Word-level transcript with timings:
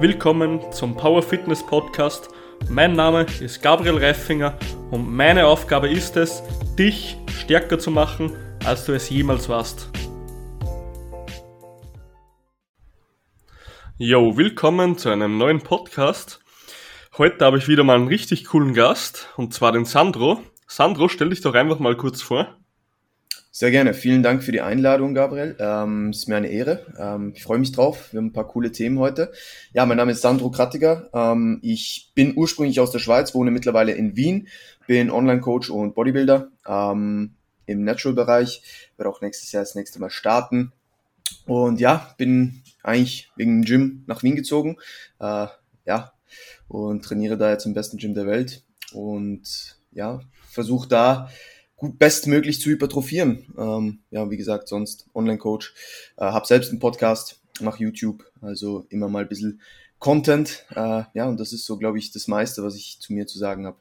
Willkommen 0.00 0.60
zum 0.70 0.96
Power 0.96 1.24
Fitness 1.24 1.66
Podcast. 1.66 2.28
Mein 2.68 2.92
Name 2.92 3.26
ist 3.40 3.60
Gabriel 3.60 3.98
Reifinger 3.98 4.56
und 4.92 5.12
meine 5.12 5.48
Aufgabe 5.48 5.88
ist 5.88 6.16
es, 6.16 6.40
dich 6.78 7.16
stärker 7.26 7.80
zu 7.80 7.90
machen, 7.90 8.30
als 8.64 8.84
du 8.84 8.92
es 8.92 9.10
jemals 9.10 9.48
warst. 9.48 9.90
Yo, 13.96 14.36
willkommen 14.36 14.96
zu 14.96 15.08
einem 15.08 15.36
neuen 15.36 15.62
Podcast. 15.62 16.44
Heute 17.18 17.44
habe 17.44 17.58
ich 17.58 17.66
wieder 17.66 17.82
mal 17.82 17.96
einen 17.96 18.06
richtig 18.06 18.44
coolen 18.44 18.74
Gast 18.74 19.30
und 19.36 19.52
zwar 19.52 19.72
den 19.72 19.84
Sandro. 19.84 20.40
Sandro, 20.68 21.08
stell 21.08 21.30
dich 21.30 21.40
doch 21.40 21.54
einfach 21.54 21.80
mal 21.80 21.96
kurz 21.96 22.22
vor. 22.22 22.56
Sehr 23.58 23.72
gerne. 23.72 23.92
Vielen 23.92 24.22
Dank 24.22 24.44
für 24.44 24.52
die 24.52 24.60
Einladung, 24.60 25.14
Gabriel. 25.14 25.56
Ähm, 25.58 26.10
ist 26.10 26.28
mir 26.28 26.36
eine 26.36 26.46
Ehre. 26.46 26.86
Ähm, 26.96 27.32
ich 27.34 27.42
freue 27.42 27.58
mich 27.58 27.72
drauf. 27.72 28.12
Wir 28.12 28.18
haben 28.18 28.26
ein 28.26 28.32
paar 28.32 28.46
coole 28.46 28.70
Themen 28.70 29.00
heute. 29.00 29.32
Ja, 29.72 29.84
mein 29.84 29.96
Name 29.96 30.12
ist 30.12 30.22
Sandro 30.22 30.52
Krattiger. 30.52 31.10
Ähm, 31.12 31.58
ich 31.60 32.12
bin 32.14 32.36
ursprünglich 32.36 32.78
aus 32.78 32.92
der 32.92 33.00
Schweiz, 33.00 33.34
wohne 33.34 33.50
mittlerweile 33.50 33.90
in 33.90 34.14
Wien, 34.14 34.46
bin 34.86 35.10
Online-Coach 35.10 35.70
und 35.70 35.96
Bodybuilder 35.96 36.52
ähm, 36.68 37.34
im 37.66 37.82
Natural-Bereich. 37.82 38.62
Werde 38.96 39.10
auch 39.10 39.22
nächstes 39.22 39.50
Jahr 39.50 39.64
das 39.64 39.74
nächste 39.74 39.98
Mal 39.98 40.10
starten. 40.10 40.70
Und 41.44 41.80
ja, 41.80 42.14
bin 42.16 42.62
eigentlich 42.84 43.32
wegen 43.34 43.62
dem 43.62 43.64
Gym 43.64 44.04
nach 44.06 44.22
Wien 44.22 44.36
gezogen. 44.36 44.76
Äh, 45.18 45.48
ja, 45.84 46.12
und 46.68 47.04
trainiere 47.04 47.36
da 47.36 47.50
jetzt 47.50 47.66
im 47.66 47.74
besten 47.74 47.96
Gym 47.96 48.14
der 48.14 48.28
Welt. 48.28 48.62
Und 48.92 49.80
ja, 49.90 50.20
versuche 50.48 50.88
da 50.88 51.28
gut 51.78 51.98
bestmöglich 51.98 52.60
zu 52.60 52.68
hypertrophieren. 52.68 53.46
Ähm, 53.56 54.00
ja, 54.10 54.28
wie 54.30 54.36
gesagt, 54.36 54.68
sonst 54.68 55.08
Online-Coach. 55.14 55.74
Äh, 56.18 56.24
hab 56.24 56.44
selbst 56.46 56.70
einen 56.70 56.80
Podcast, 56.80 57.40
mach 57.60 57.78
YouTube, 57.78 58.24
also 58.42 58.84
immer 58.90 59.08
mal 59.08 59.22
ein 59.22 59.28
bisschen 59.28 59.62
Content. 59.98 60.66
Äh, 60.74 61.04
ja, 61.14 61.26
und 61.26 61.40
das 61.40 61.52
ist 61.52 61.64
so, 61.64 61.78
glaube 61.78 61.98
ich, 61.98 62.12
das 62.12 62.28
meiste, 62.28 62.62
was 62.62 62.76
ich 62.76 63.00
zu 63.00 63.12
mir 63.12 63.26
zu 63.26 63.38
sagen 63.38 63.64
habe. 63.64 63.78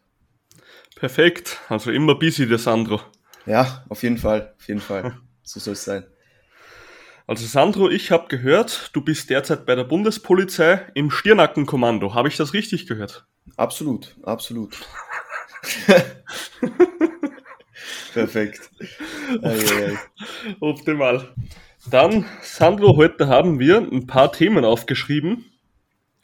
Perfekt, 0.96 1.60
also 1.68 1.92
immer 1.92 2.16
busy, 2.16 2.48
der 2.48 2.60
Sandro. 2.60 3.02
Ja, 3.46 3.84
auf 3.90 4.04
jeden 4.04 4.18
Fall, 4.18 4.54
auf 4.58 4.68
jeden 4.68 4.82
Fall. 4.82 5.18
so 5.44 5.60
soll 5.60 5.74
es 5.74 5.84
sein. 5.84 6.06
Also 7.26 7.46
Sandro, 7.46 7.90
ich 7.90 8.12
habe 8.12 8.30
gehört, 8.30 8.92
du 8.94 9.02
bist 9.02 9.30
derzeit 9.30 9.66
bei 9.66 9.76
der 9.76 9.84
Bundespolizei 9.84 10.88
im 10.94 11.12
Stirnackenkommando. 11.12 12.14
Habe 12.14 12.30
ich 12.30 12.38
das 12.38 12.54
richtig 12.54 12.88
gehört? 12.88 13.28
Absolut, 13.58 14.16
absolut. 14.24 14.78
Perfekt. 18.14 18.72
Optimal. 20.60 21.34
Dann, 21.90 22.26
Sandro, 22.42 22.98
heute 22.98 23.28
haben 23.28 23.60
wir 23.60 23.78
ein 23.78 24.08
paar 24.08 24.32
Themen 24.32 24.66
aufgeschrieben. 24.66 25.46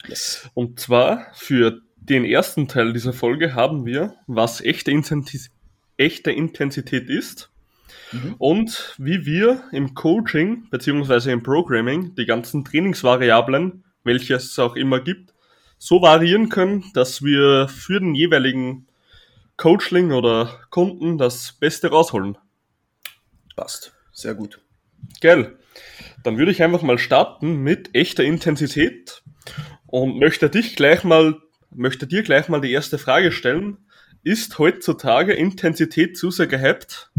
Yes. 0.06 0.50
Und 0.54 0.80
zwar 0.80 1.26
für 1.34 1.80
den 1.96 2.24
ersten 2.24 2.68
Teil 2.68 2.92
dieser 2.92 3.12
Folge 3.12 3.54
haben 3.54 3.86
wir, 3.86 4.14
was 4.26 4.60
echte, 4.60 4.90
Intensität, 4.90 5.50
echte 5.96 6.30
Intensität 6.32 7.08
ist 7.08 7.50
mhm. 8.12 8.34
und 8.38 8.94
wie 8.98 9.24
wir 9.24 9.62
im 9.72 9.94
Coaching 9.94 10.68
bzw. 10.70 11.32
im 11.32 11.42
Programming 11.42 12.14
die 12.14 12.26
ganzen 12.26 12.64
Trainingsvariablen, 12.64 13.84
welche 14.02 14.34
es 14.34 14.58
auch 14.58 14.76
immer 14.76 15.00
gibt, 15.00 15.32
so 15.78 16.02
variieren 16.02 16.48
können, 16.48 16.84
dass 16.94 17.22
wir 17.22 17.68
für 17.68 18.00
den 18.00 18.14
jeweiligen 18.14 18.86
Coachling 19.56 20.12
oder 20.12 20.60
Kunden 20.70 21.18
das 21.18 21.52
Beste 21.52 21.90
rausholen. 21.90 22.38
Passt. 23.56 23.92
Sehr 24.12 24.34
gut. 24.34 24.60
Geil. 25.20 25.58
Dann 26.22 26.38
würde 26.38 26.52
ich 26.52 26.62
einfach 26.62 26.82
mal 26.82 26.98
starten 26.98 27.62
mit 27.62 27.94
echter 27.94 28.24
Intensität 28.24 29.22
und 29.86 30.18
möchte 30.18 30.50
dich 30.50 30.76
gleich 30.76 31.04
mal, 31.04 31.40
möchte 31.70 32.06
dir 32.06 32.22
gleich 32.22 32.48
mal 32.48 32.60
die 32.60 32.72
erste 32.72 32.98
Frage 32.98 33.32
stellen. 33.32 33.78
Ist 34.22 34.58
heutzutage 34.58 35.34
Intensität 35.34 36.16
zu 36.16 36.30
sehr 36.30 36.46
gehypt? 36.46 37.10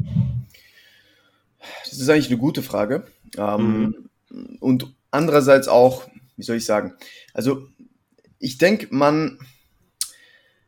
Das 1.84 1.94
ist 1.94 2.10
eigentlich 2.10 2.30
eine 2.30 2.40
gute 2.40 2.64
Frage. 2.64 3.06
Ähm, 3.38 4.10
mhm. 4.30 4.58
Und 4.60 4.94
andererseits 5.12 5.68
auch, 5.68 6.08
wie 6.36 6.44
soll 6.44 6.58
ich 6.58 6.66
sagen? 6.66 6.96
Also, 7.34 7.68
ich 8.40 8.58
denke, 8.58 8.88
man, 8.90 9.40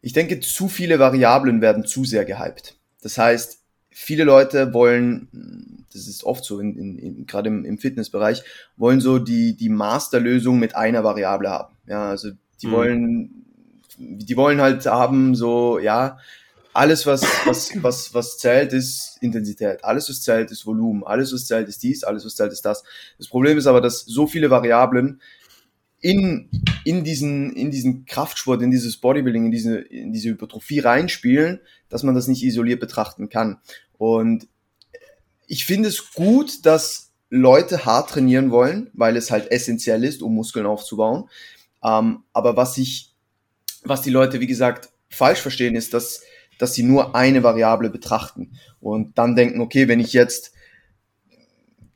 ich 0.01 0.13
denke, 0.13 0.39
zu 0.39 0.67
viele 0.67 0.99
Variablen 0.99 1.61
werden 1.61 1.85
zu 1.85 2.05
sehr 2.05 2.25
gehypt. 2.25 2.75
Das 3.01 3.17
heißt, 3.17 3.59
viele 3.89 4.23
Leute 4.23 4.73
wollen, 4.73 5.85
das 5.91 6.07
ist 6.07 6.23
oft 6.23 6.43
so, 6.45 6.59
in, 6.59 6.77
in, 6.77 6.97
in, 6.97 7.25
gerade 7.25 7.49
im, 7.49 7.65
im 7.65 7.77
Fitnessbereich, 7.77 8.43
wollen 8.75 9.01
so 9.01 9.19
die, 9.19 9.55
die 9.55 9.69
Masterlösung 9.69 10.59
mit 10.59 10.75
einer 10.75 11.03
Variable 11.03 11.49
haben. 11.49 11.75
Ja, 11.87 12.09
also 12.09 12.29
die 12.61 12.67
mhm. 12.67 12.71
wollen, 12.71 13.45
die 13.97 14.37
wollen 14.37 14.61
halt 14.61 14.85
haben, 14.85 15.35
so, 15.35 15.79
ja, 15.79 16.17
alles, 16.77 17.07
was, 17.07 17.23
was, 17.45 17.71
was, 17.81 18.13
was 18.13 18.37
zählt, 18.37 18.71
ist 18.71 19.17
Intensität. 19.21 19.83
Alles, 19.83 20.09
was 20.09 20.21
zählt, 20.21 20.51
ist 20.51 20.65
Volumen. 20.65 21.03
Alles, 21.03 21.33
was 21.33 21.45
zählt, 21.47 21.67
ist 21.67 21.81
dies. 21.81 22.03
Alles, 22.03 22.23
was 22.23 22.35
zählt, 22.35 22.53
ist 22.53 22.65
das. 22.65 22.83
Das 23.17 23.27
Problem 23.27 23.57
ist 23.57 23.65
aber, 23.65 23.81
dass 23.81 24.01
so 24.01 24.27
viele 24.27 24.51
Variablen 24.51 25.19
in, 26.07 26.50
in, 26.85 27.03
diesen, 27.03 27.51
in 27.51 27.69
diesen 27.69 28.06
Kraftsport, 28.06 28.62
in 28.62 28.72
dieses 28.72 28.95
Bodybuilding, 28.95 29.47
in 29.47 29.51
diese, 29.51 29.79
in 29.79 30.13
diese 30.13 30.29
Hypertrophie 30.29 30.79
reinspielen, 30.79 31.59
dass 31.90 32.03
man 32.03 32.16
das 32.16 32.29
nicht 32.29 32.44
isoliert 32.44 32.79
betrachten 32.79 33.28
kann. 33.28 33.59
Und 33.97 34.47
ich 35.47 35.66
finde 35.66 35.90
es 35.90 36.13
gut, 36.13 36.66
dass 36.66 37.12
Leute 37.29 37.84
hart 37.84 38.12
trainieren 38.12 38.51
wollen, 38.51 38.90
weil 38.94 39.18
es 39.18 39.31
halt 39.31 39.51
essentiell 39.51 40.06
ist, 40.06 40.22
um 40.22 40.34
Muskeln 40.34 40.66
aufzubauen. 40.66 41.25
Ähm, 41.84 42.24
aber 42.31 42.56
was 42.56 42.78
ich, 42.78 43.13
was 43.84 44.01
die 44.01 44.09
Leute, 44.09 44.39
wie 44.39 44.47
gesagt, 44.47 44.88
falsch 45.09 45.41
verstehen, 45.41 45.75
ist, 45.75 45.94
dass, 45.94 46.22
dass 46.57 46.74
sie 46.74 46.84
nur 46.84 47.18
eine 47.18 47.44
Variable 47.44 47.89
betrachten 47.89 48.53
und 48.79 49.18
dann 49.18 49.35
denken, 49.35 49.59
okay, 49.59 49.89
wenn 49.89 50.00
ich 50.00 50.13
jetzt 50.13 50.53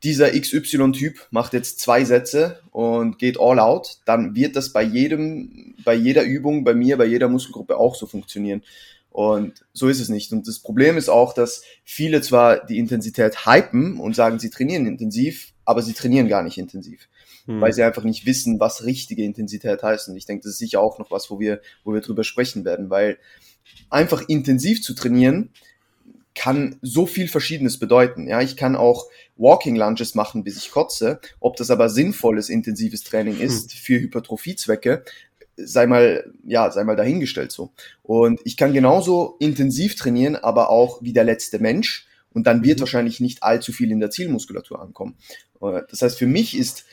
dieser 0.02 0.30
XY-Typ 0.30 1.28
macht 1.30 1.52
jetzt 1.52 1.78
zwei 1.80 2.04
Sätze 2.04 2.60
und 2.70 3.18
geht 3.18 3.38
all 3.38 3.58
out, 3.58 3.98
dann 4.04 4.34
wird 4.34 4.56
das 4.56 4.72
bei 4.72 4.82
jedem, 4.82 5.74
bei 5.84 5.94
jeder 5.94 6.24
Übung, 6.24 6.64
bei 6.64 6.74
mir, 6.74 6.96
bei 6.98 7.06
jeder 7.06 7.28
Muskelgruppe 7.28 7.76
auch 7.76 7.94
so 7.94 8.06
funktionieren. 8.06 8.62
Und 9.10 9.64
so 9.74 9.88
ist 9.88 10.00
es 10.00 10.08
nicht. 10.08 10.32
Und 10.32 10.48
das 10.48 10.58
Problem 10.58 10.96
ist 10.96 11.10
auch, 11.10 11.34
dass 11.34 11.62
viele 11.84 12.22
zwar 12.22 12.64
die 12.64 12.78
Intensität 12.78 13.46
hypen 13.46 14.00
und 14.00 14.16
sagen, 14.16 14.38
sie 14.38 14.50
trainieren 14.50 14.86
intensiv, 14.86 15.52
aber 15.64 15.82
sie 15.82 15.92
trainieren 15.92 16.28
gar 16.28 16.42
nicht 16.42 16.58
intensiv. 16.58 17.08
Hm. 17.44 17.60
Weil 17.60 17.72
sie 17.72 17.82
einfach 17.82 18.04
nicht 18.04 18.24
wissen, 18.24 18.58
was 18.58 18.84
richtige 18.84 19.22
Intensität 19.22 19.82
heißt. 19.82 20.08
Und 20.08 20.16
ich 20.16 20.24
denke, 20.24 20.44
das 20.44 20.52
ist 20.52 20.58
sicher 20.58 20.80
auch 20.80 20.98
noch 20.98 21.10
was, 21.10 21.30
wo 21.30 21.38
wir, 21.38 21.60
wo 21.84 21.92
wir 21.92 22.00
drüber 22.00 22.24
sprechen 22.24 22.64
werden, 22.64 22.88
weil 22.88 23.18
einfach 23.90 24.26
intensiv 24.28 24.82
zu 24.82 24.94
trainieren, 24.94 25.50
kann 26.34 26.78
so 26.82 27.06
viel 27.06 27.28
Verschiedenes 27.28 27.78
bedeuten. 27.78 28.26
Ja, 28.26 28.40
ich 28.40 28.56
kann 28.56 28.76
auch 28.76 29.06
Walking 29.36 29.76
Lunges 29.76 30.14
machen, 30.14 30.44
bis 30.44 30.56
ich 30.56 30.70
kotze. 30.70 31.20
Ob 31.40 31.56
das 31.56 31.70
aber 31.70 31.88
sinnvolles, 31.88 32.48
intensives 32.48 33.04
Training 33.04 33.38
ist 33.38 33.72
hm. 33.72 33.78
für 33.78 34.00
Hypertrophiezwecke, 34.00 35.04
sei 35.56 35.86
mal, 35.86 36.32
ja, 36.44 36.70
sei 36.70 36.84
mal 36.84 36.96
dahingestellt 36.96 37.52
so. 37.52 37.72
Und 38.02 38.40
ich 38.44 38.56
kann 38.56 38.72
genauso 38.72 39.36
intensiv 39.38 39.96
trainieren, 39.96 40.36
aber 40.36 40.70
auch 40.70 41.02
wie 41.02 41.12
der 41.12 41.24
letzte 41.24 41.58
Mensch. 41.58 42.06
Und 42.32 42.46
dann 42.46 42.64
wird 42.64 42.78
mhm. 42.78 42.82
wahrscheinlich 42.82 43.20
nicht 43.20 43.42
allzu 43.42 43.72
viel 43.72 43.90
in 43.90 44.00
der 44.00 44.10
Zielmuskulatur 44.10 44.80
ankommen. 44.80 45.16
Äh, 45.60 45.82
das 45.90 46.02
heißt, 46.02 46.18
für 46.18 46.26
mich 46.26 46.56
ist 46.56 46.84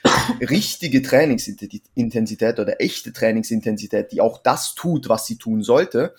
richtige 0.42 1.02
Trainingsintensität 1.02 2.60
oder 2.60 2.82
echte 2.82 3.14
Trainingsintensität, 3.14 4.12
die 4.12 4.22
auch 4.22 4.42
das 4.42 4.76
tut, 4.76 5.10
was 5.10 5.26
sie 5.26 5.38
tun 5.38 5.64
sollte, 5.64 6.14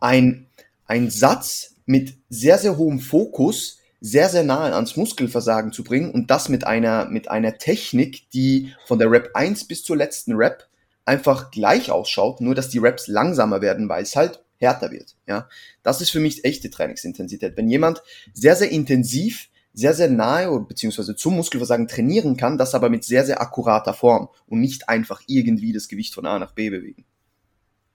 ein, 0.00 0.46
ein 0.86 1.10
Satz, 1.10 1.73
mit 1.86 2.14
sehr, 2.28 2.58
sehr 2.58 2.76
hohem 2.76 3.00
Fokus 3.00 3.78
sehr, 4.06 4.28
sehr 4.28 4.44
nahe 4.44 4.74
ans 4.74 4.96
Muskelversagen 4.96 5.72
zu 5.72 5.82
bringen 5.82 6.10
und 6.10 6.30
das 6.30 6.50
mit 6.50 6.66
einer, 6.66 7.06
mit 7.06 7.30
einer 7.30 7.56
Technik, 7.56 8.28
die 8.32 8.74
von 8.84 8.98
der 8.98 9.10
Rap 9.10 9.30
1 9.32 9.66
bis 9.66 9.82
zur 9.82 9.96
letzten 9.96 10.34
Rap 10.34 10.68
einfach 11.06 11.50
gleich 11.50 11.90
ausschaut, 11.90 12.42
nur 12.42 12.54
dass 12.54 12.68
die 12.68 12.80
Raps 12.80 13.06
langsamer 13.06 13.62
werden, 13.62 13.88
weil 13.88 14.02
es 14.02 14.14
halt 14.14 14.44
härter 14.58 14.90
wird. 14.90 15.16
Ja, 15.26 15.48
das 15.82 16.02
ist 16.02 16.10
für 16.10 16.20
mich 16.20 16.44
echte 16.44 16.68
Trainingsintensität. 16.68 17.56
Wenn 17.56 17.70
jemand 17.70 18.02
sehr, 18.34 18.56
sehr 18.56 18.70
intensiv, 18.70 19.48
sehr, 19.72 19.94
sehr 19.94 20.10
nahe 20.10 20.60
beziehungsweise 20.60 21.16
zum 21.16 21.36
Muskelversagen 21.36 21.88
trainieren 21.88 22.36
kann, 22.36 22.58
das 22.58 22.74
aber 22.74 22.90
mit 22.90 23.04
sehr, 23.04 23.24
sehr 23.24 23.40
akkurater 23.40 23.94
Form 23.94 24.28
und 24.46 24.60
nicht 24.60 24.90
einfach 24.90 25.22
irgendwie 25.26 25.72
das 25.72 25.88
Gewicht 25.88 26.12
von 26.12 26.26
A 26.26 26.38
nach 26.38 26.52
B 26.52 26.68
bewegen. 26.68 27.06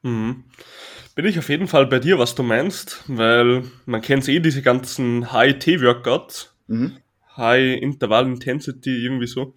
Mhm. 0.02 0.46
Bin 1.16 1.26
ich 1.26 1.38
auf 1.38 1.50
jeden 1.50 1.68
Fall 1.68 1.88
bei 1.88 2.00
dir, 2.00 2.18
was 2.20 2.36
du 2.36 2.44
meinst, 2.44 3.04
weil 3.08 3.64
man 3.86 4.02
kennt 4.02 4.28
eh 4.28 4.40
diese 4.40 4.62
ganzen 4.62 5.32
High-T-Workouts, 5.32 6.56
mhm. 6.68 6.98
High 7.36 7.82
Interval 7.82 8.26
Intensity, 8.26 9.04
irgendwie 9.04 9.28
so. 9.28 9.54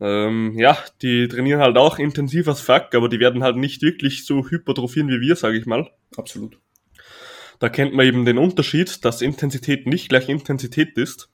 Ähm, 0.00 0.54
ja, 0.56 0.76
die 1.00 1.28
trainieren 1.28 1.60
halt 1.60 1.76
auch 1.76 1.98
intensiv 1.98 2.48
als 2.48 2.60
fuck, 2.60 2.94
aber 2.94 3.08
die 3.08 3.20
werden 3.20 3.42
halt 3.42 3.56
nicht 3.56 3.82
wirklich 3.82 4.26
so 4.26 4.48
hypertrophieren 4.48 5.08
wie 5.08 5.20
wir, 5.20 5.36
sage 5.36 5.58
ich 5.58 5.66
mal. 5.66 5.90
Absolut. 6.16 6.58
Da 7.60 7.68
kennt 7.68 7.94
man 7.94 8.04
eben 8.06 8.24
den 8.24 8.38
Unterschied, 8.38 9.04
dass 9.04 9.22
Intensität 9.22 9.86
nicht 9.86 10.08
gleich 10.08 10.28
Intensität 10.28 10.98
ist. 10.98 11.30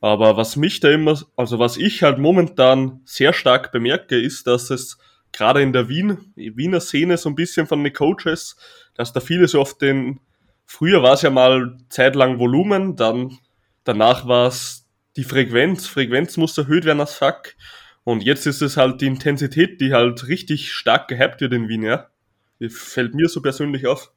Aber 0.00 0.36
was 0.36 0.56
mich 0.56 0.80
da 0.80 0.90
immer, 0.90 1.20
also 1.36 1.60
was 1.60 1.76
ich 1.76 2.02
halt 2.02 2.18
momentan 2.18 3.00
sehr 3.04 3.32
stark 3.32 3.70
bemerke, 3.70 4.18
ist, 4.18 4.48
dass 4.48 4.70
es 4.70 4.98
gerade 5.32 5.62
in 5.62 5.72
der 5.72 5.88
Wien, 5.88 6.32
Wiener 6.36 6.80
Szene 6.80 7.16
so 7.16 7.28
ein 7.28 7.34
bisschen 7.34 7.66
von 7.66 7.82
den 7.82 7.92
Coaches, 7.92 8.56
dass 8.94 9.12
da 9.12 9.20
viele 9.20 9.48
so 9.48 9.60
oft 9.60 9.80
den, 9.80 10.20
früher 10.66 11.02
war 11.02 11.14
es 11.14 11.22
ja 11.22 11.30
mal 11.30 11.78
zeitlang 11.88 12.38
Volumen, 12.38 12.96
dann 12.96 13.38
danach 13.84 14.28
war 14.28 14.48
es 14.48 14.86
die 15.16 15.24
Frequenz, 15.24 15.86
Frequenz 15.86 16.36
muss 16.36 16.56
erhöht 16.56 16.84
werden 16.84 17.00
als 17.00 17.14
Fuck. 17.14 17.54
Und 18.04 18.22
jetzt 18.22 18.46
ist 18.46 18.62
es 18.62 18.76
halt 18.76 19.00
die 19.00 19.06
Intensität, 19.06 19.80
die 19.80 19.92
halt 19.92 20.26
richtig 20.26 20.72
stark 20.72 21.08
gehypt 21.08 21.40
wird 21.40 21.52
in 21.52 21.68
Wien, 21.68 21.82
ja. 21.82 22.08
Die 22.60 22.68
fällt 22.68 23.14
mir 23.14 23.28
so 23.28 23.40
persönlich 23.42 23.86
auf. 23.86 24.12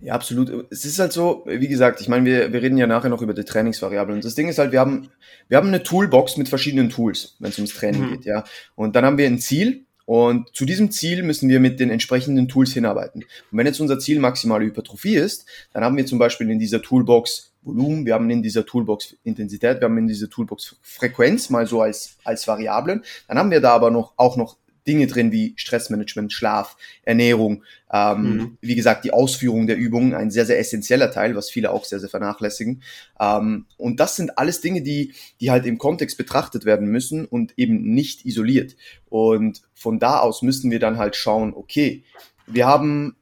Ja, 0.00 0.14
absolut. 0.14 0.66
Es 0.70 0.84
ist 0.84 0.98
halt 0.98 1.12
so, 1.12 1.44
wie 1.46 1.68
gesagt, 1.68 2.00
ich 2.00 2.08
meine, 2.08 2.24
wir, 2.24 2.52
wir 2.52 2.62
reden 2.62 2.78
ja 2.78 2.86
nachher 2.86 3.10
noch 3.10 3.20
über 3.20 3.34
die 3.34 3.44
Trainingsvariablen. 3.44 4.16
Und 4.16 4.24
das 4.24 4.34
Ding 4.34 4.48
ist 4.48 4.58
halt, 4.58 4.72
wir 4.72 4.80
haben, 4.80 5.10
wir 5.48 5.58
haben 5.58 5.68
eine 5.68 5.82
Toolbox 5.82 6.38
mit 6.38 6.48
verschiedenen 6.48 6.88
Tools, 6.88 7.36
wenn 7.38 7.50
es 7.50 7.58
ums 7.58 7.74
Training 7.74 8.06
mhm. 8.06 8.10
geht, 8.12 8.24
ja. 8.24 8.44
Und 8.74 8.96
dann 8.96 9.04
haben 9.04 9.18
wir 9.18 9.26
ein 9.26 9.38
Ziel 9.38 9.84
und 10.06 10.54
zu 10.54 10.64
diesem 10.64 10.90
Ziel 10.90 11.22
müssen 11.22 11.48
wir 11.48 11.60
mit 11.60 11.80
den 11.80 11.90
entsprechenden 11.90 12.48
Tools 12.48 12.72
hinarbeiten. 12.72 13.22
Und 13.50 13.58
wenn 13.58 13.66
jetzt 13.66 13.80
unser 13.80 13.98
Ziel 13.98 14.18
maximale 14.18 14.64
Hypertrophie 14.64 15.16
ist, 15.16 15.46
dann 15.72 15.84
haben 15.84 15.96
wir 15.96 16.06
zum 16.06 16.18
Beispiel 16.18 16.50
in 16.50 16.58
dieser 16.58 16.82
Toolbox 16.82 17.52
Volumen, 17.62 18.06
wir 18.06 18.14
haben 18.14 18.30
in 18.30 18.42
dieser 18.42 18.64
Toolbox 18.64 19.16
Intensität, 19.22 19.80
wir 19.80 19.84
haben 19.84 19.98
in 19.98 20.06
dieser 20.06 20.30
Toolbox 20.30 20.76
Frequenz 20.80 21.50
mal 21.50 21.66
so 21.66 21.82
als, 21.82 22.16
als 22.24 22.48
Variablen. 22.48 23.04
Dann 23.28 23.38
haben 23.38 23.50
wir 23.50 23.60
da 23.60 23.72
aber 23.74 23.90
noch, 23.90 24.14
auch 24.16 24.36
noch 24.36 24.56
Dinge 24.86 25.06
drin 25.06 25.32
wie 25.32 25.54
Stressmanagement, 25.56 26.32
Schlaf, 26.32 26.76
Ernährung, 27.02 27.62
ähm, 27.92 28.22
mhm. 28.22 28.58
wie 28.60 28.74
gesagt, 28.74 29.04
die 29.04 29.12
Ausführung 29.12 29.66
der 29.66 29.76
Übungen, 29.76 30.14
ein 30.14 30.30
sehr, 30.30 30.46
sehr 30.46 30.58
essentieller 30.58 31.10
Teil, 31.10 31.36
was 31.36 31.50
viele 31.50 31.70
auch 31.70 31.84
sehr, 31.84 32.00
sehr 32.00 32.08
vernachlässigen. 32.08 32.82
Ähm, 33.18 33.66
und 33.76 34.00
das 34.00 34.16
sind 34.16 34.38
alles 34.38 34.60
Dinge, 34.60 34.82
die, 34.82 35.12
die 35.40 35.50
halt 35.50 35.66
im 35.66 35.78
Kontext 35.78 36.16
betrachtet 36.16 36.64
werden 36.64 36.88
müssen 36.88 37.24
und 37.24 37.52
eben 37.56 37.82
nicht 37.94 38.24
isoliert. 38.24 38.76
Und 39.08 39.62
von 39.74 39.98
da 39.98 40.20
aus 40.20 40.42
müssen 40.42 40.70
wir 40.70 40.78
dann 40.78 40.98
halt 40.98 41.16
schauen, 41.16 41.52
okay, 41.54 42.04
wir 42.46 42.66
haben 42.66 43.16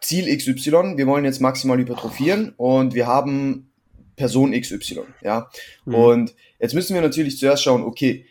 Ziel 0.00 0.34
XY, 0.36 0.96
wir 0.96 1.06
wollen 1.06 1.24
jetzt 1.24 1.40
maximal 1.40 1.78
hypertrophieren 1.78 2.52
und 2.56 2.94
wir 2.94 3.06
haben 3.06 3.70
Person 4.16 4.52
XY, 4.52 5.00
ja. 5.22 5.48
Mhm. 5.84 5.94
Und 5.94 6.34
jetzt 6.60 6.74
müssen 6.74 6.94
wir 6.94 7.00
natürlich 7.00 7.38
zuerst 7.38 7.62
schauen, 7.62 7.82
okay, 7.82 8.26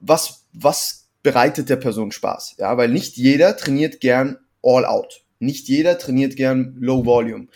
was, 0.00 0.46
was 0.52 1.05
bereitet 1.26 1.68
der 1.68 1.74
Person 1.74 2.12
Spaß, 2.12 2.54
ja, 2.58 2.76
weil 2.76 2.88
nicht 2.88 3.16
jeder 3.16 3.56
trainiert 3.56 4.00
gern 4.00 4.38
all 4.62 4.86
out. 4.86 5.24
Nicht 5.40 5.66
jeder 5.66 5.98
trainiert 5.98 6.36
gern 6.36 6.76
low 6.78 7.04
volume. 7.04 7.48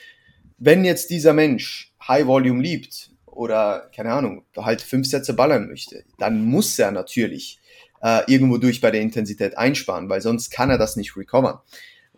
Wenn 0.58 0.84
jetzt 0.84 1.08
dieser 1.11 1.34
Mensch 1.34 1.94
high 2.02 2.26
volume 2.26 2.61
liebt 2.61 3.12
oder 3.26 3.88
keine 3.94 4.12
Ahnung, 4.12 4.44
halt 4.56 4.82
fünf 4.82 5.06
Sätze 5.06 5.34
ballern 5.34 5.69
möchte, 5.69 6.02
dann 6.19 6.44
muss 6.44 6.76
er 6.81 6.90
natürlich 6.90 7.61
äh, 8.02 8.22
irgendwo 8.26 8.58
durch 8.58 8.81
bei 8.81 8.90
der 8.90 9.02
Intensität 9.02 9.56
einsparen, 9.56 10.08
weil 10.08 10.20
sonst 10.20 10.50
kann 10.50 10.70
er 10.70 10.78
das 10.78 10.96
nicht 10.96 11.17
recovern. 11.17 11.61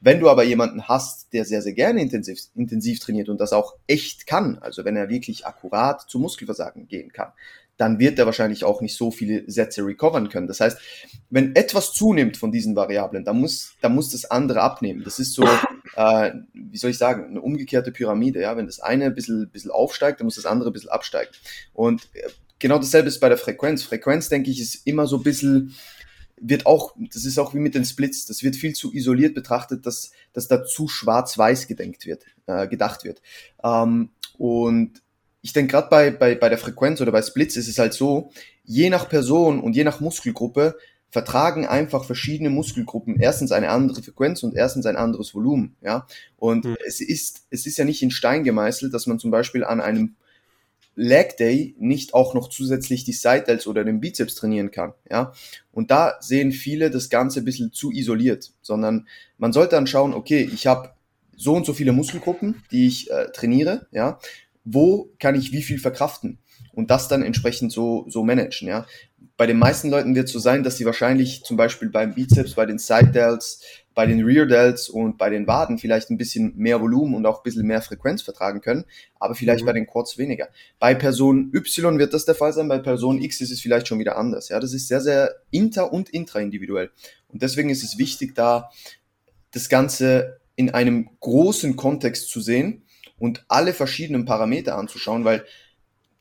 Wenn 0.00 0.20
du 0.20 0.30
aber 0.30 0.44
jemanden 0.44 0.88
hast, 0.88 1.34
der 1.34 1.44
sehr, 1.44 1.60
sehr 1.60 1.74
gerne 1.74 2.00
intensiv, 2.00 2.40
intensiv 2.54 2.98
trainiert 2.98 3.28
und 3.28 3.42
das 3.42 3.52
auch 3.52 3.74
echt 3.86 4.26
kann, 4.26 4.56
also 4.62 4.86
wenn 4.86 4.96
er 4.96 5.10
wirklich 5.10 5.44
akkurat 5.44 6.00
zu 6.08 6.18
Muskelversagen 6.18 6.88
gehen 6.88 7.12
kann, 7.12 7.32
dann 7.76 7.98
wird 7.98 8.18
er 8.18 8.26
wahrscheinlich 8.26 8.64
auch 8.64 8.80
nicht 8.80 8.96
so 8.96 9.10
viele 9.10 9.50
Sätze 9.50 9.84
recovern 9.84 10.28
können. 10.28 10.46
Das 10.46 10.60
heißt, 10.60 10.78
wenn 11.30 11.56
etwas 11.56 11.92
zunimmt 11.92 12.36
von 12.36 12.52
diesen 12.52 12.76
Variablen, 12.76 13.24
dann 13.24 13.40
muss, 13.40 13.74
dann 13.80 13.94
muss 13.94 14.10
das 14.10 14.24
andere 14.24 14.60
abnehmen. 14.60 15.02
Das 15.04 15.18
ist 15.18 15.34
so, 15.34 15.44
äh, 15.96 16.32
wie 16.52 16.76
soll 16.76 16.90
ich 16.90 16.98
sagen, 16.98 17.26
eine 17.26 17.40
umgekehrte 17.40 17.92
Pyramide. 17.92 18.40
Ja? 18.40 18.56
Wenn 18.56 18.66
das 18.66 18.80
eine 18.80 19.06
ein 19.06 19.14
bisschen, 19.14 19.48
bisschen 19.50 19.70
aufsteigt, 19.70 20.20
dann 20.20 20.26
muss 20.26 20.36
das 20.36 20.46
andere 20.46 20.70
ein 20.70 20.72
bisschen 20.72 20.90
absteigen. 20.90 21.32
Und 21.72 22.08
äh, 22.14 22.28
genau 22.58 22.78
dasselbe 22.78 23.08
ist 23.08 23.20
bei 23.20 23.28
der 23.28 23.38
Frequenz. 23.38 23.82
Frequenz, 23.82 24.28
denke 24.28 24.50
ich, 24.50 24.60
ist 24.60 24.86
immer 24.86 25.06
so 25.06 25.16
ein 25.16 25.22
bisschen 25.22 25.74
wird 26.44 26.66
auch, 26.66 26.94
das 26.98 27.24
ist 27.24 27.38
auch 27.38 27.54
wie 27.54 27.60
mit 27.60 27.74
den 27.74 27.84
Splits, 27.84 28.26
das 28.26 28.42
wird 28.42 28.56
viel 28.56 28.74
zu 28.74 28.92
isoliert 28.92 29.34
betrachtet, 29.34 29.86
dass, 29.86 30.10
dass 30.32 30.48
da 30.48 30.64
zu 30.64 30.88
schwarz-weiß 30.88 31.68
gedenkt 31.68 32.04
wird, 32.04 32.24
äh, 32.46 32.66
gedacht 32.66 33.04
wird. 33.04 33.22
Ähm, 33.62 34.10
und 34.38 35.01
ich 35.42 35.52
denke 35.52 35.72
gerade 35.72 35.88
bei, 35.90 36.10
bei, 36.10 36.34
bei 36.36 36.48
der 36.48 36.58
Frequenz 36.58 37.00
oder 37.00 37.12
bei 37.12 37.20
Splits 37.20 37.56
ist 37.56 37.68
es 37.68 37.78
halt 37.78 37.92
so, 37.92 38.30
je 38.64 38.90
nach 38.90 39.08
Person 39.08 39.60
und 39.60 39.74
je 39.74 39.84
nach 39.84 40.00
Muskelgruppe 40.00 40.76
vertragen 41.10 41.66
einfach 41.66 42.04
verschiedene 42.04 42.48
Muskelgruppen 42.48 43.20
erstens 43.20 43.52
eine 43.52 43.68
andere 43.68 44.02
Frequenz 44.02 44.42
und 44.42 44.54
erstens 44.54 44.86
ein 44.86 44.96
anderes 44.96 45.34
Volumen, 45.34 45.76
ja. 45.82 46.06
Und 46.36 46.64
mhm. 46.64 46.76
es 46.86 47.00
ist, 47.00 47.42
es 47.50 47.66
ist 47.66 47.76
ja 47.76 47.84
nicht 47.84 48.02
in 48.02 48.10
Stein 48.10 48.44
gemeißelt, 48.44 48.94
dass 48.94 49.06
man 49.06 49.18
zum 49.18 49.30
Beispiel 49.30 49.62
an 49.62 49.82
einem 49.82 50.14
Leg 50.94 51.36
Day 51.36 51.74
nicht 51.78 52.14
auch 52.14 52.34
noch 52.34 52.48
zusätzlich 52.48 53.04
die 53.04 53.12
Side 53.12 53.44
Delts 53.46 53.66
oder 53.66 53.84
den 53.84 54.00
Bizeps 54.00 54.36
trainieren 54.36 54.70
kann, 54.70 54.94
ja. 55.10 55.32
Und 55.70 55.90
da 55.90 56.14
sehen 56.20 56.52
viele 56.52 56.90
das 56.90 57.10
Ganze 57.10 57.40
ein 57.40 57.44
bisschen 57.44 57.72
zu 57.72 57.90
isoliert, 57.90 58.52
sondern 58.62 59.06
man 59.36 59.52
sollte 59.52 59.74
dann 59.74 59.86
schauen, 59.86 60.14
okay, 60.14 60.48
ich 60.52 60.66
habe 60.66 60.92
so 61.36 61.54
und 61.54 61.66
so 61.66 61.74
viele 61.74 61.92
Muskelgruppen, 61.92 62.62
die 62.70 62.86
ich 62.86 63.10
äh, 63.10 63.30
trainiere, 63.32 63.86
ja. 63.90 64.18
Wo 64.64 65.10
kann 65.18 65.34
ich 65.34 65.52
wie 65.52 65.62
viel 65.62 65.78
verkraften? 65.78 66.38
Und 66.72 66.90
das 66.90 67.08
dann 67.08 67.22
entsprechend 67.22 67.72
so, 67.72 68.06
so 68.08 68.22
managen, 68.22 68.68
ja. 68.68 68.86
Bei 69.36 69.46
den 69.46 69.58
meisten 69.58 69.90
Leuten 69.90 70.14
wird 70.14 70.26
es 70.26 70.32
so 70.32 70.38
sein, 70.38 70.62
dass 70.62 70.76
sie 70.76 70.84
wahrscheinlich 70.84 71.42
zum 71.42 71.56
Beispiel 71.56 71.88
beim 71.88 72.14
Bizeps, 72.14 72.54
bei 72.54 72.66
den 72.66 72.78
Side 72.78 73.08
Delts, 73.08 73.62
bei 73.94 74.06
den 74.06 74.24
Rear 74.24 74.46
Delts 74.46 74.88
und 74.88 75.18
bei 75.18 75.30
den 75.30 75.46
Waden 75.46 75.78
vielleicht 75.78 76.10
ein 76.10 76.18
bisschen 76.18 76.56
mehr 76.56 76.80
Volumen 76.80 77.14
und 77.14 77.26
auch 77.26 77.38
ein 77.38 77.42
bisschen 77.42 77.66
mehr 77.66 77.82
Frequenz 77.82 78.22
vertragen 78.22 78.60
können, 78.60 78.84
aber 79.18 79.34
vielleicht 79.34 79.62
mhm. 79.62 79.66
bei 79.66 79.72
den 79.72 79.86
Quads 79.86 80.16
weniger. 80.18 80.48
Bei 80.78 80.94
Person 80.94 81.50
Y 81.54 81.98
wird 81.98 82.14
das 82.14 82.24
der 82.24 82.34
Fall 82.34 82.52
sein, 82.52 82.68
bei 82.68 82.78
Person 82.78 83.20
X 83.20 83.40
ist 83.40 83.50
es 83.50 83.60
vielleicht 83.60 83.88
schon 83.88 83.98
wieder 83.98 84.16
anders. 84.16 84.48
Ja, 84.48 84.60
das 84.60 84.72
ist 84.72 84.88
sehr, 84.88 85.00
sehr 85.00 85.34
inter- 85.50 85.92
und 85.92 86.10
intraindividuell. 86.10 86.90
Und 87.28 87.42
deswegen 87.42 87.70
ist 87.70 87.82
es 87.82 87.98
wichtig, 87.98 88.34
da 88.34 88.70
das 89.50 89.68
Ganze 89.68 90.40
in 90.56 90.70
einem 90.70 91.08
großen 91.20 91.76
Kontext 91.76 92.28
zu 92.28 92.40
sehen 92.40 92.84
und 93.22 93.44
alle 93.46 93.72
verschiedenen 93.72 94.24
Parameter 94.24 94.76
anzuschauen, 94.76 95.24
weil 95.24 95.44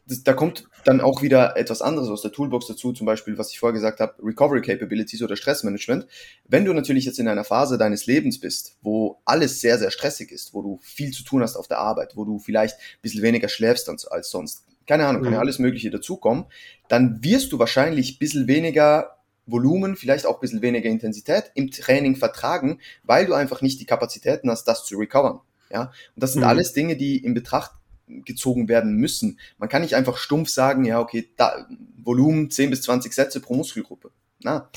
das, 0.06 0.22
da 0.22 0.34
kommt 0.34 0.66
dann 0.86 1.02
auch 1.02 1.24
wieder 1.24 1.58
etwas 1.58 1.82
anderes 1.82 2.10
aus 2.10 2.22
der 2.22 2.32
Toolbox 2.32 2.68
dazu, 2.68 2.94
zum 2.94 3.08
Beispiel, 3.08 3.40
was 3.40 3.50
ich 3.50 3.58
vorher 3.60 3.74
gesagt 3.74 4.00
habe, 4.00 4.14
Recovery 4.24 4.62
Capabilities 4.62 5.24
oder 5.24 5.36
Stressmanagement. 5.36 6.06
Wenn 6.48 6.64
du 6.64 6.74
natürlich 6.74 7.06
jetzt 7.06 7.18
in 7.18 7.28
einer 7.28 7.44
Phase 7.44 7.80
deines 7.80 8.06
Lebens 8.06 8.40
bist, 8.40 8.78
wo 8.84 9.20
alles 9.26 9.62
sehr, 9.62 9.80
sehr 9.80 9.90
stressig 9.90 10.32
ist, 10.32 10.54
wo 10.54 10.62
du 10.62 10.80
viel 10.84 11.10
zu 11.10 11.24
tun 11.24 11.42
hast 11.42 11.56
auf 11.56 11.68
der 11.68 11.80
Arbeit, 11.80 12.16
wo 12.16 12.24
du 12.24 12.38
vielleicht 12.38 12.76
ein 12.76 13.02
bisschen 13.02 13.24
weniger 13.24 13.50
schläfst 13.50 13.90
als 13.90 14.30
sonst, 14.30 14.68
keine 14.86 15.08
Ahnung, 15.08 15.24
kann 15.24 15.34
ja 15.34 15.40
mhm. 15.40 15.44
alles 15.44 15.58
Mögliche 15.58 15.90
dazukommen, 15.90 16.46
dann 16.88 17.24
wirst 17.24 17.52
du 17.52 17.58
wahrscheinlich 17.58 18.14
ein 18.14 18.20
bisschen 18.20 18.48
weniger 18.48 19.18
Volumen, 19.48 19.96
vielleicht 19.96 20.28
auch 20.28 20.36
ein 20.36 20.42
bisschen 20.42 20.62
weniger 20.62 20.90
Intensität 20.90 21.52
im 21.56 21.72
Training 21.72 22.16
vertragen, 22.16 22.80
weil 23.02 23.26
du 23.26 23.34
einfach 23.34 23.64
nicht 23.64 23.80
die 23.80 23.88
Kapazitäten 23.88 24.52
hast, 24.52 24.66
das 24.66 24.86
zu 24.86 24.98
recovern. 24.98 25.40
Ja, 25.72 25.92
und 26.16 26.24
das 26.24 26.34
sind 26.34 26.42
mhm. 26.42 26.48
alles 26.48 26.74
Dinge, 26.74 26.96
die 26.96 27.18
in 27.18 27.34
Betracht 27.34 27.72
gezogen 28.08 28.68
werden 28.68 28.96
müssen. 28.96 29.40
Man 29.58 29.70
kann 29.70 29.82
nicht 29.82 29.96
einfach 29.96 30.18
stumpf 30.18 30.50
sagen, 30.50 30.86
ja, 30.86 31.00
okay, 31.00 31.30
da, 31.38 31.68
Volumen 32.04 32.50
10 32.50 32.70
bis 32.70 32.82
20 32.82 33.14
Sätze 33.14 33.40
pro 33.40 33.56
Muskelgruppe. 33.56 34.12
Na, 34.44 34.70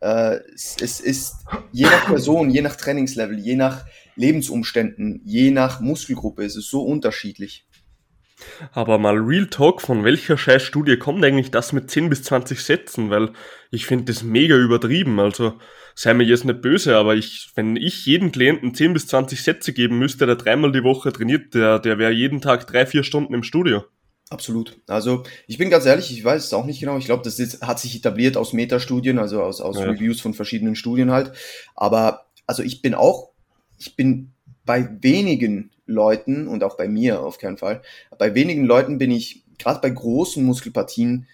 äh, 0.00 0.40
es, 0.54 0.76
es 0.80 1.00
ist 1.00 1.36
je 1.72 1.84
nach 1.84 2.06
Person, 2.06 2.50
je 2.50 2.62
nach 2.62 2.76
Trainingslevel, 2.76 3.38
je 3.38 3.56
nach 3.56 3.84
Lebensumständen, 4.16 5.20
je 5.24 5.50
nach 5.50 5.80
Muskelgruppe 5.80 6.44
ist 6.44 6.56
es 6.56 6.68
so 6.68 6.82
unterschiedlich. 6.82 7.66
Aber 8.72 8.98
mal 8.98 9.16
Real 9.16 9.46
Talk, 9.46 9.80
von 9.82 10.04
welcher 10.04 10.36
scheiß 10.36 10.62
Studie 10.62 10.96
kommt 10.96 11.24
eigentlich 11.24 11.50
das 11.50 11.72
mit 11.72 11.90
10 11.90 12.08
bis 12.08 12.22
20 12.24 12.60
Sätzen? 12.60 13.10
Weil 13.10 13.30
ich 13.70 13.86
finde 13.86 14.04
das 14.06 14.22
mega 14.22 14.56
übertrieben. 14.56 15.20
Also 15.20 15.54
sei 15.94 16.14
mir 16.14 16.24
jetzt 16.24 16.44
nicht 16.44 16.62
böse, 16.62 16.96
aber 16.96 17.14
ich, 17.14 17.50
wenn 17.54 17.76
ich 17.76 18.06
jedem 18.06 18.32
Klienten 18.32 18.74
10 18.74 18.92
bis 18.92 19.06
20 19.06 19.42
Sätze 19.42 19.72
geben 19.72 19.98
müsste, 19.98 20.26
der 20.26 20.36
dreimal 20.36 20.72
die 20.72 20.84
Woche 20.84 21.12
trainiert, 21.12 21.54
der, 21.54 21.78
der 21.78 21.98
wäre 21.98 22.12
jeden 22.12 22.40
Tag 22.40 22.66
drei, 22.66 22.86
vier 22.86 23.02
Stunden 23.02 23.34
im 23.34 23.42
Studio. 23.42 23.84
Absolut. 24.30 24.80
Also 24.86 25.24
ich 25.48 25.58
bin 25.58 25.70
ganz 25.70 25.86
ehrlich, 25.86 26.12
ich 26.12 26.24
weiß 26.24 26.44
es 26.44 26.52
auch 26.52 26.64
nicht 26.64 26.78
genau. 26.78 26.96
Ich 26.98 27.06
glaube, 27.06 27.24
das 27.24 27.40
ist, 27.40 27.62
hat 27.62 27.80
sich 27.80 27.96
etabliert 27.96 28.36
aus 28.36 28.52
Metastudien, 28.52 29.18
also 29.18 29.42
aus, 29.42 29.60
aus 29.60 29.76
ja. 29.76 29.84
Reviews 29.84 30.20
von 30.20 30.34
verschiedenen 30.34 30.76
Studien 30.76 31.10
halt. 31.10 31.32
Aber 31.74 32.26
also 32.46 32.62
ich 32.62 32.80
bin 32.80 32.94
auch, 32.94 33.30
ich 33.76 33.96
bin 33.96 34.32
bei 34.64 34.88
wenigen 35.00 35.72
Leuten 35.90 36.48
und 36.48 36.64
auch 36.64 36.76
bei 36.76 36.88
mir 36.88 37.20
auf 37.20 37.38
keinen 37.38 37.58
Fall, 37.58 37.82
bei 38.18 38.34
wenigen 38.34 38.64
Leuten 38.64 38.98
bin 38.98 39.10
ich, 39.10 39.44
gerade 39.58 39.80
bei 39.80 39.90
großen 39.90 40.42
Muskelpartien, 40.44 41.26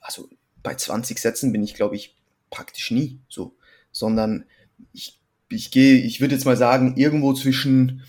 also 0.00 0.28
bei 0.62 0.74
20 0.74 1.18
Sätzen 1.18 1.52
bin 1.52 1.62
ich, 1.62 1.74
glaube 1.74 1.96
ich, 1.96 2.16
praktisch 2.50 2.90
nie 2.90 3.18
so, 3.28 3.54
sondern 3.90 4.44
ich, 4.92 5.20
ich 5.48 5.70
gehe, 5.70 6.00
ich 6.00 6.20
würde 6.20 6.34
jetzt 6.34 6.44
mal 6.44 6.56
sagen, 6.56 6.96
irgendwo 6.96 7.32
zwischen 7.34 8.02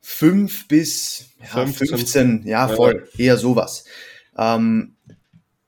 5 0.00 0.68
bis 0.68 1.30
ja, 1.40 1.46
15, 1.46 1.88
15 1.88 2.46
ja, 2.46 2.68
voll, 2.68 3.08
ja. 3.14 3.24
eher 3.24 3.36
sowas. 3.36 3.84
Ähm, 4.36 4.96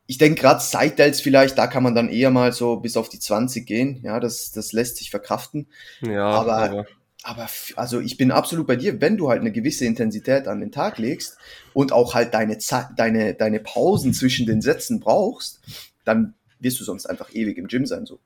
ich 0.07 0.19
denke 0.19 0.41
gerade 0.41 0.61
Side 0.61 1.15
vielleicht, 1.15 1.57
da 1.57 1.67
kann 1.67 1.83
man 1.83 1.95
dann 1.95 2.09
eher 2.09 2.31
mal 2.31 2.53
so 2.53 2.77
bis 2.77 2.97
auf 2.97 3.09
die 3.09 3.19
20 3.19 3.67
gehen. 3.67 4.01
Ja, 4.03 4.21
das, 4.21 4.53
das 4.53 4.73
lässt 4.73 4.99
sich 4.99 5.11
verkraften. 5.11 5.67
Ja, 6.03 6.27
aber, 6.27 6.57
aber, 6.57 6.87
aber 7.25 7.49
also 7.77 8.01
ich 8.01 8.17
bin 8.17 8.31
absolut 8.31 8.67
bei 8.67 8.77
dir, 8.77 9.01
wenn 9.01 9.17
du 9.17 9.31
halt 9.31 9.41
eine 9.41 9.51
gewisse 9.51 9.87
Intensität 9.87 10.47
an 10.47 10.61
den 10.61 10.71
Tag 10.71 10.99
legst 10.99 11.39
und 11.73 11.91
auch 11.91 12.15
halt 12.15 12.35
deine, 12.35 12.59
deine, 12.97 13.35
deine 13.35 13.61
Pausen 13.61 14.13
zwischen 14.13 14.47
den 14.47 14.61
Sätzen 14.61 15.01
brauchst, 15.01 15.61
dann 16.05 16.35
wirst 16.61 16.79
du 16.81 16.85
sonst 16.85 17.07
einfach 17.07 17.35
ewig 17.35 17.57
im 17.57 17.67
Gym 17.67 17.87
sein, 17.87 18.07
so. 18.07 18.21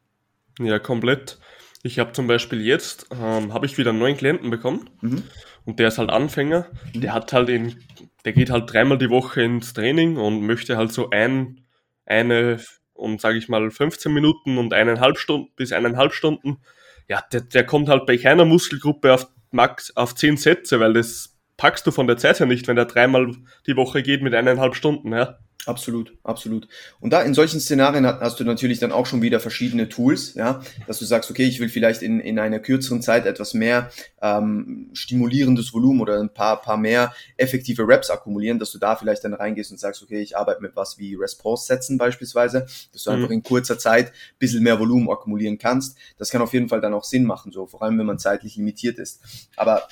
Ja, 0.58 0.80
komplett. 0.80 1.38
Ich 1.84 2.00
habe 2.00 2.12
zum 2.12 2.26
Beispiel 2.26 2.60
jetzt, 2.60 3.06
ähm, 3.12 3.54
habe 3.54 3.66
ich 3.66 3.78
wieder 3.78 3.90
einen 3.90 4.00
neuen 4.00 4.16
Klienten 4.16 4.50
bekommen 4.50 4.90
mhm. 5.00 5.22
und 5.64 5.78
der 5.78 5.88
ist 5.88 5.98
halt 5.98 6.10
Anfänger. 6.10 6.66
Mhm. 6.92 7.00
Der 7.00 7.14
hat 7.14 7.32
halt 7.32 7.48
in, 7.48 7.76
der 8.24 8.32
geht 8.32 8.50
halt 8.50 8.72
dreimal 8.72 8.98
die 8.98 9.10
Woche 9.10 9.42
ins 9.42 9.74
Training 9.74 10.16
und 10.16 10.42
möchte 10.42 10.76
halt 10.76 10.92
so 10.92 11.10
ein, 11.10 11.60
eine 12.04 12.58
und 12.94 13.20
sage 13.20 13.38
ich 13.38 13.48
mal 13.48 13.70
15 13.70 14.12
Minuten 14.12 14.58
und 14.58 14.74
eineinhalb 14.74 15.18
Stunden 15.18 15.52
bis 15.54 15.72
eineinhalb 15.72 16.12
Stunden. 16.12 16.58
Ja, 17.08 17.22
der, 17.32 17.40
der 17.40 17.64
kommt 17.64 17.88
halt 17.88 18.06
bei 18.06 18.16
keiner 18.16 18.44
Muskelgruppe 18.44 19.14
auf 19.14 19.26
max 19.50 19.96
auf 19.96 20.14
zehn 20.14 20.36
Sätze, 20.36 20.78
weil 20.78 20.92
das 20.92 21.38
packst 21.56 21.86
du 21.86 21.90
von 21.90 22.06
der 22.06 22.18
Zeit 22.18 22.38
her 22.38 22.46
nicht, 22.46 22.68
wenn 22.68 22.76
der 22.76 22.84
dreimal 22.84 23.34
die 23.66 23.76
Woche 23.76 24.02
geht 24.02 24.22
mit 24.22 24.34
eineinhalb 24.34 24.74
Stunden, 24.74 25.12
ja. 25.12 25.38
Absolut, 25.68 26.16
absolut. 26.24 26.66
Und 26.98 27.12
da 27.12 27.20
in 27.20 27.34
solchen 27.34 27.60
Szenarien 27.60 28.06
hast 28.06 28.40
du 28.40 28.44
natürlich 28.44 28.78
dann 28.78 28.90
auch 28.90 29.04
schon 29.04 29.20
wieder 29.20 29.38
verschiedene 29.38 29.90
Tools, 29.90 30.32
ja, 30.32 30.62
dass 30.86 30.98
du 30.98 31.04
sagst, 31.04 31.30
okay, 31.30 31.44
ich 31.44 31.60
will 31.60 31.68
vielleicht 31.68 32.00
in, 32.00 32.20
in 32.20 32.38
einer 32.38 32.58
kürzeren 32.58 33.02
Zeit 33.02 33.26
etwas 33.26 33.52
mehr 33.52 33.90
ähm, 34.22 34.88
stimulierendes 34.94 35.74
Volumen 35.74 36.00
oder 36.00 36.20
ein 36.20 36.32
paar, 36.32 36.62
paar 36.62 36.78
mehr 36.78 37.12
effektive 37.36 37.86
Reps 37.86 38.08
akkumulieren, 38.08 38.58
dass 38.58 38.72
du 38.72 38.78
da 38.78 38.96
vielleicht 38.96 39.24
dann 39.24 39.34
reingehst 39.34 39.70
und 39.70 39.78
sagst, 39.78 40.02
okay, 40.02 40.22
ich 40.22 40.38
arbeite 40.38 40.62
mit 40.62 40.74
was 40.74 40.96
wie 40.96 41.14
Response-Sätzen 41.16 41.98
beispielsweise, 41.98 42.66
dass 42.94 43.04
du 43.04 43.10
mhm. 43.10 43.16
einfach 43.16 43.30
in 43.30 43.42
kurzer 43.42 43.78
Zeit 43.78 44.06
ein 44.06 44.38
bisschen 44.38 44.62
mehr 44.62 44.80
Volumen 44.80 45.10
akkumulieren 45.10 45.58
kannst. 45.58 45.98
Das 46.16 46.30
kann 46.30 46.40
auf 46.40 46.54
jeden 46.54 46.70
Fall 46.70 46.80
dann 46.80 46.94
auch 46.94 47.04
Sinn 47.04 47.24
machen, 47.24 47.52
so 47.52 47.66
vor 47.66 47.82
allem 47.82 47.98
wenn 47.98 48.06
man 48.06 48.18
zeitlich 48.18 48.56
limitiert 48.56 48.98
ist. 48.98 49.20
Aber 49.54 49.86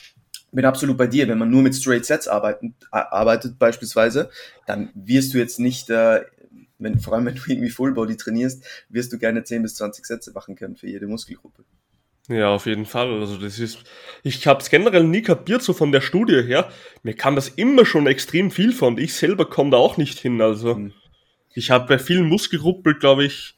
bin 0.52 0.64
absolut 0.64 0.96
bei 0.96 1.06
dir. 1.06 1.28
Wenn 1.28 1.38
man 1.38 1.50
nur 1.50 1.62
mit 1.62 1.74
Straight 1.74 2.04
Sets 2.04 2.28
arbeiten, 2.28 2.74
arbeitet 2.90 3.58
beispielsweise, 3.58 4.30
dann 4.66 4.90
wirst 4.94 5.34
du 5.34 5.38
jetzt 5.38 5.58
nicht, 5.60 5.90
äh, 5.90 6.22
wenn, 6.78 6.98
vor 6.98 7.14
allem 7.14 7.26
wenn 7.26 7.34
du 7.34 7.42
irgendwie 7.46 7.70
Full 7.70 7.92
Body 7.92 8.16
trainierst, 8.16 8.64
wirst 8.88 9.12
du 9.12 9.18
gerne 9.18 9.44
10 9.44 9.62
bis 9.62 9.74
20 9.76 10.04
Sätze 10.04 10.32
machen 10.32 10.56
können 10.56 10.76
für 10.76 10.88
jede 10.88 11.06
Muskelgruppe. 11.06 11.64
Ja, 12.28 12.48
auf 12.48 12.66
jeden 12.66 12.86
Fall. 12.86 13.20
Also 13.20 13.36
das 13.36 13.58
ist, 13.58 13.84
ich 14.22 14.46
habe 14.46 14.60
es 14.60 14.68
generell 14.68 15.04
nie 15.04 15.22
kapiert, 15.22 15.62
so 15.62 15.72
von 15.72 15.92
der 15.92 16.00
Studie 16.00 16.42
her. 16.42 16.70
Mir 17.02 17.14
kam 17.14 17.36
das 17.36 17.48
immer 17.48 17.86
schon 17.86 18.06
extrem 18.06 18.50
viel 18.50 18.72
von. 18.72 18.98
Ich 18.98 19.14
selber 19.14 19.48
komme 19.48 19.70
da 19.70 19.76
auch 19.76 19.96
nicht 19.96 20.18
hin. 20.18 20.40
Also 20.40 20.74
hm. 20.74 20.92
ich 21.54 21.70
habe 21.70 21.86
bei 21.86 21.98
vielen 21.98 22.26
Muskelgruppen, 22.26 22.98
glaube 22.98 23.24
ich, 23.24 23.56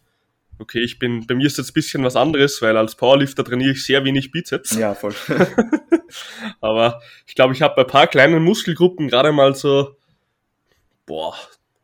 okay, 0.58 0.80
ich 0.80 0.98
bin, 0.98 1.26
bei 1.26 1.34
mir 1.34 1.46
ist 1.46 1.58
jetzt 1.58 1.70
ein 1.70 1.74
bisschen 1.74 2.04
was 2.04 2.16
anderes, 2.16 2.60
weil 2.62 2.76
als 2.76 2.94
Powerlifter 2.94 3.44
trainiere 3.44 3.72
ich 3.72 3.84
sehr 3.84 4.04
wenig 4.04 4.30
Bizeps. 4.30 4.76
Ja, 4.76 4.94
voll. 4.94 5.14
Aber 6.60 7.00
ich 7.26 7.34
glaube, 7.34 7.54
ich 7.54 7.62
habe 7.62 7.74
bei 7.76 7.82
ein 7.82 7.88
paar 7.88 8.06
kleinen 8.06 8.42
Muskelgruppen 8.42 9.08
gerade 9.08 9.32
mal 9.32 9.54
so, 9.54 9.96
boah, 11.06 11.34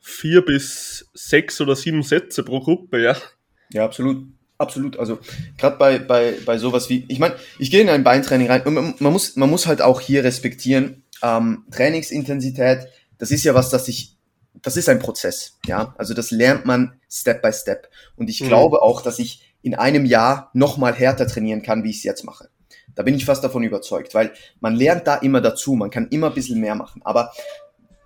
vier 0.01 0.45
bis 0.45 1.09
sechs 1.15 1.61
oder 1.61 1.77
sieben 1.77 2.03
Sätze 2.03 2.43
pro 2.43 2.61
Gruppe, 2.61 3.03
ja. 3.03 3.17
Ja, 3.73 3.85
absolut. 3.85 4.27
Absolut. 4.57 4.97
Also 4.99 5.19
gerade 5.59 5.77
bei, 5.79 5.99
bei, 5.99 6.37
bei 6.47 6.59
sowas 6.59 6.89
wie, 6.89 7.05
ich 7.09 7.19
meine, 7.19 7.35
ich 7.59 7.73
gehe 7.73 7.81
in 7.81 7.89
ein 7.89 8.05
Beintraining 8.05 8.47
rein 8.47 8.63
und 8.63 8.75
man, 8.75 8.95
man, 8.99 9.13
muss, 9.13 9.35
man 9.35 9.51
muss 9.51 9.67
halt 9.67 9.83
auch 9.83 10.01
hier 10.01 10.23
respektieren, 10.23 11.03
ähm, 11.23 11.65
Trainingsintensität, 11.73 12.87
das 13.19 13.33
ist 13.33 13.45
ja 13.45 13.55
was, 13.55 13.71
das 13.71 13.87
sich 13.87 14.14
das 14.63 14.77
ist 14.77 14.89
ein 14.89 14.99
Prozess, 14.99 15.59
ja. 15.67 15.95
Also 15.99 16.15
das 16.15 16.31
lernt 16.31 16.65
man 16.65 17.01
Step 17.11 17.43
by 17.43 17.53
Step. 17.53 17.89
Und 18.17 18.31
ich 18.31 18.41
mhm. 18.41 18.49
glaube 18.49 18.83
auch, 18.83 19.03
dass 19.03 19.19
ich 19.19 19.55
in 19.63 19.75
einem 19.75 20.05
Jahr 20.05 20.51
noch 20.55 20.77
mal 20.77 20.95
härter 20.95 21.27
trainieren 21.27 21.63
kann, 21.63 21.85
wie 21.85 21.91
ich 21.91 21.99
es 21.99 22.03
jetzt 22.05 22.25
mache. 22.25 22.49
Da 22.95 23.03
bin 23.03 23.15
ich 23.15 23.25
fast 23.25 23.43
davon 23.43 23.65
überzeugt, 23.65 24.15
weil 24.15 24.33
man 24.61 24.77
lernt 24.77 25.07
da 25.07 25.17
immer 25.17 25.41
dazu, 25.41 25.75
man 25.75 25.91
kann 25.91 26.09
immer 26.09 26.29
ein 26.29 26.35
bisschen 26.35 26.61
mehr 26.61 26.75
machen. 26.75 27.03
Aber 27.05 27.33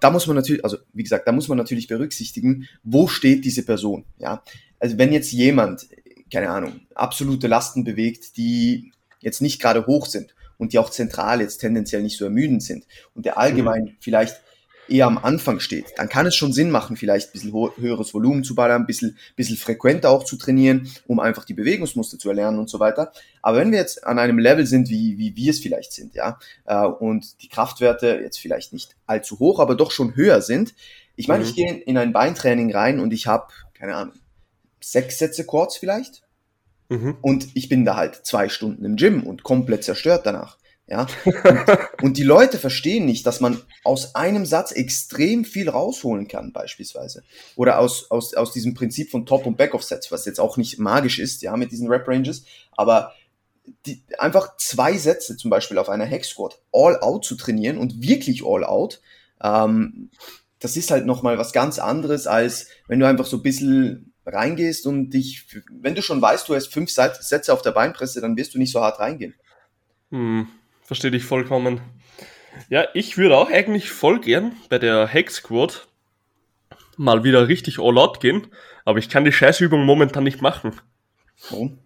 da 0.01 0.11
muss 0.11 0.27
man 0.27 0.37
natürlich, 0.37 0.65
also 0.65 0.79
wie 0.93 1.03
gesagt, 1.03 1.27
da 1.27 1.33
muss 1.33 1.49
man 1.49 1.59
natürlich 1.59 1.89
berücksichtigen, 1.89 2.69
wo 2.83 3.09
steht 3.09 3.45
diese 3.45 3.65
Person, 3.65 4.05
ja. 4.19 4.43
Also 4.79 4.97
wenn 4.97 5.13
jetzt 5.13 5.33
jemand, 5.33 5.89
keine 6.33 6.51
Ahnung, 6.51 6.81
absolute 6.95 7.49
Lasten 7.49 7.85
bewegt, 7.85 8.37
die 8.37 8.93
jetzt 9.21 9.43
nicht 9.43 9.61
gerade 9.61 9.87
hoch 9.87 10.07
sind 10.07 10.35
und 10.57 10.73
die 10.73 10.79
auch 10.79 10.91
zentral 10.91 11.41
jetzt 11.41 11.59
tendenziell 11.59 12.03
nicht 12.03 12.17
so 12.17 12.25
ermüdend 12.25 12.63
sind 12.63 12.87
und 13.15 13.27
der 13.27 13.39
allgemein 13.39 13.85
mhm. 13.85 13.97
vielleicht 14.01 14.41
eher 14.89 15.07
am 15.07 15.19
Anfang 15.19 15.61
steht, 15.61 15.87
dann 15.97 16.09
kann 16.09 16.27
es 16.27 16.35
schon 16.35 16.53
Sinn 16.53 16.71
machen, 16.71 16.97
vielleicht 16.97 17.29
ein 17.29 17.33
bisschen 17.33 17.71
höheres 17.77 18.15
Volumen 18.15 18.45
zu 18.45 18.55
ballern, 18.55 18.83
ein 18.83 18.87
bisschen, 18.87 19.17
bisschen 19.37 19.57
frequenter 19.57 20.11
auch 20.11 20.25
zu 20.25 20.37
trainieren, 20.37 20.89
um 21.07 21.21
einfach 21.21 21.45
die 21.45 21.55
Bewegungsmuster 21.55 22.19
zu 22.19 22.29
erlernen 22.29 22.59
und 22.59 22.69
so 22.69 22.81
weiter. 22.81 23.13
Aber 23.43 23.59
wenn 23.59 23.71
wir 23.71 23.79
jetzt 23.79 24.05
an 24.05 24.19
einem 24.19 24.39
Level 24.39 24.67
sind, 24.67 24.89
wie, 24.89 25.19
wie 25.19 25.37
wir 25.37 25.51
es 25.51 25.61
vielleicht 25.61 25.93
sind, 25.93 26.15
ja, 26.15 26.39
äh, 26.65 26.85
und 26.85 27.43
die 27.43 27.49
Kraftwerte 27.49 28.21
jetzt 28.23 28.39
vielleicht 28.39 28.73
nicht 28.73 28.97
allzu 29.07 29.39
hoch, 29.39 29.61
aber 29.61 29.75
doch 29.75 29.91
schon 29.91 30.17
höher 30.17 30.41
sind, 30.43 30.75
ich 31.17 31.29
meine, 31.29 31.43
mhm. 31.43 31.51
ich 31.51 31.57
gehe 31.57 31.75
in 31.75 31.99
ein 31.99 32.13
Beintraining 32.13 32.73
rein 32.73 33.01
und 33.01 33.13
ich 33.13 33.27
habe, 33.27 33.49
keine 33.75 33.97
Ahnung, 33.97 34.15
sechs 34.81 35.19
Sätze 35.19 35.45
Quads 35.45 35.77
vielleicht. 35.77 36.23
Mhm. 36.89 37.17
Und 37.21 37.49
ich 37.55 37.69
bin 37.69 37.85
da 37.85 37.97
halt 37.97 38.15
zwei 38.25 38.49
Stunden 38.49 38.85
im 38.85 38.97
Gym 38.97 39.25
und 39.25 39.43
komplett 39.43 39.85
zerstört 39.85 40.25
danach. 40.25 40.59
Ja? 40.89 41.07
Und, 41.25 41.35
und, 42.03 42.17
die 42.17 42.23
Leute 42.23 42.59
verstehen 42.59 43.05
nicht, 43.05 43.27
dass 43.27 43.41
man 43.41 43.61
aus 43.85 44.15
einem 44.15 44.47
Satz 44.47 44.73
extrem 44.73 45.45
viel 45.45 45.69
rausholen 45.69 46.29
kann, 46.29 46.53
beispielsweise. 46.53 47.23
Oder 47.57 47.79
aus, 47.79 48.11
aus, 48.11 48.35
aus 48.35 48.53
diesem 48.53 48.75
Prinzip 48.75 49.11
von 49.11 49.27
Top- 49.27 49.47
und 49.47 49.57
Back-of-Sets, 49.57 50.11
was 50.11 50.25
jetzt 50.25 50.41
auch 50.41 50.57
nicht 50.57 50.79
magisch 50.79 51.19
ist, 51.19 51.43
ja, 51.43 51.57
mit 51.57 51.73
diesen 51.73 51.89
Rep-Ranges, 51.89 52.45
aber 52.73 53.13
die, 53.85 54.03
einfach 54.19 54.57
zwei 54.57 54.97
Sätze 54.97 55.37
zum 55.37 55.51
Beispiel 55.51 55.79
auf 55.79 55.91
einer 55.91 56.07
Hex-Squat 56.07 56.59
all 56.73 56.99
out 57.01 57.25
zu 57.25 57.37
trainieren 57.37 57.77
und 57.77 58.03
wirklich 58.03 58.45
all 58.45 58.65
out, 58.65 59.01
ähm, 59.43 60.11
das 60.59 60.77
ist 60.77 60.91
halt 60.91 61.07
nochmal 61.07 61.39
was 61.39 61.53
ganz 61.53 61.79
anderes, 61.79 62.27
als 62.27 62.67
wenn 62.89 62.99
du 62.99 63.07
einfach 63.07 63.27
so 63.27 63.37
ein 63.37 63.43
bisschen 63.43 64.13
reingehst 64.27 64.87
und 64.87 65.11
dich, 65.11 65.47
wenn 65.71 65.95
du 65.95 66.03
schon 66.03 66.21
weißt, 66.21 66.49
du 66.49 66.55
hast 66.55 66.73
fünf 66.73 66.91
Sätze 66.91 67.53
auf 67.53 67.63
der 67.63 67.73
Beinpresse, 67.73 68.21
dann 68.21 68.37
wirst 68.37 68.55
du 68.55 68.59
nicht 68.59 68.73
so 68.73 68.81
hart 68.81 68.99
reingehen. 68.99 69.35
Hm. 70.11 70.49
Verstehe 70.89 71.11
dich 71.11 71.25
vollkommen. 71.25 71.83
Ja, 72.71 72.87
ich 72.95 73.19
würde 73.19 73.37
auch 73.37 73.51
eigentlich 73.51 73.91
voll 73.91 74.21
gern 74.21 74.57
bei 74.71 74.79
der 74.79 75.07
Hex 75.07 75.35
Squad 75.35 75.87
mal 76.97 77.25
wieder 77.25 77.47
richtig 77.47 77.79
all 77.79 77.99
out 77.99 78.21
gehen, 78.21 78.47
aber 78.87 78.99
ich 78.99 79.11
kann 79.11 79.27
die 79.27 79.33
Scheißübung 79.33 79.85
momentan 79.85 80.25
nicht 80.25 80.41
machen. 80.41 80.81
Warum? 81.51 81.81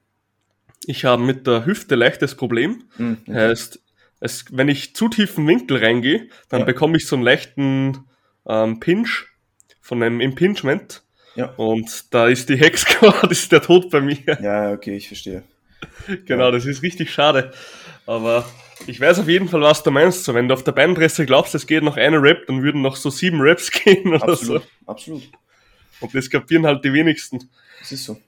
Ich 0.87 1.04
habe 1.04 1.21
mit 1.21 1.49
der 1.49 1.66
Hüfte 1.66 1.97
leichtes 1.97 2.37
Problem. 2.37 2.85
Mhm. 2.97 3.18
Heißt, 3.28 3.82
es, 4.21 4.44
wenn 4.52 4.68
ich 4.68 4.94
zu 4.94 5.09
tiefen 5.09 5.49
Winkel 5.49 5.78
reingehe, 5.78 6.28
dann 6.49 6.61
ja. 6.61 6.66
bekomme 6.66 6.97
ich 6.97 7.09
so 7.09 7.16
einen 7.16 7.25
leichten 7.25 8.04
ähm, 8.47 8.78
Pinch 8.78 9.26
von 9.80 10.00
einem 10.00 10.21
Impingement. 10.21 11.02
Ja. 11.35 11.47
Und 11.56 12.14
da 12.14 12.28
ist 12.28 12.49
die 12.50 12.56
Hex 12.56 12.82
Squad, 12.88 13.32
ist 13.32 13.50
der 13.50 13.62
Tod 13.62 13.90
bei 13.90 14.00
mir. 14.00 14.38
Ja, 14.40 14.71
okay, 14.71 14.97
ich 14.97 15.09
verstehe. 15.09 15.42
genau, 16.25 16.44
ja. 16.44 16.50
das 16.52 16.66
ist 16.66 16.85
richtig 16.85 17.12
schade. 17.12 17.52
Aber 18.06 18.44
ich 18.86 19.00
weiß 19.00 19.20
auf 19.20 19.28
jeden 19.28 19.48
Fall, 19.48 19.60
was 19.60 19.82
du 19.82 19.90
meinst. 19.90 20.24
So, 20.24 20.34
wenn 20.34 20.48
du 20.48 20.54
auf 20.54 20.64
der 20.64 20.72
Beinpresse 20.72 21.26
glaubst, 21.26 21.54
es 21.54 21.66
geht 21.66 21.82
noch 21.82 21.96
eine 21.96 22.22
Rap, 22.22 22.46
dann 22.46 22.62
würden 22.62 22.82
noch 22.82 22.96
so 22.96 23.10
sieben 23.10 23.40
Raps 23.40 23.70
gehen 23.84 24.08
oder 24.08 24.28
absolut, 24.28 24.62
so. 24.62 24.68
Absolut. 24.86 25.22
Und 26.00 26.14
das 26.14 26.28
kapieren 26.28 26.66
halt 26.66 26.84
die 26.84 26.92
wenigsten. 26.92 27.50
Das 27.80 27.92
ist 27.92 28.04
so. 28.04 28.18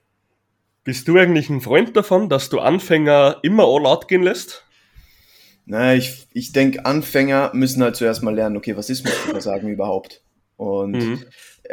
Bist 0.85 1.09
du 1.09 1.19
eigentlich 1.19 1.49
ein 1.49 1.61
Freund 1.61 1.97
davon, 1.97 2.29
dass 2.29 2.51
du 2.51 2.61
Anfänger 2.61 3.39
immer 3.43 3.65
all 3.65 3.87
out 3.87 4.07
gehen 4.07 4.23
lässt? 4.23 4.65
Naja, 5.67 5.97
ich, 5.97 6.27
ich 6.35 6.53
denke, 6.53 6.85
Anfänger 6.85 7.51
müssen 7.55 7.83
halt 7.83 7.97
zuerst 7.97 8.23
mal 8.23 8.35
lernen, 8.35 8.57
okay, 8.59 8.77
was 8.77 8.91
ist 8.91 9.05
Muskelversagen 9.05 9.71
überhaupt? 9.71 10.23
Und 10.57 10.93
mhm. 10.93 11.25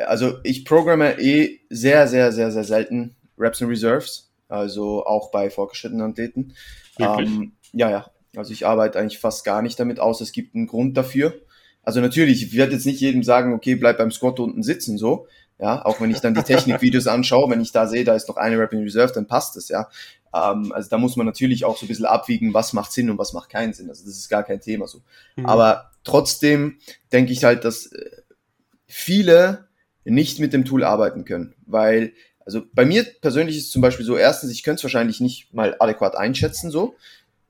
also 0.05 0.37
ich 0.43 0.63
programme 0.63 1.19
eh 1.19 1.59
sehr, 1.69 2.07
sehr, 2.07 2.31
sehr, 2.31 2.51
sehr 2.51 2.63
selten 2.63 3.15
Reps 3.37 3.61
and 3.61 3.69
Reserves, 3.69 4.31
also 4.47 5.05
auch 5.05 5.29
bei 5.31 5.49
fortgeschrittenen 5.49 6.11
Athleten. 6.11 6.53
Ähm, 6.99 7.53
ja, 7.73 7.89
ja, 7.89 8.11
also 8.35 8.53
ich 8.53 8.65
arbeite 8.65 8.99
eigentlich 8.99 9.19
fast 9.19 9.43
gar 9.43 9.61
nicht 9.61 9.79
damit 9.79 9.99
aus. 9.99 10.21
Es 10.21 10.31
gibt 10.31 10.55
einen 10.55 10.67
Grund 10.67 10.95
dafür. 10.97 11.33
Also 11.83 11.99
natürlich, 11.99 12.43
ich 12.43 12.55
werde 12.55 12.73
jetzt 12.73 12.85
nicht 12.85 13.01
jedem 13.01 13.23
sagen, 13.23 13.53
okay, 13.53 13.75
bleib 13.75 13.97
beim 13.97 14.11
Squat 14.11 14.39
unten 14.39 14.63
sitzen, 14.63 14.97
so. 14.97 15.27
Ja, 15.59 15.85
auch 15.85 16.01
wenn 16.01 16.09
ich 16.09 16.19
dann 16.19 16.33
die 16.33 16.41
Technikvideos 16.41 17.05
anschaue, 17.07 17.51
wenn 17.51 17.61
ich 17.61 17.71
da 17.71 17.85
sehe, 17.85 18.03
da 18.03 18.15
ist 18.15 18.27
noch 18.27 18.37
eine 18.37 18.57
Rep 18.57 18.73
in 18.73 18.81
Reserve, 18.81 19.13
dann 19.13 19.27
passt 19.27 19.57
es, 19.57 19.69
ja. 19.69 19.89
Ähm, 20.33 20.71
also 20.71 20.89
da 20.89 20.97
muss 20.97 21.17
man 21.17 21.25
natürlich 21.25 21.65
auch 21.65 21.77
so 21.77 21.85
ein 21.85 21.87
bisschen 21.87 22.05
abwiegen, 22.05 22.53
was 22.53 22.73
macht 22.73 22.91
Sinn 22.91 23.09
und 23.09 23.17
was 23.17 23.33
macht 23.33 23.49
keinen 23.49 23.73
Sinn. 23.73 23.89
Also 23.89 24.05
das 24.05 24.17
ist 24.17 24.29
gar 24.29 24.43
kein 24.43 24.59
Thema 24.59 24.87
so. 24.87 25.01
Mhm. 25.35 25.45
Aber 25.45 25.91
trotzdem 26.03 26.79
denke 27.11 27.31
ich 27.31 27.43
halt, 27.43 27.63
dass 27.63 27.87
äh, 27.87 28.09
viele 28.87 29.67
nicht 30.03 30.39
mit 30.39 30.53
dem 30.53 30.65
Tool 30.65 30.83
arbeiten 30.83 31.25
können, 31.25 31.53
weil 31.65 32.13
also 32.43 32.63
bei 32.73 32.85
mir 32.85 33.05
persönlich 33.21 33.57
ist 33.57 33.65
es 33.65 33.71
zum 33.71 33.83
Beispiel 33.83 34.05
so, 34.05 34.17
erstens, 34.17 34.51
ich 34.51 34.63
könnte 34.63 34.79
es 34.79 34.83
wahrscheinlich 34.83 35.19
nicht 35.19 35.53
mal 35.53 35.75
adäquat 35.79 36.15
einschätzen, 36.15 36.71
so. 36.71 36.95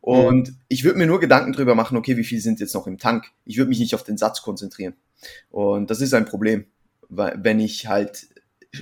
Und 0.02 0.50
mhm. 0.50 0.56
ich 0.68 0.84
würde 0.84 0.98
mir 0.98 1.08
nur 1.08 1.20
Gedanken 1.20 1.54
drüber 1.54 1.76
machen, 1.76 1.96
okay, 1.96 2.18
wie 2.18 2.24
viel 2.24 2.42
sind 2.42 2.60
jetzt 2.60 2.74
noch 2.74 2.88
im 2.88 2.98
Tank? 2.98 3.26
Ich 3.46 3.58
würde 3.58 3.70
mich 3.70 3.80
nicht 3.80 3.96
auf 3.96 4.04
den 4.04 4.18
Satz 4.18 4.42
konzentrieren. 4.42 4.96
Und 5.52 5.92
das 5.92 6.02
ist 6.02 6.14
ein 6.14 6.26
Problem, 6.26 6.66
wenn 7.10 7.60
ich 7.60 7.88
halt 7.88 8.28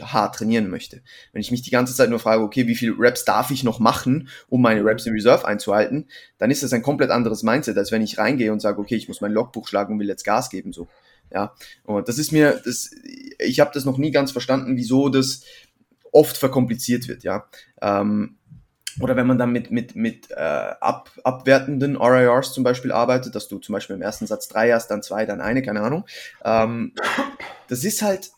hart 0.02 0.36
trainieren 0.36 0.70
möchte. 0.70 1.02
Wenn 1.34 1.42
ich 1.42 1.52
mich 1.52 1.62
die 1.62 1.72
ganze 1.72 1.96
Zeit 1.96 2.10
nur 2.10 2.20
frage, 2.20 2.44
okay, 2.44 2.68
wie 2.68 2.76
viel 2.76 2.94
Reps 2.98 3.26
darf 3.26 3.52
ich 3.52 3.64
noch 3.64 3.80
machen, 3.80 4.30
um 4.48 4.62
meine 4.62 4.86
Reps 4.86 5.06
in 5.06 5.14
Reserve 5.14 5.46
einzuhalten, 5.46 6.08
dann 6.38 6.52
ist 6.52 6.64
das 6.64 6.74
ein 6.74 6.84
komplett 6.84 7.10
anderes 7.10 7.44
Mindset, 7.44 7.78
als 7.78 7.92
wenn 7.92 8.02
ich 8.02 8.18
reingehe 8.18 8.52
und 8.54 8.60
sage, 8.60 8.80
okay, 8.80 8.96
ich 8.96 9.08
muss 9.08 9.22
mein 9.22 9.32
Logbuch 9.32 9.68
schlagen 9.68 9.94
und 9.94 10.00
will 10.00 10.08
jetzt 10.08 10.24
Gas 10.24 10.50
geben, 10.50 10.74
so. 10.74 10.88
Ja, 11.32 11.54
und 11.84 12.08
das 12.08 12.18
ist 12.18 12.32
mir, 12.32 12.60
das, 12.64 12.92
ich 13.38 13.60
habe 13.60 13.72
das 13.74 13.86
noch 13.86 13.98
nie 13.98 14.12
ganz 14.12 14.32
verstanden, 14.32 14.78
wieso 14.78 15.10
das 15.10 15.44
oft 16.12 16.38
verkompliziert 16.38 17.08
wird, 17.08 17.24
ja. 17.24 17.48
Ähm, 17.82 18.38
oder 19.02 19.16
wenn 19.16 19.28
man 19.28 19.38
dann 19.38 19.52
mit, 19.52 19.72
mit, 19.72 19.96
mit 19.96 20.32
äh, 20.32 20.36
ab, 20.36 21.12
abwertenden 21.24 21.96
RIRs 21.96 22.54
zum 22.54 22.64
Beispiel 22.64 22.92
arbeitet, 22.92 23.36
dass 23.36 23.48
du 23.48 23.60
zum 23.60 23.74
Beispiel 23.74 23.96
im 23.96 24.02
ersten 24.02 24.28
Satz 24.28 24.48
drei 24.48 24.72
hast, 24.72 24.88
dann 24.88 25.04
zwei, 25.04 25.26
dann 25.26 25.42
eine, 25.42 25.62
keine 25.62 25.82
Ahnung. 25.82 26.06
Ähm, 26.44 26.94
das 27.68 27.84
ist 27.84 28.02
halt, 28.02 28.32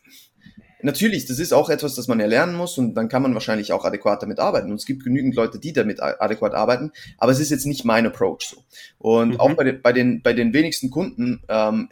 natürlich, 0.83 1.25
das 1.25 1.39
ist 1.39 1.53
auch 1.53 1.69
etwas, 1.69 1.95
das 1.95 2.07
man 2.07 2.19
erlernen 2.19 2.55
muss 2.55 2.77
und 2.77 2.95
dann 2.95 3.09
kann 3.09 3.21
man 3.21 3.33
wahrscheinlich 3.33 3.73
auch 3.73 3.85
adäquat 3.85 4.21
damit 4.23 4.39
arbeiten. 4.39 4.69
Und 4.69 4.77
es 4.77 4.85
gibt 4.85 5.03
genügend 5.03 5.35
Leute, 5.35 5.59
die 5.59 5.73
damit 5.73 6.01
adäquat 6.01 6.53
arbeiten, 6.53 6.91
aber 7.17 7.31
es 7.31 7.39
ist 7.39 7.49
jetzt 7.49 7.65
nicht 7.65 7.85
mein 7.85 8.05
Approach 8.05 8.41
so. 8.41 8.63
Und 8.97 9.31
mhm. 9.31 9.39
auch 9.39 9.53
bei 9.53 9.63
den, 9.63 9.81
bei, 9.81 9.93
den, 9.93 10.21
bei 10.21 10.33
den 10.33 10.53
wenigsten 10.53 10.89
Kunden 10.89 11.41
ähm, 11.49 11.89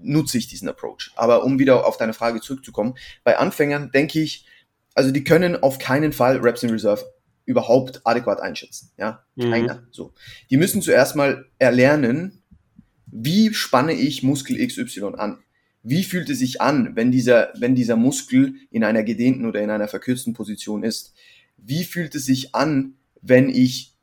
nutze 0.00 0.38
ich 0.38 0.48
diesen 0.48 0.68
Approach. 0.68 1.10
Aber 1.16 1.44
um 1.44 1.58
wieder 1.58 1.86
auf 1.86 1.96
deine 1.96 2.12
Frage 2.12 2.40
zurückzukommen, 2.40 2.94
bei 3.24 3.38
Anfängern 3.38 3.90
denke 3.90 4.20
ich, 4.20 4.46
also 4.94 5.10
die 5.10 5.24
können 5.24 5.62
auf 5.62 5.78
keinen 5.78 6.12
Fall 6.12 6.38
Reps 6.38 6.62
in 6.62 6.70
Reserve 6.70 7.04
überhaupt 7.48 8.02
adäquat 8.04 8.40
einschätzen. 8.40 8.90
Ja, 8.98 9.24
mhm. 9.34 9.50
keiner. 9.50 9.82
So. 9.90 10.12
Die 10.50 10.58
müssen 10.58 10.82
zuerst 10.82 11.16
mal 11.16 11.46
erlernen, 11.58 12.42
wie 13.06 13.54
spanne 13.54 13.94
ich 13.94 14.22
Muskel 14.22 14.64
XY 14.64 15.14
an? 15.16 15.38
Wie 15.82 16.04
fühlt 16.04 16.28
es 16.28 16.40
sich 16.40 16.60
an, 16.60 16.94
wenn 16.94 17.10
dieser, 17.10 17.50
wenn 17.58 17.74
dieser 17.74 17.96
Muskel 17.96 18.54
in 18.70 18.84
einer 18.84 19.02
gedehnten 19.02 19.46
oder 19.46 19.62
in 19.62 19.70
einer 19.70 19.88
verkürzten 19.88 20.34
Position 20.34 20.82
ist? 20.82 21.14
Wie 21.56 21.84
fühlt 21.84 22.14
es 22.14 22.26
sich 22.26 22.54
an, 22.54 22.94
wenn 23.22 23.48
ich 23.48 23.94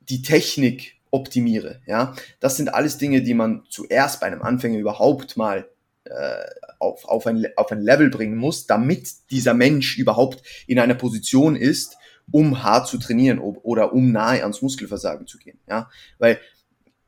die 0.00 0.22
Technik 0.22 0.94
optimiere? 1.10 1.82
Ja, 1.86 2.16
das 2.40 2.56
sind 2.56 2.72
alles 2.72 2.96
Dinge, 2.96 3.20
die 3.20 3.34
man 3.34 3.64
zuerst 3.68 4.20
bei 4.20 4.26
einem 4.26 4.40
Anfänger 4.40 4.78
überhaupt 4.78 5.36
mal 5.36 5.68
äh, 6.04 6.44
auf, 6.78 7.04
auf, 7.04 7.26
ein, 7.26 7.44
auf 7.56 7.70
ein 7.70 7.82
Level 7.82 8.08
bringen 8.08 8.36
muss, 8.36 8.66
damit 8.66 9.10
dieser 9.30 9.52
Mensch 9.52 9.98
überhaupt 9.98 10.42
in 10.66 10.78
einer 10.78 10.94
Position 10.94 11.56
ist, 11.56 11.98
um 12.30 12.62
hart 12.62 12.88
zu 12.88 12.98
trainieren 12.98 13.38
oder 13.38 13.92
um 13.92 14.12
nahe 14.12 14.42
ans 14.42 14.62
Muskelversagen 14.62 15.26
zu 15.26 15.38
gehen. 15.38 15.58
Ja, 15.68 15.90
weil 16.18 16.38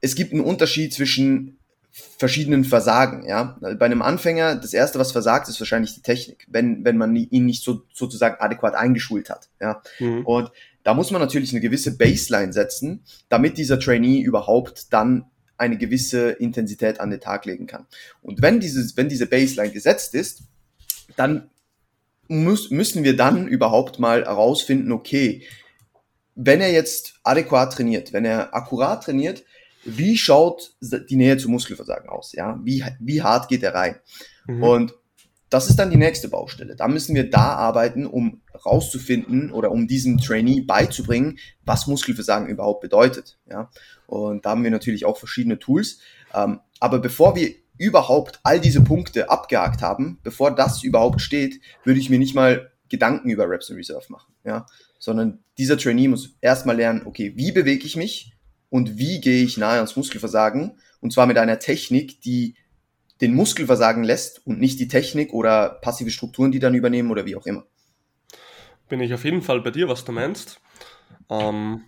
es 0.01 0.15
gibt 0.15 0.33
einen 0.33 0.43
Unterschied 0.43 0.93
zwischen 0.93 1.59
verschiedenen 1.91 2.65
Versagen. 2.65 3.27
Ja, 3.27 3.59
bei 3.61 3.87
einem 3.87 4.03
Anfänger 4.03 4.57
das 4.57 4.73
erste, 4.73 4.99
was 4.99 5.13
versagt, 5.13 5.49
ist 5.49 5.61
wahrscheinlich 5.61 5.95
die 5.95 6.03
Technik, 6.03 6.47
wenn 6.49 6.85
wenn 6.85 6.97
man 6.97 7.15
ihn 7.17 7.47
nicht 7.47 7.65
so 7.65 7.83
sozusagen 7.93 8.41
adäquat 8.41 8.75
eingeschult 8.75 9.31
hat. 9.31 9.49
Ja, 9.61 9.83
mhm. 9.99 10.25
und 10.25 10.53
da 10.85 10.95
muss 10.95 11.11
man 11.11 11.21
natürlich 11.21 11.51
eine 11.53 11.61
gewisse 11.61 11.97
Baseline 11.97 12.53
setzen, 12.53 13.03
damit 13.29 13.59
dieser 13.59 13.79
Trainee 13.79 14.21
überhaupt 14.21 14.93
dann 14.93 15.27
eine 15.59 15.77
gewisse 15.77 16.31
Intensität 16.31 17.01
an 17.01 17.11
den 17.11 17.21
Tag 17.21 17.45
legen 17.45 17.67
kann. 17.67 17.87
Und 18.23 18.41
wenn 18.41 18.61
dieses, 18.61 18.97
wenn 18.97 19.09
diese 19.09 19.27
Baseline 19.27 19.73
gesetzt 19.73 20.15
ist, 20.15 20.45
dann 21.17 21.51
muss, 22.29 22.71
müssen 22.71 23.05
wir 23.05 23.17
dann 23.17 23.49
überhaupt 23.49 23.99
mal 23.99 24.25
herausfinden, 24.25 24.93
okay, 24.93 25.43
wenn 26.35 26.61
er 26.61 26.71
jetzt 26.71 27.15
adäquat 27.25 27.73
trainiert, 27.73 28.13
wenn 28.13 28.25
er 28.25 28.55
akkurat 28.55 29.03
trainiert, 29.03 29.45
wie 29.85 30.17
schaut 30.17 30.77
die 30.81 31.17
Nähe 31.17 31.37
zum 31.39 31.53
Muskelversagen 31.53 32.09
aus? 32.09 32.33
Ja, 32.33 32.61
wie, 32.63 32.85
wie 33.01 33.23
hart 33.23 33.49
geht 33.49 33.63
er 33.63 33.75
rein? 33.75 33.97
Mhm. 34.47 34.63
Und 34.63 34.95
das 35.51 35.71
ist 35.71 35.79
dann 35.79 35.91
die 35.91 35.97
nächste 35.97 36.29
Baustelle. 36.29 36.77
Da 36.77 36.89
müssen 36.89 37.15
wir 37.15 37.31
da 37.31 37.55
arbeiten, 37.55 38.07
um 38.07 38.43
rauszufinden 38.67 39.51
oder 39.51 39.71
um 39.71 39.89
diesem 39.89 40.19
Trainee 40.19 40.61
beizubringen, 40.61 41.39
was 41.65 41.87
Muskelversagen 41.87 42.49
überhaupt 42.49 42.83
bedeutet. 42.83 43.39
Ja, 43.51 43.71
und 44.07 44.45
da 44.45 44.51
haben 44.51 44.65
wir 44.65 44.71
natürlich 44.71 45.07
auch 45.07 45.17
verschiedene 45.17 45.59
Tools. 45.59 46.01
Ähm, 46.35 46.61
aber 46.81 46.99
bevor 46.99 47.35
wir 47.35 47.55
überhaupt 47.79 48.41
all 48.43 48.61
diese 48.61 48.83
Punkte 48.83 49.31
abgehakt 49.31 49.83
haben, 49.83 50.19
bevor 50.23 50.55
das 50.55 50.83
überhaupt 50.83 51.21
steht, 51.21 51.61
würde 51.85 52.01
ich 52.01 52.11
mir 52.11 52.19
nicht 52.19 52.35
mal 52.35 52.73
Gedanken 52.89 53.31
über 53.31 53.49
Reps 53.49 53.71
in 53.71 53.77
Reserve 53.77 54.07
machen, 54.09 54.33
ja, 54.45 54.67
sondern 54.99 55.45
dieser 55.59 55.79
Trainee 55.79 56.09
muss 56.09 56.37
erstmal 56.41 56.77
lernen, 56.77 57.03
okay, 57.07 57.33
wie 57.37 57.53
bewege 57.53 57.87
ich 57.87 57.97
mich 57.97 58.33
und 58.71 58.99
wie 58.99 59.21
gehe 59.21 59.45
ich 59.45 59.57
nahe 59.57 59.77
ans 59.77 59.97
Muskelversagen 59.97 60.79
und 61.01 61.13
zwar 61.13 61.27
mit 61.27 61.39
einer 61.39 61.59
Technik, 61.59 62.21
die 62.23 62.57
den 63.21 63.35
Muskelversagen 63.35 64.05
lässt 64.05 64.47
und 64.47 64.61
nicht 64.61 64.79
die 64.81 64.89
Technik 64.89 65.33
oder 65.33 65.71
passive 65.83 66.11
Strukturen, 66.11 66.53
die 66.53 66.61
dann 66.61 66.75
übernehmen 66.75 67.11
oder 67.11 67.27
wie 67.27 67.37
auch 67.37 67.47
immer. 67.47 67.65
Bin 68.89 69.01
ich 69.01 69.13
auf 69.13 69.25
jeden 69.25 69.43
Fall 69.43 69.61
bei 69.61 69.71
dir, 69.71 69.89
was 69.89 70.05
du 70.05 70.13
meinst. 70.13 70.61
Ähm, 71.29 71.83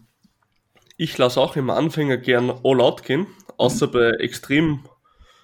ich 0.96 1.16
lasse 1.16 1.40
auch 1.40 1.56
im 1.56 1.70
Anfänger 1.70 2.18
gern 2.18 2.50
all 2.62 2.80
out 2.80 3.04
gehen, 3.04 3.26
außer 3.56 3.88
bei 3.88 4.10
extrem 4.18 4.84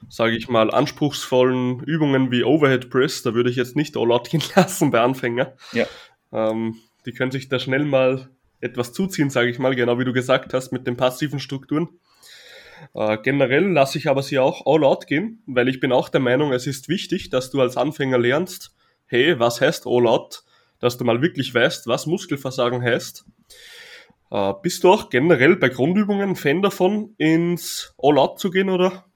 sage 0.08 0.36
ich 0.36 0.48
mal, 0.48 0.70
anspruchsvollen 0.70 1.80
Übungen 1.80 2.30
wie 2.30 2.44
Overhead 2.44 2.90
Press, 2.90 3.22
da 3.22 3.34
würde 3.34 3.50
ich 3.50 3.56
jetzt 3.56 3.76
nicht 3.76 3.96
all 3.96 4.12
out 4.12 4.30
gehen 4.30 4.42
lassen 4.54 4.90
bei 4.90 5.00
Anfänger. 5.00 5.54
Ja. 5.72 5.86
Ähm, 6.32 6.76
die 7.04 7.12
können 7.12 7.30
sich 7.30 7.48
da 7.48 7.58
schnell 7.58 7.84
mal 7.84 8.28
etwas 8.60 8.92
zuziehen, 8.92 9.30
sage 9.30 9.50
ich 9.50 9.58
mal, 9.58 9.74
genau 9.74 9.98
wie 9.98 10.04
du 10.04 10.12
gesagt 10.12 10.54
hast, 10.54 10.72
mit 10.72 10.86
den 10.86 10.96
passiven 10.96 11.40
Strukturen. 11.40 11.88
Äh, 12.94 13.18
generell 13.22 13.66
lasse 13.66 13.98
ich 13.98 14.08
aber 14.08 14.22
sie 14.22 14.38
auch 14.38 14.66
all 14.66 14.84
out 14.84 15.06
gehen, 15.06 15.42
weil 15.46 15.68
ich 15.68 15.80
bin 15.80 15.92
auch 15.92 16.08
der 16.08 16.20
Meinung, 16.20 16.52
es 16.52 16.66
ist 16.66 16.88
wichtig, 16.88 17.30
dass 17.30 17.50
du 17.50 17.60
als 17.60 17.76
Anfänger 17.76 18.18
lernst, 18.18 18.74
hey, 19.06 19.38
was 19.38 19.60
heißt 19.60 19.86
all 19.86 20.06
out? 20.06 20.42
Dass 20.78 20.98
du 20.98 21.04
mal 21.04 21.22
wirklich 21.22 21.54
weißt, 21.54 21.86
was 21.86 22.06
Muskelversagen 22.06 22.82
heißt. 22.82 23.24
Äh, 24.30 24.52
bist 24.62 24.84
du 24.84 24.90
auch 24.90 25.08
generell 25.10 25.56
bei 25.56 25.68
Grundübungen 25.68 26.36
Fan 26.36 26.62
davon, 26.62 27.14
ins 27.16 27.94
All 27.98 28.18
Out 28.18 28.38
zu 28.38 28.50
gehen, 28.50 28.68
oder? 28.68 29.06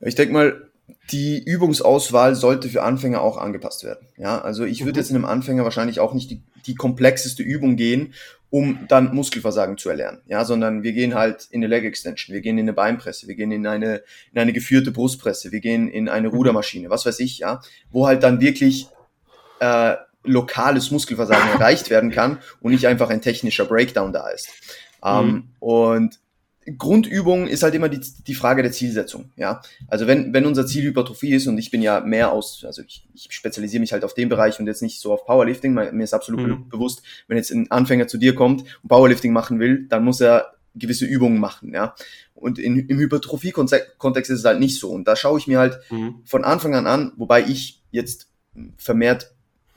Ich 0.00 0.14
denke 0.14 0.32
mal, 0.32 0.70
die 1.10 1.42
Übungsauswahl 1.42 2.34
sollte 2.34 2.68
für 2.68 2.82
Anfänger 2.82 3.20
auch 3.20 3.38
angepasst 3.38 3.84
werden. 3.84 4.06
Ja, 4.16 4.40
also 4.40 4.64
ich 4.64 4.80
würde 4.80 4.98
mhm. 4.98 4.98
jetzt 4.98 5.10
in 5.10 5.16
einem 5.16 5.24
Anfänger 5.24 5.64
wahrscheinlich 5.64 6.00
auch 6.00 6.14
nicht 6.14 6.30
die, 6.30 6.42
die 6.66 6.74
komplexeste 6.74 7.42
Übung 7.42 7.76
gehen, 7.76 8.14
um 8.50 8.86
dann 8.88 9.14
Muskelversagen 9.14 9.78
zu 9.78 9.88
erlernen. 9.88 10.20
Ja, 10.26 10.44
sondern 10.44 10.82
wir 10.82 10.92
gehen 10.92 11.14
halt 11.14 11.48
in 11.50 11.60
eine 11.60 11.68
Leg 11.68 11.84
Extension, 11.84 12.34
wir 12.34 12.40
gehen 12.40 12.58
in 12.58 12.64
eine 12.64 12.72
Beinpresse, 12.72 13.26
wir 13.28 13.34
gehen 13.34 13.50
in 13.50 13.66
eine, 13.66 14.02
in 14.32 14.40
eine 14.40 14.52
geführte 14.52 14.92
Brustpresse, 14.92 15.52
wir 15.52 15.60
gehen 15.60 15.88
in 15.88 16.08
eine 16.08 16.28
mhm. 16.28 16.34
Rudermaschine, 16.34 16.90
was 16.90 17.06
weiß 17.06 17.20
ich, 17.20 17.38
ja, 17.38 17.60
wo 17.90 18.06
halt 18.06 18.22
dann 18.22 18.40
wirklich 18.40 18.88
äh, 19.60 19.96
lokales 20.24 20.90
Muskelversagen 20.90 21.50
erreicht 21.52 21.90
werden 21.90 22.10
kann 22.10 22.38
und 22.60 22.72
nicht 22.72 22.86
einfach 22.86 23.10
ein 23.10 23.22
technischer 23.22 23.64
Breakdown 23.64 24.12
da 24.12 24.28
ist. 24.28 24.48
Ähm, 25.04 25.26
mhm. 25.26 25.44
und 25.60 26.18
Grundübung 26.78 27.46
ist 27.46 27.62
halt 27.62 27.74
immer 27.74 27.88
die, 27.88 28.00
die 28.00 28.34
Frage 28.34 28.62
der 28.62 28.72
Zielsetzung, 28.72 29.30
ja. 29.36 29.62
Also 29.86 30.06
wenn, 30.06 30.32
wenn 30.34 30.46
unser 30.46 30.66
Ziel 30.66 30.84
Hypertrophie 30.84 31.34
ist 31.34 31.46
und 31.46 31.58
ich 31.58 31.70
bin 31.70 31.80
ja 31.80 32.00
mehr 32.00 32.32
aus, 32.32 32.64
also 32.64 32.82
ich, 32.82 33.06
ich 33.14 33.28
spezialisiere 33.30 33.80
mich 33.80 33.92
halt 33.92 34.04
auf 34.04 34.14
den 34.14 34.28
Bereich 34.28 34.58
und 34.58 34.66
jetzt 34.66 34.82
nicht 34.82 35.00
so 35.00 35.12
auf 35.12 35.24
Powerlifting, 35.24 35.72
mir 35.72 36.02
ist 36.02 36.14
absolut 36.14 36.46
mhm. 36.46 36.68
bewusst, 36.68 37.02
wenn 37.28 37.36
jetzt 37.36 37.50
ein 37.50 37.70
Anfänger 37.70 38.08
zu 38.08 38.18
dir 38.18 38.34
kommt 38.34 38.64
und 38.82 38.88
Powerlifting 38.88 39.32
machen 39.32 39.60
will, 39.60 39.86
dann 39.88 40.04
muss 40.04 40.20
er 40.20 40.54
gewisse 40.74 41.06
Übungen 41.06 41.38
machen, 41.38 41.72
ja. 41.72 41.94
Und 42.34 42.58
in, 42.58 42.78
im 42.88 42.98
Hypertrophie-Kontext 42.98 44.30
ist 44.30 44.40
es 44.40 44.44
halt 44.44 44.60
nicht 44.60 44.78
so. 44.78 44.90
Und 44.90 45.08
da 45.08 45.16
schaue 45.16 45.38
ich 45.38 45.46
mir 45.46 45.58
halt 45.58 45.78
mhm. 45.90 46.16
von 46.24 46.44
Anfang 46.44 46.74
an 46.74 46.86
an, 46.86 47.12
wobei 47.16 47.42
ich 47.42 47.82
jetzt 47.90 48.28
vermehrt 48.76 49.34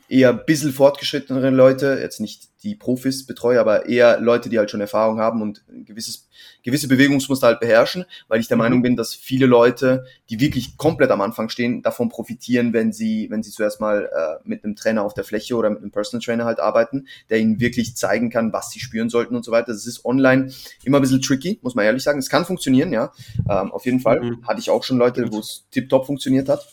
eher 0.09 0.31
ein 0.31 0.45
bisschen 0.45 0.73
fortgeschrittenere 0.73 1.51
Leute, 1.51 1.99
jetzt 2.01 2.19
nicht 2.19 2.49
die 2.63 2.75
Profis 2.75 3.25
betreue, 3.25 3.59
aber 3.59 3.85
eher 3.85 4.19
Leute, 4.19 4.49
die 4.49 4.57
halt 4.57 4.69
schon 4.69 4.81
Erfahrung 4.81 5.19
haben 5.19 5.41
und 5.41 5.63
ein 5.69 5.85
gewisses, 5.85 6.27
gewisse 6.63 6.89
Bewegungsmuster 6.89 7.47
halt 7.47 7.59
beherrschen, 7.59 8.05
weil 8.27 8.41
ich 8.41 8.47
der 8.47 8.57
mhm. 8.57 8.63
Meinung 8.63 8.81
bin, 8.81 8.95
dass 8.97 9.13
viele 9.13 9.45
Leute, 9.45 10.03
die 10.29 10.39
wirklich 10.39 10.75
komplett 10.77 11.11
am 11.11 11.21
Anfang 11.21 11.49
stehen, 11.49 11.83
davon 11.83 12.09
profitieren, 12.09 12.73
wenn 12.73 12.91
sie, 12.91 13.27
wenn 13.29 13.43
sie 13.43 13.51
zuerst 13.51 13.79
mal 13.79 14.09
äh, 14.13 14.41
mit 14.43 14.63
einem 14.63 14.75
Trainer 14.75 15.03
auf 15.03 15.13
der 15.13 15.23
Fläche 15.23 15.55
oder 15.55 15.69
mit 15.69 15.81
einem 15.81 15.91
Personal 15.91 16.25
Trainer 16.25 16.45
halt 16.45 16.59
arbeiten, 16.59 17.07
der 17.29 17.39
ihnen 17.39 17.59
wirklich 17.59 17.95
zeigen 17.95 18.29
kann, 18.29 18.51
was 18.51 18.71
sie 18.71 18.79
spüren 18.79 19.09
sollten 19.09 19.35
und 19.35 19.45
so 19.45 19.51
weiter. 19.51 19.71
Das 19.71 19.85
ist 19.85 20.03
online 20.03 20.51
immer 20.83 20.97
ein 20.97 21.01
bisschen 21.01 21.21
tricky, 21.21 21.59
muss 21.61 21.75
man 21.75 21.85
ehrlich 21.85 22.03
sagen. 22.03 22.19
Es 22.19 22.29
kann 22.29 22.45
funktionieren, 22.45 22.91
ja. 22.91 23.13
Ähm, 23.49 23.71
auf 23.71 23.85
jeden 23.85 23.99
Fall. 23.99 24.21
Mhm. 24.21 24.47
Hatte 24.47 24.59
ich 24.59 24.69
auch 24.69 24.83
schon 24.83 24.97
Leute, 24.97 25.31
wo 25.31 25.39
es 25.39 25.65
tiptop 25.71 26.07
funktioniert 26.07 26.49
hat. 26.49 26.67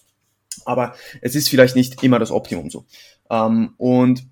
Aber 0.64 0.94
es 1.20 1.34
ist 1.34 1.48
vielleicht 1.48 1.76
nicht 1.76 2.02
immer 2.02 2.18
das 2.18 2.30
Optimum 2.30 2.70
so. 2.70 2.86
Ähm, 3.30 3.74
und 3.76 4.24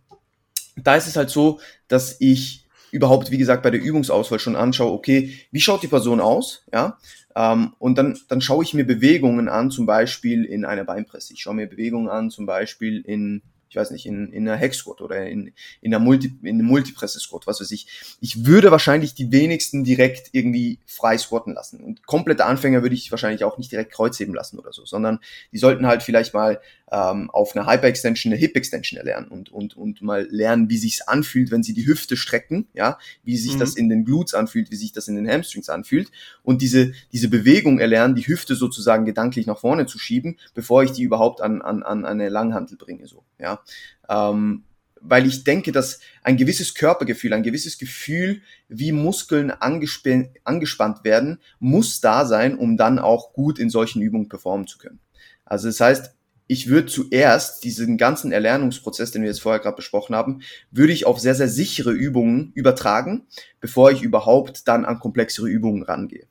da 0.76 0.96
ist 0.96 1.06
es 1.06 1.16
halt 1.16 1.30
so, 1.30 1.60
dass 1.88 2.20
ich 2.20 2.64
überhaupt, 2.90 3.30
wie 3.30 3.38
gesagt, 3.38 3.62
bei 3.62 3.70
der 3.70 3.82
Übungsauswahl 3.82 4.38
schon 4.38 4.56
anschaue, 4.56 4.92
okay, 4.92 5.34
wie 5.50 5.60
schaut 5.60 5.82
die 5.82 5.88
Person 5.88 6.20
aus, 6.20 6.62
ja, 6.72 6.98
ähm, 7.36 7.74
und 7.78 7.98
dann, 7.98 8.18
dann 8.28 8.40
schaue 8.40 8.62
ich 8.62 8.74
mir 8.74 8.86
Bewegungen 8.86 9.48
an, 9.48 9.70
zum 9.70 9.86
Beispiel 9.86 10.44
in 10.44 10.64
einer 10.64 10.84
Beinpresse. 10.84 11.32
Ich 11.32 11.40
schaue 11.40 11.54
mir 11.54 11.66
Bewegungen 11.66 12.08
an, 12.08 12.30
zum 12.30 12.46
Beispiel 12.46 13.00
in 13.00 13.42
ich 13.74 13.76
weiß 13.76 13.90
nicht, 13.90 14.06
in, 14.06 14.32
in 14.32 14.48
einer 14.48 14.56
Hex-Squad 14.56 15.00
oder 15.00 15.26
in, 15.26 15.52
in 15.80 15.92
einer 15.92 15.98
Multi, 15.98 16.32
in 16.42 16.60
einem 16.60 16.66
Multipresse-Squad, 16.66 17.48
was 17.48 17.60
weiß 17.60 17.72
ich. 17.72 17.88
Ich 18.20 18.46
würde 18.46 18.70
wahrscheinlich 18.70 19.14
die 19.14 19.32
wenigsten 19.32 19.82
direkt 19.82 20.28
irgendwie 20.30 20.78
frei 20.86 21.18
squatten 21.18 21.54
lassen. 21.54 21.80
Und 21.80 22.06
komplette 22.06 22.44
Anfänger 22.44 22.82
würde 22.82 22.94
ich 22.94 23.10
wahrscheinlich 23.10 23.42
auch 23.42 23.58
nicht 23.58 23.72
direkt 23.72 23.92
kreuzheben 23.92 24.32
lassen 24.32 24.60
oder 24.60 24.72
so, 24.72 24.84
sondern 24.86 25.18
die 25.50 25.58
sollten 25.58 25.88
halt 25.88 26.04
vielleicht 26.04 26.34
mal 26.34 26.60
ähm, 26.92 27.30
auf 27.30 27.56
einer 27.56 27.66
Hyper-Extension 27.66 28.32
eine 28.32 28.38
Hip-Extension 28.38 28.98
erlernen 28.98 29.26
und, 29.28 29.50
und, 29.50 29.76
und 29.76 30.02
mal 30.02 30.28
lernen, 30.30 30.70
wie 30.70 30.78
sich's 30.78 31.00
anfühlt, 31.00 31.50
wenn 31.50 31.64
sie 31.64 31.74
die 31.74 31.86
Hüfte 31.86 32.16
strecken, 32.16 32.68
ja, 32.74 32.98
wie 33.24 33.36
sich 33.36 33.54
mhm. 33.54 33.58
das 33.58 33.74
in 33.74 33.88
den 33.88 34.04
Glutes 34.04 34.34
anfühlt, 34.34 34.70
wie 34.70 34.76
sich 34.76 34.92
das 34.92 35.08
in 35.08 35.16
den 35.16 35.28
Hamstrings 35.28 35.68
anfühlt 35.68 36.12
und 36.44 36.62
diese, 36.62 36.92
diese 37.12 37.28
Bewegung 37.28 37.80
erlernen, 37.80 38.14
die 38.14 38.26
Hüfte 38.26 38.54
sozusagen 38.54 39.04
gedanklich 39.04 39.46
nach 39.46 39.58
vorne 39.58 39.86
zu 39.86 39.98
schieben, 39.98 40.38
bevor 40.54 40.84
ich 40.84 40.92
die 40.92 41.02
überhaupt 41.02 41.40
an, 41.40 41.62
an, 41.62 41.82
an 41.82 42.04
eine 42.04 42.28
Langhantel 42.28 42.76
bringe, 42.76 43.08
so, 43.08 43.24
ja. 43.40 43.60
Ähm, 44.08 44.64
weil 45.06 45.26
ich 45.26 45.44
denke, 45.44 45.70
dass 45.70 46.00
ein 46.22 46.36
gewisses 46.36 46.74
Körpergefühl, 46.74 47.34
ein 47.34 47.42
gewisses 47.42 47.78
Gefühl, 47.78 48.40
wie 48.68 48.92
Muskeln 48.92 49.50
angesp 49.50 50.08
angespannt 50.44 51.04
werden, 51.04 51.40
muss 51.58 52.00
da 52.00 52.24
sein, 52.24 52.56
um 52.56 52.76
dann 52.76 52.98
auch 52.98 53.32
gut 53.34 53.58
in 53.58 53.68
solchen 53.70 54.00
Übungen 54.00 54.28
performen 54.28 54.66
zu 54.66 54.78
können. 54.78 55.00
Also 55.44 55.68
das 55.68 55.80
heißt, 55.80 56.14
ich 56.46 56.68
würde 56.68 56.88
zuerst 56.88 57.64
diesen 57.64 57.96
ganzen 57.96 58.32
Erlernungsprozess, 58.32 59.10
den 59.10 59.22
wir 59.22 59.28
jetzt 59.28 59.40
vorher 59.40 59.60
gerade 59.60 59.76
besprochen 59.76 60.14
haben, 60.14 60.40
würde 60.70 60.92
ich 60.92 61.06
auf 61.06 61.18
sehr, 61.18 61.34
sehr 61.34 61.48
sichere 61.48 61.92
Übungen 61.92 62.52
übertragen, 62.54 63.26
bevor 63.60 63.90
ich 63.90 64.02
überhaupt 64.02 64.68
dann 64.68 64.84
an 64.84 65.00
komplexere 65.00 65.48
Übungen 65.48 65.82
rangehe. 65.82 66.26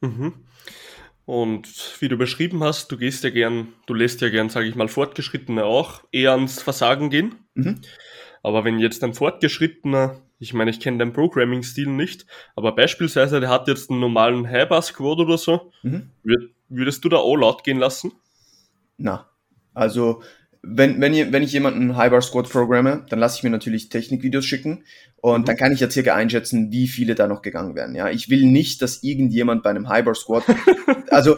Mhm. 0.00 0.34
Und 1.28 1.68
wie 2.00 2.08
du 2.08 2.16
beschrieben 2.16 2.64
hast, 2.64 2.90
du 2.90 2.96
gehst 2.96 3.22
ja 3.22 3.28
gern, 3.28 3.74
du 3.84 3.92
lässt 3.92 4.22
ja 4.22 4.30
gern, 4.30 4.48
sage 4.48 4.66
ich 4.66 4.74
mal, 4.74 4.88
Fortgeschrittene 4.88 5.62
auch 5.62 6.02
eher 6.10 6.32
ans 6.32 6.62
Versagen 6.62 7.10
gehen. 7.10 7.34
Mhm. 7.52 7.82
Aber 8.42 8.64
wenn 8.64 8.78
jetzt 8.78 9.04
ein 9.04 9.12
Fortgeschrittener, 9.12 10.22
ich 10.38 10.54
meine, 10.54 10.70
ich 10.70 10.80
kenne 10.80 10.96
den 10.96 11.12
Programming-Stil 11.12 11.88
nicht, 11.88 12.24
aber 12.56 12.74
beispielsweise 12.74 13.40
der 13.40 13.50
hat 13.50 13.68
jetzt 13.68 13.90
einen 13.90 14.00
normalen 14.00 14.48
High-Bar-Squad 14.48 15.18
oder 15.18 15.36
so, 15.36 15.70
mhm. 15.82 16.08
würdest 16.70 17.04
du 17.04 17.10
da 17.10 17.18
All-Out 17.18 17.62
gehen 17.62 17.78
lassen? 17.78 18.12
Na, 18.96 19.28
also 19.74 20.22
wenn, 20.62 21.00
wenn, 21.00 21.14
ihr, 21.14 21.32
wenn 21.32 21.42
ich 21.42 21.52
jemanden 21.52 21.96
Highbar 21.96 22.22
Squad 22.22 22.48
programme, 22.48 23.06
dann 23.08 23.18
lasse 23.18 23.36
ich 23.38 23.42
mir 23.42 23.50
natürlich 23.50 23.88
Technikvideos 23.88 24.44
schicken 24.44 24.84
und 25.20 25.42
mhm. 25.42 25.44
dann 25.44 25.56
kann 25.56 25.72
ich 25.72 25.80
ja 25.80 25.90
circa 25.90 26.14
einschätzen, 26.14 26.70
wie 26.72 26.88
viele 26.88 27.14
da 27.14 27.26
noch 27.26 27.42
gegangen 27.42 27.74
werden. 27.74 27.94
Ja, 27.94 28.10
ich 28.10 28.28
will 28.28 28.44
nicht, 28.46 28.82
dass 28.82 29.02
irgendjemand 29.02 29.62
bei 29.62 29.70
einem 29.70 29.88
Highbar 29.88 30.14
Squad, 30.14 30.44
also 31.10 31.36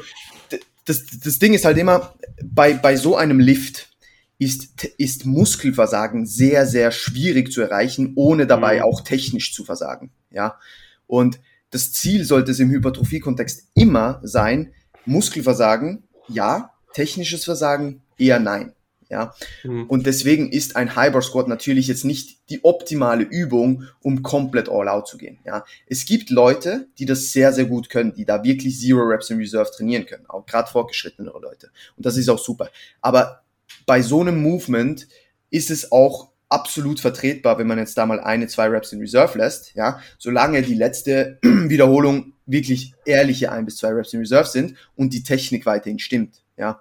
das, 0.85 1.05
das 1.23 1.39
Ding 1.39 1.55
ist 1.55 1.65
halt 1.65 1.79
immer, 1.79 2.15
bei, 2.43 2.75
bei 2.75 2.97
so 2.97 3.17
einem 3.17 3.41
Lift 3.41 3.91
ist, 4.39 4.85
ist 4.97 5.27
Muskelversagen 5.27 6.27
sehr, 6.27 6.67
sehr 6.67 6.91
schwierig 6.91 7.53
zu 7.53 7.61
erreichen, 7.61 8.13
ohne 8.17 8.47
dabei 8.47 8.79
mhm. 8.79 8.83
auch 8.83 9.03
technisch 9.03 9.55
zu 9.55 9.65
versagen. 9.65 10.11
Ja, 10.31 10.59
und 11.07 11.41
das 11.71 11.93
Ziel 11.93 12.25
sollte 12.25 12.51
es 12.51 12.59
im 12.59 12.71
Hypertrophie-Kontext 12.71 13.69
immer 13.75 14.21
sein, 14.25 14.73
Muskelversagen, 15.05 16.05
ja, 16.29 16.73
technisches 16.95 17.45
Versagen 17.45 18.03
eher 18.19 18.41
nein. 18.41 18.73
Ja, 19.11 19.35
mhm. 19.65 19.87
und 19.87 20.07
deswegen 20.07 20.53
ist 20.53 20.77
ein 20.77 20.95
High 20.95 21.13
Squat 21.25 21.49
natürlich 21.49 21.89
jetzt 21.89 22.05
nicht 22.05 22.49
die 22.49 22.63
optimale 22.65 23.25
Übung, 23.25 23.85
um 24.01 24.23
komplett 24.23 24.69
all 24.69 24.89
out 24.89 25.09
zu 25.09 25.19
gehen. 25.19 25.41
Ja, 25.45 25.65
es 25.89 26.05
gibt 26.05 26.31
Leute, 26.31 26.87
die 26.99 27.07
das 27.07 27.33
sehr, 27.33 27.53
sehr 27.53 27.65
gut 27.65 27.91
können, 27.91 28.15
die 28.15 28.25
da 28.25 28.45
wirklich 28.45 28.79
Zero 28.79 29.03
Reps 29.03 29.31
in 29.31 29.39
Reserve 29.39 29.69
trainieren 29.77 30.07
können, 30.07 30.27
auch 30.29 30.47
gerade 30.47 30.71
fortgeschrittenere 30.71 31.41
Leute. 31.41 31.71
Und 31.97 32.07
das 32.07 32.17
ist 32.17 32.29
auch 32.29 32.39
super. 32.39 32.71
Aber 33.01 33.43
bei 33.85 34.01
so 34.01 34.21
einem 34.21 34.41
Movement 34.41 35.09
ist 35.51 35.73
es 35.73 35.91
auch 35.91 36.31
absolut 36.49 37.01
vertretbar, 37.01 37.59
wenn 37.59 37.67
man 37.67 37.79
jetzt 37.79 37.99
da 37.99 38.07
mal 38.07 38.21
eine, 38.21 38.47
zwei 38.47 38.69
Reps 38.69 38.93
in 38.93 39.01
Reserve 39.01 39.39
lässt, 39.39 39.75
ja, 39.75 40.01
solange 40.19 40.63
die 40.63 40.75
letzte 40.75 41.39
Wiederholung 41.43 42.35
wirklich 42.47 42.95
ehrliche 43.05 43.51
ein 43.51 43.65
bis 43.65 43.77
zwei 43.77 43.89
Reps 43.89 44.13
in 44.13 44.21
Reserve 44.21 44.49
sind 44.49 44.77
und 44.95 45.13
die 45.15 45.25
Technik 45.25 45.67
weiterhin 45.67 45.99
stimmt. 45.99 46.43
Ja, 46.57 46.81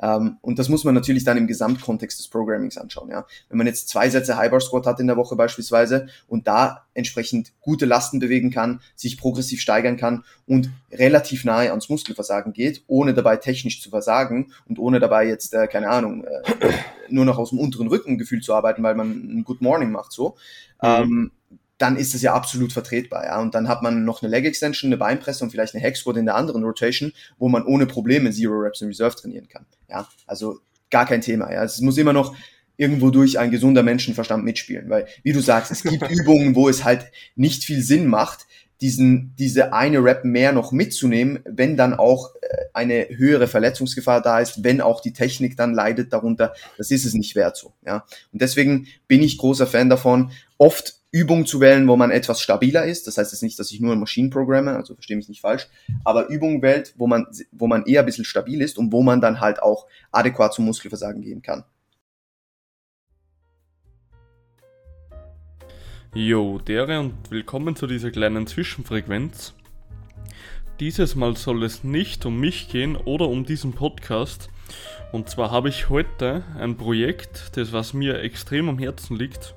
ähm, 0.00 0.38
und 0.40 0.58
das 0.58 0.68
muss 0.68 0.84
man 0.84 0.94
natürlich 0.94 1.24
dann 1.24 1.36
im 1.36 1.46
Gesamtkontext 1.46 2.18
des 2.18 2.28
Programmings 2.28 2.78
anschauen. 2.78 3.10
Ja, 3.10 3.26
wenn 3.48 3.58
man 3.58 3.66
jetzt 3.66 3.88
zwei 3.88 4.08
Sätze 4.10 4.36
Highbar 4.36 4.60
Squat 4.60 4.86
hat 4.86 5.00
in 5.00 5.06
der 5.06 5.16
Woche 5.16 5.36
beispielsweise 5.36 6.08
und 6.26 6.46
da 6.46 6.84
entsprechend 6.94 7.52
gute 7.60 7.86
Lasten 7.86 8.18
bewegen 8.18 8.50
kann, 8.50 8.80
sich 8.94 9.18
progressiv 9.18 9.60
steigern 9.60 9.96
kann 9.96 10.24
und 10.46 10.70
relativ 10.92 11.44
nahe 11.44 11.70
ans 11.70 11.88
Muskelversagen 11.88 12.52
geht, 12.52 12.82
ohne 12.86 13.14
dabei 13.14 13.36
technisch 13.36 13.82
zu 13.82 13.90
versagen 13.90 14.52
und 14.68 14.78
ohne 14.78 15.00
dabei 15.00 15.26
jetzt 15.26 15.54
äh, 15.54 15.66
keine 15.66 15.90
Ahnung 15.90 16.24
äh, 16.24 16.72
nur 17.08 17.24
noch 17.24 17.38
aus 17.38 17.50
dem 17.50 17.58
unteren 17.58 17.88
Rückengefühl 17.88 18.40
zu 18.40 18.54
arbeiten, 18.54 18.82
weil 18.82 18.94
man 18.94 19.10
ein 19.10 19.44
Good 19.44 19.60
Morning 19.60 19.90
macht 19.90 20.12
so. 20.12 20.36
Mhm. 20.82 20.88
Ähm, 20.88 21.30
dann 21.78 21.96
ist 21.96 22.14
es 22.14 22.22
ja 22.22 22.34
absolut 22.34 22.72
vertretbar. 22.72 23.24
Ja? 23.24 23.40
Und 23.40 23.54
dann 23.54 23.68
hat 23.68 23.82
man 23.82 24.04
noch 24.04 24.22
eine 24.22 24.30
Leg 24.30 24.44
Extension, 24.44 24.88
eine 24.88 24.96
Beinpresse 24.96 25.44
und 25.44 25.50
vielleicht 25.50 25.74
eine 25.74 25.82
Hex 25.82 26.00
Squat 26.00 26.16
in 26.16 26.26
der 26.26 26.34
anderen 26.34 26.64
Rotation, 26.64 27.12
wo 27.38 27.48
man 27.48 27.64
ohne 27.64 27.86
Probleme 27.86 28.30
Zero 28.32 28.58
Reps 28.58 28.82
in 28.82 28.88
Reserve 28.88 29.16
trainieren 29.16 29.48
kann. 29.48 29.64
Ja, 29.88 30.08
also 30.26 30.58
gar 30.90 31.06
kein 31.06 31.20
Thema. 31.20 31.52
Ja, 31.52 31.64
es 31.64 31.80
muss 31.80 31.96
immer 31.96 32.12
noch 32.12 32.34
irgendwo 32.76 33.10
durch 33.10 33.38
ein 33.38 33.50
gesunder 33.50 33.82
Menschenverstand 33.82 34.44
mitspielen, 34.44 34.88
weil 34.88 35.06
wie 35.22 35.32
du 35.32 35.40
sagst, 35.40 35.70
es 35.70 35.82
gibt 35.82 36.02
Übungen, 36.10 36.54
wo 36.54 36.68
es 36.68 36.84
halt 36.84 37.10
nicht 37.34 37.64
viel 37.64 37.82
Sinn 37.82 38.06
macht, 38.06 38.46
diesen, 38.80 39.34
diese 39.36 39.72
eine 39.72 40.02
Rap 40.02 40.24
mehr 40.24 40.52
noch 40.52 40.70
mitzunehmen, 40.70 41.40
wenn 41.44 41.76
dann 41.76 41.94
auch 41.94 42.34
äh, 42.36 42.46
eine 42.72 43.08
höhere 43.10 43.48
Verletzungsgefahr 43.48 44.22
da 44.22 44.38
ist, 44.38 44.62
wenn 44.62 44.80
auch 44.80 45.00
die 45.00 45.12
Technik 45.12 45.56
dann 45.56 45.74
leidet 45.74 46.12
darunter, 46.12 46.54
das 46.76 46.92
ist 46.92 47.04
es 47.04 47.14
nicht 47.14 47.34
wert 47.34 47.56
so, 47.56 47.72
ja. 47.84 48.04
Und 48.32 48.40
deswegen 48.40 48.86
bin 49.08 49.22
ich 49.22 49.38
großer 49.38 49.66
Fan 49.66 49.90
davon, 49.90 50.30
oft 50.58 50.98
Übungen 51.10 51.46
zu 51.46 51.60
wählen, 51.60 51.88
wo 51.88 51.96
man 51.96 52.10
etwas 52.10 52.42
stabiler 52.42 52.84
ist. 52.84 53.06
Das 53.06 53.16
heißt 53.16 53.32
jetzt 53.32 53.42
nicht, 53.42 53.58
dass 53.58 53.70
ich 53.70 53.80
nur 53.80 53.96
Maschinen 53.96 54.28
programme, 54.28 54.76
also 54.76 54.94
verstehe 54.94 55.16
mich 55.16 55.28
nicht 55.28 55.40
falsch, 55.40 55.66
aber 56.04 56.28
Übungen 56.28 56.60
wählt, 56.60 56.94
wo 56.98 57.06
man, 57.06 57.26
wo 57.52 57.66
man 57.66 57.86
eher 57.86 58.00
ein 58.00 58.06
bisschen 58.06 58.26
stabil 58.26 58.60
ist 58.60 58.76
und 58.76 58.92
wo 58.92 59.02
man 59.02 59.20
dann 59.20 59.40
halt 59.40 59.62
auch 59.62 59.86
adäquat 60.12 60.52
zum 60.52 60.66
Muskelversagen 60.66 61.22
gehen 61.22 61.40
kann. 61.40 61.64
Jo, 66.14 66.58
dere 66.58 67.00
und 67.00 67.14
willkommen 67.30 67.76
zu 67.76 67.86
dieser 67.86 68.10
kleinen 68.10 68.46
Zwischenfrequenz. 68.46 69.54
Dieses 70.80 71.14
Mal 71.14 71.36
soll 71.36 71.64
es 71.64 71.84
nicht 71.84 72.24
um 72.26 72.38
mich 72.38 72.68
gehen 72.68 72.96
oder 72.96 73.28
um 73.28 73.44
diesen 73.44 73.72
Podcast. 73.72 74.48
Und 75.12 75.28
zwar 75.28 75.50
habe 75.50 75.68
ich 75.68 75.88
heute 75.88 76.44
ein 76.58 76.76
Projekt, 76.76 77.56
das 77.56 77.72
was 77.72 77.94
mir 77.94 78.20
extrem 78.20 78.68
am 78.68 78.78
Herzen 78.78 79.16
liegt 79.16 79.54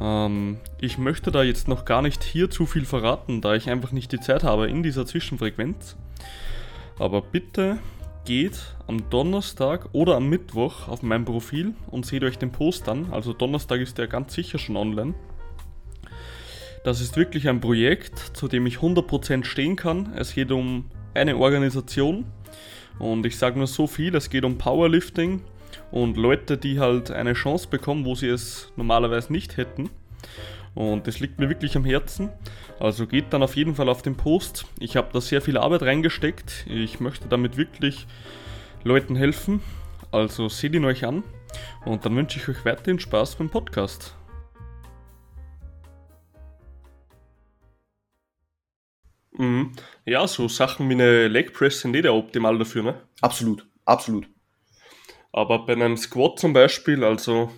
ähm, 0.00 0.58
ich 0.80 0.98
möchte 0.98 1.30
da 1.30 1.42
jetzt 1.42 1.68
noch 1.68 1.84
gar 1.84 2.02
nicht 2.02 2.24
hier 2.24 2.50
zu 2.50 2.66
viel 2.66 2.84
verraten, 2.84 3.40
da 3.40 3.54
ich 3.54 3.70
einfach 3.70 3.92
nicht 3.92 4.12
die 4.12 4.20
Zeit 4.20 4.44
habe 4.44 4.68
in 4.68 4.82
dieser 4.82 5.06
Zwischenfrequenz. 5.06 5.96
Aber 6.98 7.22
bitte 7.22 7.78
geht 8.24 8.58
am 8.86 9.08
Donnerstag 9.10 9.88
oder 9.92 10.16
am 10.16 10.28
Mittwoch 10.28 10.88
auf 10.88 11.02
mein 11.02 11.24
Profil 11.24 11.74
und 11.90 12.04
seht 12.04 12.24
euch 12.24 12.38
den 12.38 12.52
Post 12.52 12.88
an. 12.88 13.08
Also 13.10 13.32
Donnerstag 13.32 13.80
ist 13.80 13.98
der 13.98 14.06
ganz 14.06 14.34
sicher 14.34 14.58
schon 14.58 14.76
online. 14.76 15.14
Das 16.84 17.00
ist 17.00 17.16
wirklich 17.16 17.48
ein 17.48 17.60
Projekt, 17.60 18.18
zu 18.18 18.48
dem 18.48 18.66
ich 18.66 18.76
100% 18.76 19.44
stehen 19.44 19.76
kann. 19.76 20.12
Es 20.14 20.34
geht 20.34 20.52
um 20.52 20.86
eine 21.14 21.36
Organisation 21.36 22.26
und 22.98 23.26
ich 23.26 23.36
sage 23.36 23.58
nur 23.58 23.66
so 23.66 23.86
viel, 23.86 24.14
es 24.14 24.30
geht 24.30 24.44
um 24.44 24.58
Powerlifting 24.58 25.42
und 25.90 26.16
Leute, 26.16 26.58
die 26.58 26.80
halt 26.80 27.10
eine 27.10 27.32
Chance 27.32 27.68
bekommen, 27.68 28.04
wo 28.04 28.14
sie 28.14 28.28
es 28.28 28.72
normalerweise 28.76 29.32
nicht 29.32 29.56
hätten. 29.56 29.90
Und 30.74 31.06
das 31.06 31.18
liegt 31.18 31.38
mir 31.38 31.48
wirklich 31.48 31.76
am 31.76 31.84
Herzen. 31.84 32.30
Also 32.78 33.06
geht 33.06 33.32
dann 33.32 33.42
auf 33.42 33.56
jeden 33.56 33.74
Fall 33.74 33.88
auf 33.88 34.02
den 34.02 34.16
Post. 34.16 34.66
Ich 34.78 34.96
habe 34.96 35.08
da 35.12 35.20
sehr 35.20 35.40
viel 35.40 35.56
Arbeit 35.56 35.82
reingesteckt. 35.82 36.66
Ich 36.68 37.00
möchte 37.00 37.28
damit 37.28 37.56
wirklich 37.56 38.06
Leuten 38.84 39.16
helfen. 39.16 39.60
Also 40.12 40.48
seht 40.48 40.74
ihn 40.74 40.84
euch 40.84 41.04
an. 41.04 41.24
Und 41.84 42.04
dann 42.04 42.14
wünsche 42.14 42.38
ich 42.38 42.48
euch 42.48 42.64
weiterhin 42.64 43.00
Spaß 43.00 43.36
beim 43.36 43.50
Podcast. 43.50 44.14
Mhm. 49.38 49.72
Ja, 50.04 50.26
so 50.26 50.48
Sachen 50.48 50.88
wie 50.88 50.94
eine 50.94 51.28
Leg 51.28 51.52
Press 51.54 51.80
sind 51.80 51.94
eh 51.94 52.02
der 52.02 52.14
optimal 52.14 52.58
dafür, 52.58 52.82
ne? 52.82 53.02
Absolut, 53.20 53.66
absolut. 53.84 54.28
Aber 55.38 55.64
bei 55.64 55.74
einem 55.74 55.96
Squat 55.96 56.40
zum 56.40 56.52
Beispiel, 56.52 57.04
also 57.04 57.52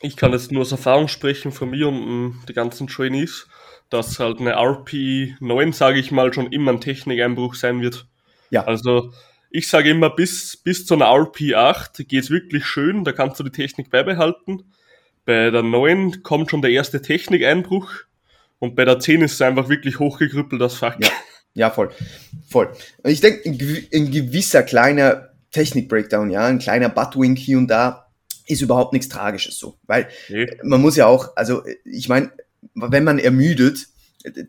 ich 0.00 0.16
kann 0.16 0.32
jetzt 0.32 0.50
nur 0.50 0.62
aus 0.62 0.72
Erfahrung 0.72 1.08
sprechen 1.08 1.52
von 1.52 1.68
mir 1.68 1.88
und 1.88 2.28
mm, 2.28 2.44
die 2.48 2.54
ganzen 2.54 2.86
Trainees, 2.86 3.46
dass 3.90 4.18
halt 4.18 4.40
eine 4.40 4.54
RP 4.54 5.36
9, 5.38 5.74
sage 5.74 5.98
ich 5.98 6.10
mal, 6.10 6.32
schon 6.32 6.50
immer 6.50 6.72
ein 6.72 6.80
Technikeinbruch 6.80 7.56
sein 7.56 7.82
wird. 7.82 8.06
Ja. 8.48 8.64
Also 8.64 9.12
ich 9.50 9.68
sage 9.68 9.90
immer, 9.90 10.08
bis, 10.08 10.56
bis 10.56 10.86
zu 10.86 10.94
einer 10.94 11.14
RP 11.14 11.54
8 11.54 12.08
geht 12.08 12.24
es 12.24 12.30
wirklich 12.30 12.64
schön, 12.64 13.04
da 13.04 13.12
kannst 13.12 13.38
du 13.38 13.44
die 13.44 13.50
Technik 13.50 13.90
beibehalten. 13.90 14.62
Bei 15.26 15.50
der 15.50 15.62
9 15.62 16.22
kommt 16.22 16.50
schon 16.50 16.62
der 16.62 16.70
erste 16.70 17.02
Technikeinbruch 17.02 17.90
und 18.60 18.76
bei 18.76 18.86
der 18.86 18.98
10 18.98 19.20
ist 19.20 19.34
es 19.34 19.42
einfach 19.42 19.68
wirklich 19.68 19.98
hochgekrüppelt, 19.98 20.58
das 20.58 20.76
Fuck. 20.76 20.96
Ja, 21.00 21.10
ja 21.52 21.70
voll. 21.70 21.90
Voll. 22.48 22.72
Ich 23.04 23.20
denke, 23.20 23.46
ein 23.46 24.10
gewisser 24.10 24.62
kleiner 24.62 25.33
Technik-Breakdown, 25.54 26.30
ja, 26.30 26.46
ein 26.46 26.58
kleiner 26.58 26.88
Buttwink 26.88 27.38
hier 27.38 27.58
und 27.58 27.68
da 27.68 28.06
ist 28.46 28.60
überhaupt 28.60 28.92
nichts 28.92 29.08
Tragisches 29.08 29.58
so, 29.58 29.78
weil 29.86 30.08
nee. 30.28 30.46
man 30.62 30.82
muss 30.82 30.96
ja 30.96 31.06
auch, 31.06 31.34
also 31.36 31.62
ich 31.84 32.08
meine, 32.08 32.30
wenn 32.74 33.04
man 33.04 33.18
ermüdet, 33.18 33.86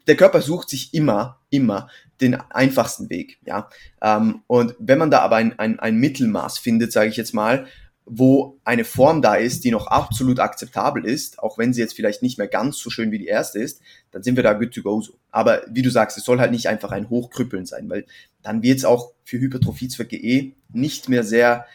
der 0.07 0.15
Körper 0.15 0.41
sucht 0.41 0.69
sich 0.69 0.93
immer, 0.93 1.39
immer 1.49 1.89
den 2.21 2.35
einfachsten 2.35 3.09
Weg, 3.09 3.37
ja. 3.45 3.69
Ähm, 4.01 4.41
und 4.47 4.75
wenn 4.79 4.97
man 4.97 5.11
da 5.11 5.19
aber 5.19 5.35
ein, 5.35 5.57
ein, 5.59 5.79
ein 5.79 5.97
Mittelmaß 5.97 6.57
findet, 6.57 6.91
sage 6.91 7.09
ich 7.09 7.17
jetzt 7.17 7.33
mal, 7.33 7.67
wo 8.05 8.59
eine 8.63 8.85
Form 8.85 9.21
da 9.21 9.35
ist, 9.35 9.63
die 9.63 9.71
noch 9.71 9.87
absolut 9.87 10.39
akzeptabel 10.39 11.05
ist, 11.05 11.39
auch 11.39 11.57
wenn 11.57 11.73
sie 11.73 11.81
jetzt 11.81 11.95
vielleicht 11.95 12.21
nicht 12.21 12.37
mehr 12.37 12.47
ganz 12.47 12.77
so 12.77 12.89
schön 12.89 13.11
wie 13.11 13.17
die 13.17 13.25
erste 13.25 13.59
ist, 13.59 13.81
dann 14.11 14.21
sind 14.21 14.35
wir 14.35 14.43
da 14.43 14.53
good 14.53 14.73
to 14.73 14.83
go 14.83 15.01
so. 15.01 15.13
Aber 15.31 15.63
wie 15.69 15.81
du 15.81 15.89
sagst, 15.89 16.17
es 16.17 16.23
soll 16.23 16.39
halt 16.39 16.51
nicht 16.51 16.67
einfach 16.69 16.91
ein 16.91 17.09
Hochkrüppeln 17.09 17.65
sein, 17.65 17.89
weil 17.89 18.05
dann 18.43 18.61
wird 18.61 18.77
es 18.77 18.85
auch 18.85 19.13
für 19.23 19.39
Hypertrophiezwecke 19.39 20.17
eh 20.17 20.53
nicht 20.71 21.09
mehr 21.09 21.23
sehr 21.23 21.65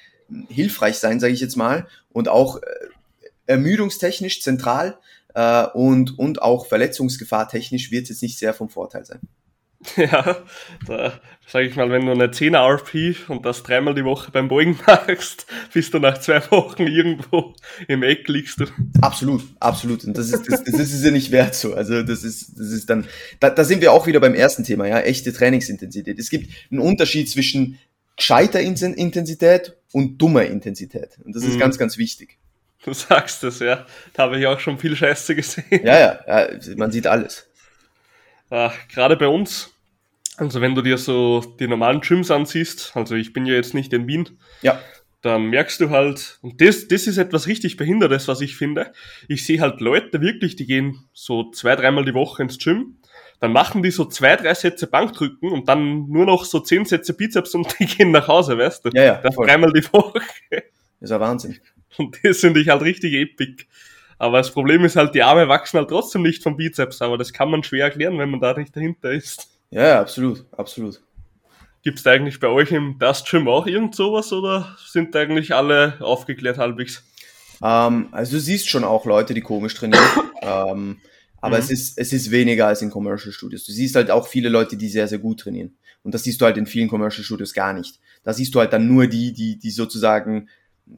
hilfreich 0.48 0.98
sein, 0.98 1.18
sage 1.18 1.32
ich 1.32 1.40
jetzt 1.40 1.56
mal, 1.56 1.88
und 2.12 2.28
auch 2.28 2.58
äh, 2.58 2.66
ermüdungstechnisch 3.46 4.40
zentral 4.40 4.98
äh, 5.34 5.66
und, 5.66 6.16
und 6.16 6.42
auch 6.42 6.66
Verletzungsgefahr 6.66 7.48
technisch 7.48 7.90
wird 7.90 8.04
es 8.04 8.10
jetzt 8.10 8.22
nicht 8.22 8.38
sehr 8.38 8.54
vom 8.54 8.68
Vorteil 8.68 9.04
sein. 9.04 9.20
Ja, 9.96 10.36
da 10.86 11.20
sage 11.46 11.66
ich 11.66 11.74
mal, 11.74 11.90
wenn 11.90 12.06
du 12.06 12.12
eine 12.12 12.28
10er 12.28 12.64
RP 12.76 13.28
und 13.28 13.44
das 13.44 13.62
dreimal 13.62 13.94
die 13.94 14.04
Woche 14.04 14.30
beim 14.30 14.48
Beugen 14.48 14.78
machst, 14.86 15.46
bist 15.72 15.92
du 15.94 15.98
nach 15.98 16.18
zwei 16.18 16.40
Wochen 16.50 16.86
irgendwo 16.86 17.54
im 17.88 18.02
Eck 18.02 18.28
liegst 18.28 18.60
du. 18.60 18.66
Absolut, 19.00 19.42
absolut. 19.58 20.04
Und 20.04 20.16
das 20.16 20.26
ist, 20.26 20.48
das, 20.48 20.62
das 20.62 20.74
ist 20.74 20.94
es 20.94 21.04
ja 21.04 21.10
nicht 21.10 21.32
wert 21.32 21.54
so. 21.54 21.74
Also 21.74 22.02
das 22.02 22.22
ist, 22.22 22.58
das 22.58 22.68
ist 22.68 22.88
dann, 22.88 23.06
da, 23.40 23.50
da 23.50 23.64
sind 23.64 23.80
wir 23.80 23.92
auch 23.92 24.06
wieder 24.06 24.20
beim 24.20 24.34
ersten 24.34 24.64
Thema, 24.64 24.86
ja, 24.86 25.00
echte 25.00 25.32
Trainingsintensität. 25.32 26.18
Es 26.18 26.30
gibt 26.30 26.50
einen 26.70 26.80
Unterschied 26.80 27.28
zwischen 27.28 27.78
gescheiter 28.16 28.60
Intensität 28.60 29.76
und 29.92 30.18
dummer 30.18 30.44
Intensität. 30.44 31.18
Und 31.24 31.34
das 31.34 31.42
ist 31.42 31.54
mhm. 31.54 31.60
ganz, 31.60 31.78
ganz 31.78 31.98
wichtig. 31.98 32.38
Du 32.84 32.94
sagst 32.94 33.44
es, 33.44 33.58
ja. 33.58 33.86
Da 34.14 34.24
habe 34.24 34.38
ich 34.38 34.46
auch 34.46 34.60
schon 34.60 34.78
viel 34.78 34.96
Scheiße 34.96 35.34
gesehen. 35.34 35.84
Ja, 35.84 35.98
ja, 35.98 36.18
ja 36.26 36.76
man 36.76 36.92
sieht 36.92 37.06
alles. 37.06 37.49
Ach, 38.50 38.74
Gerade 38.88 39.16
bei 39.16 39.28
uns, 39.28 39.72
also 40.36 40.60
wenn 40.60 40.74
du 40.74 40.82
dir 40.82 40.98
so 40.98 41.40
die 41.58 41.68
normalen 41.68 42.00
Gyms 42.00 42.30
ansiehst, 42.30 42.92
also 42.94 43.14
ich 43.14 43.32
bin 43.32 43.46
ja 43.46 43.54
jetzt 43.54 43.74
nicht 43.74 43.92
in 43.92 44.06
Wien, 44.06 44.28
ja. 44.62 44.80
dann 45.22 45.46
merkst 45.46 45.80
du 45.80 45.90
halt, 45.90 46.38
und 46.42 46.60
das, 46.60 46.88
das 46.88 47.06
ist 47.06 47.16
etwas 47.16 47.46
richtig 47.46 47.76
Behindertes, 47.76 48.26
was 48.28 48.40
ich 48.40 48.56
finde. 48.56 48.92
Ich 49.28 49.46
sehe 49.46 49.60
halt 49.60 49.80
Leute 49.80 50.20
wirklich, 50.20 50.56
die 50.56 50.66
gehen 50.66 51.04
so 51.12 51.50
zwei, 51.52 51.76
dreimal 51.76 52.04
die 52.04 52.14
Woche 52.14 52.42
ins 52.42 52.58
Gym, 52.58 52.96
dann 53.40 53.52
machen 53.52 53.82
die 53.82 53.90
so 53.90 54.04
zwei, 54.04 54.36
drei 54.36 54.52
Sätze 54.54 54.86
Bankdrücken 54.86 55.50
und 55.50 55.68
dann 55.68 56.08
nur 56.08 56.26
noch 56.26 56.44
so 56.44 56.60
zehn 56.60 56.84
Sätze 56.84 57.14
Bizeps 57.14 57.54
und 57.54 57.74
die 57.78 57.86
gehen 57.86 58.10
nach 58.10 58.28
Hause, 58.28 58.58
weißt 58.58 58.84
du? 58.84 58.90
Ja, 58.92 59.04
ja. 59.04 59.22
Dreimal 59.22 59.72
die 59.72 59.84
Woche. 59.92 60.20
Das 60.50 60.62
ist 61.00 61.10
ja 61.10 61.20
Wahnsinn. 61.20 61.58
Und 61.96 62.18
das 62.22 62.38
finde 62.38 62.60
ich 62.60 62.68
halt 62.68 62.82
richtig 62.82 63.14
epic. 63.14 63.64
Aber 64.20 64.37
das 64.37 64.50
Problem 64.50 64.85
ist 64.85 64.96
halt, 64.96 65.14
die 65.14 65.22
Arme 65.22 65.48
wachsen 65.48 65.78
halt 65.78 65.88
trotzdem 65.88 66.20
nicht 66.20 66.42
vom 66.42 66.54
Bizeps, 66.54 67.00
aber 67.00 67.16
das 67.16 67.33
kann 67.33 67.50
man 67.50 67.62
schwer 67.62 67.85
erklären, 67.87 68.18
wenn 68.18 68.28
man 68.28 68.38
da 68.38 68.52
nicht 68.52 68.76
dahinter 68.76 69.11
ist. 69.11 69.48
Ja, 69.70 69.98
absolut, 69.98 70.44
absolut. 70.52 71.00
Gibt 71.83 72.00
es 72.00 72.06
eigentlich 72.06 72.38
bei 72.38 72.48
euch 72.48 72.70
im 72.70 72.98
Dust 72.98 73.30
Gym 73.30 73.48
auch 73.48 73.66
irgend 73.66 73.94
sowas 73.94 74.30
oder 74.35 74.76
sind 74.87 75.16
eigentlich 75.16 75.54
alle 75.54 75.96
aufgeklärt 76.00 76.59
halbwegs? 76.59 77.02
Ähm, 77.62 78.09
also 78.12 78.33
du 78.33 78.40
siehst 78.40 78.68
schon 78.68 78.85
auch 78.85 79.06
Leute, 79.06 79.33
die 79.33 79.40
komisch 79.40 79.72
trainieren. 79.72 80.04
ähm, 80.42 81.00
aber 81.40 81.56
mhm. 81.56 81.62
es, 81.62 81.70
ist, 81.70 81.96
es 81.96 82.12
ist 82.12 82.30
weniger 82.30 82.66
als 82.66 82.83
in 82.83 82.90
Commercial 82.90 83.33
Studios. 83.33 83.64
Du 83.64 83.72
siehst 83.72 83.96
halt 83.96 84.11
auch 84.11 84.28
viele 84.28 84.50
Leute, 84.50 84.76
die 84.76 84.90
sehr, 84.90 85.09
sehr 85.09 85.18
gut 85.18 85.40
trainieren. 85.40 85.78
Und 86.02 86.14
das 86.14 86.24
siehst 86.24 86.42
du 86.42 86.44
halt 86.44 86.59
in 86.59 86.66
vielen 86.66 86.88
Commercial 86.88 87.24
Studios 87.24 87.54
gar 87.54 87.72
nicht. 87.72 87.98
Da 88.22 88.35
siehst 88.35 88.54
du 88.54 88.59
halt 88.59 88.74
dann 88.74 88.87
nur 88.87 89.06
die, 89.06 89.33
die, 89.33 89.59
die 89.59 89.70
sozusagen, 89.70 90.50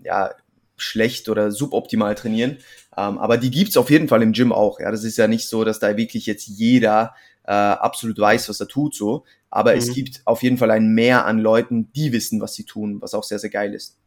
ja, 0.02 0.30
schlecht 0.76 1.28
oder 1.28 1.52
suboptimal 1.52 2.16
trainieren. 2.16 2.58
Ähm, 2.96 3.18
aber 3.18 3.38
die 3.38 3.50
gibt's 3.50 3.76
auf 3.76 3.90
jeden 3.90 4.09
Fall 4.09 4.22
im 4.22 4.33
Gym 4.33 4.52
auch. 4.52 4.81
Ja, 4.81 4.90
das 4.90 5.05
ist 5.05 5.16
ja 5.16 5.28
nicht 5.28 5.48
so, 5.48 5.64
dass 5.64 5.78
da 5.78 5.96
wirklich 5.96 6.26
jetzt 6.26 6.46
jeder 6.46 7.14
äh, 7.44 7.52
absolut 7.52 8.18
weiß, 8.18 8.48
was 8.48 8.61
er 8.61 8.68
tut, 8.68 8.94
so. 8.94 9.24
Aber 9.50 9.72
mhm. 9.72 9.78
es 9.78 9.92
gibt 9.92 10.22
auf 10.24 10.42
jeden 10.42 10.59
Fall 10.59 10.70
ein 10.70 10.94
Mehr 10.94 11.26
an 11.26 11.38
Leuten, 11.38 11.92
die 11.92 12.12
wissen, 12.12 12.40
was 12.40 12.55
sie 12.55 12.64
tun, 12.64 13.00
was 13.00 13.14
auch 13.14 13.24
sehr, 13.24 13.38
sehr 13.38 13.50
geil 13.50 13.74
ist. 13.74 13.98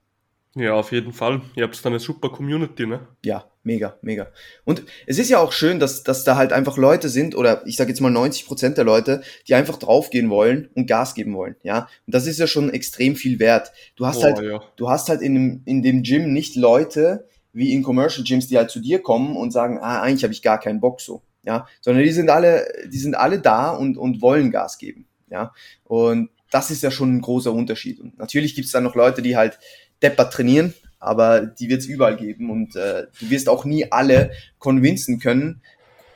Ja, 0.57 0.73
auf 0.73 0.93
jeden 0.93 1.11
Fall. 1.11 1.41
Ihr 1.55 1.63
habt 1.63 1.83
da 1.83 1.89
eine 1.89 1.99
super 1.99 2.29
Community, 2.29 2.87
ne? 2.87 3.05
Ja, 3.25 3.45
mega, 3.63 3.97
mega. 4.01 4.27
Und 4.63 4.83
es 5.05 5.19
ist 5.19 5.29
ja 5.29 5.39
auch 5.39 5.51
schön, 5.51 5.81
dass, 5.81 6.03
dass 6.03 6.23
da 6.23 6.37
halt 6.37 6.53
einfach 6.53 6.77
Leute 6.77 7.09
sind, 7.09 7.35
oder 7.35 7.67
ich 7.67 7.75
sage 7.75 7.89
jetzt 7.89 7.99
mal 7.99 8.09
90 8.09 8.45
Prozent 8.45 8.77
der 8.77 8.85
Leute, 8.85 9.21
die 9.49 9.55
einfach 9.55 9.77
draufgehen 9.77 10.29
wollen 10.29 10.69
und 10.73 10.87
Gas 10.87 11.13
geben 11.13 11.35
wollen, 11.35 11.57
ja. 11.63 11.89
Und 12.07 12.15
das 12.15 12.25
ist 12.25 12.39
ja 12.39 12.47
schon 12.47 12.69
extrem 12.69 13.17
viel 13.17 13.39
wert. 13.39 13.73
Du 13.97 14.05
hast 14.05 14.19
oh, 14.19 14.23
halt, 14.23 14.39
ja. 14.39 14.63
du 14.77 14.89
hast 14.89 15.09
halt 15.09 15.21
in 15.21 15.33
dem, 15.33 15.61
in 15.65 15.83
dem 15.83 16.03
Gym 16.03 16.31
nicht 16.31 16.55
Leute 16.55 17.27
wie 17.55 17.73
in 17.73 17.83
Commercial 17.83 18.23
Gyms, 18.23 18.47
die 18.47 18.57
halt 18.57 18.69
zu 18.69 18.81
dir 18.81 19.01
kommen 19.01 19.35
und 19.37 19.51
sagen, 19.51 19.79
ah, 19.79 20.01
eigentlich 20.01 20.23
habe 20.23 20.33
ich 20.33 20.41
gar 20.41 20.59
keinen 20.59 20.81
Bock 20.81 20.99
so, 20.99 21.21
ja. 21.43 21.67
Sondern 21.81 22.03
die 22.03 22.11
sind 22.11 22.29
alle, 22.29 22.67
die 22.91 22.97
sind 22.97 23.15
alle 23.15 23.39
da 23.39 23.71
und, 23.71 23.97
und 23.97 24.21
wollen 24.21 24.51
Gas 24.51 24.77
geben, 24.77 25.07
ja. 25.29 25.53
Und 25.85 26.29
das 26.51 26.69
ist 26.69 26.83
ja 26.83 26.91
schon 26.91 27.15
ein 27.15 27.21
großer 27.21 27.53
Unterschied. 27.53 27.99
Und 27.99 28.17
natürlich 28.17 28.55
gibt 28.55 28.65
es 28.65 28.71
dann 28.71 28.83
noch 28.83 28.95
Leute, 28.95 29.21
die 29.21 29.37
halt 29.37 29.57
deppert 30.01 30.33
trainieren, 30.33 30.73
aber 30.99 31.41
die 31.41 31.69
wird 31.69 31.81
es 31.81 31.87
überall 31.87 32.17
geben 32.17 32.49
und 32.51 32.75
äh, 32.75 33.07
du 33.19 33.29
wirst 33.29 33.47
auch 33.47 33.63
nie 33.63 33.91
alle 33.91 34.31
convincen 34.59 35.19
können, 35.19 35.61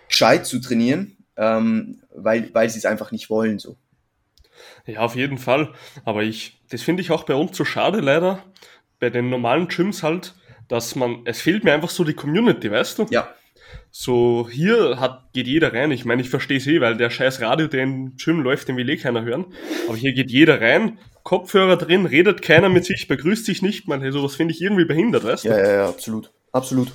gescheit 0.10 0.46
zu 0.46 0.60
trainieren, 0.60 1.16
ähm, 1.38 2.02
weil, 2.14 2.54
weil 2.54 2.70
sie 2.70 2.80
es 2.80 2.86
einfach 2.86 3.12
nicht 3.12 3.30
wollen 3.30 3.60
so. 3.60 3.78
Ja, 4.86 5.00
auf 5.02 5.16
jeden 5.16 5.38
Fall. 5.38 5.74
Aber 6.04 6.24
ich, 6.24 6.60
das 6.70 6.82
finde 6.82 7.02
ich 7.02 7.12
auch 7.12 7.24
bei 7.24 7.36
uns 7.36 7.56
so 7.56 7.64
schade 7.64 8.02
leider, 8.02 8.44
bei 9.00 9.10
den 9.10 9.30
normalen 9.30 9.70
Gyms 9.70 10.04
halt, 10.04 10.34
dass 10.70 10.96
man, 10.96 11.22
es 11.26 11.42
fehlt 11.42 11.66
mir 11.66 11.74
einfach 11.74 11.90
so 11.90 12.06
die 12.06 12.14
Community, 12.14 12.72
weißt 12.72 13.00
du? 13.00 13.08
Ja. 13.10 13.34
So, 13.92 14.48
hier 14.50 15.00
hat, 15.00 15.34
geht 15.34 15.48
jeder 15.48 15.74
rein. 15.74 15.92
Ich 15.92 16.06
meine, 16.06 16.22
ich 16.22 16.30
verstehe 16.30 16.58
es 16.58 16.68
eh, 16.68 16.80
weil 16.80 16.96
der 16.96 17.10
scheiß 17.10 17.42
Radio, 17.42 17.68
der 17.68 17.84
im 17.84 18.16
Gym 18.16 18.42
läuft, 18.42 18.68
den 18.68 18.78
will 18.78 18.90
eh 18.90 18.98
keiner 18.98 19.24
hören. 19.24 19.46
Aber 19.88 19.98
hier 19.98 20.14
geht 20.14 20.32
jeder 20.32 20.62
rein, 20.62 21.00
Kopfhörer 21.24 21.76
drin, 21.76 22.06
redet 22.06 22.42
keiner 22.42 22.70
mit 22.70 22.86
sich, 22.86 23.08
begrüßt 23.08 23.46
sich 23.46 23.62
nicht. 23.62 23.88
Man, 23.88 24.02
hey, 24.02 24.12
sowas 24.12 24.36
finde 24.36 24.54
ich 24.54 24.62
irgendwie 24.62 24.86
behindert, 24.86 25.24
weißt 25.24 25.46
du? 25.46 25.50
Ja, 25.50 25.58
ja, 25.58 25.72
ja, 25.74 25.90
absolut. 25.90 26.32
Absolut. 26.52 26.92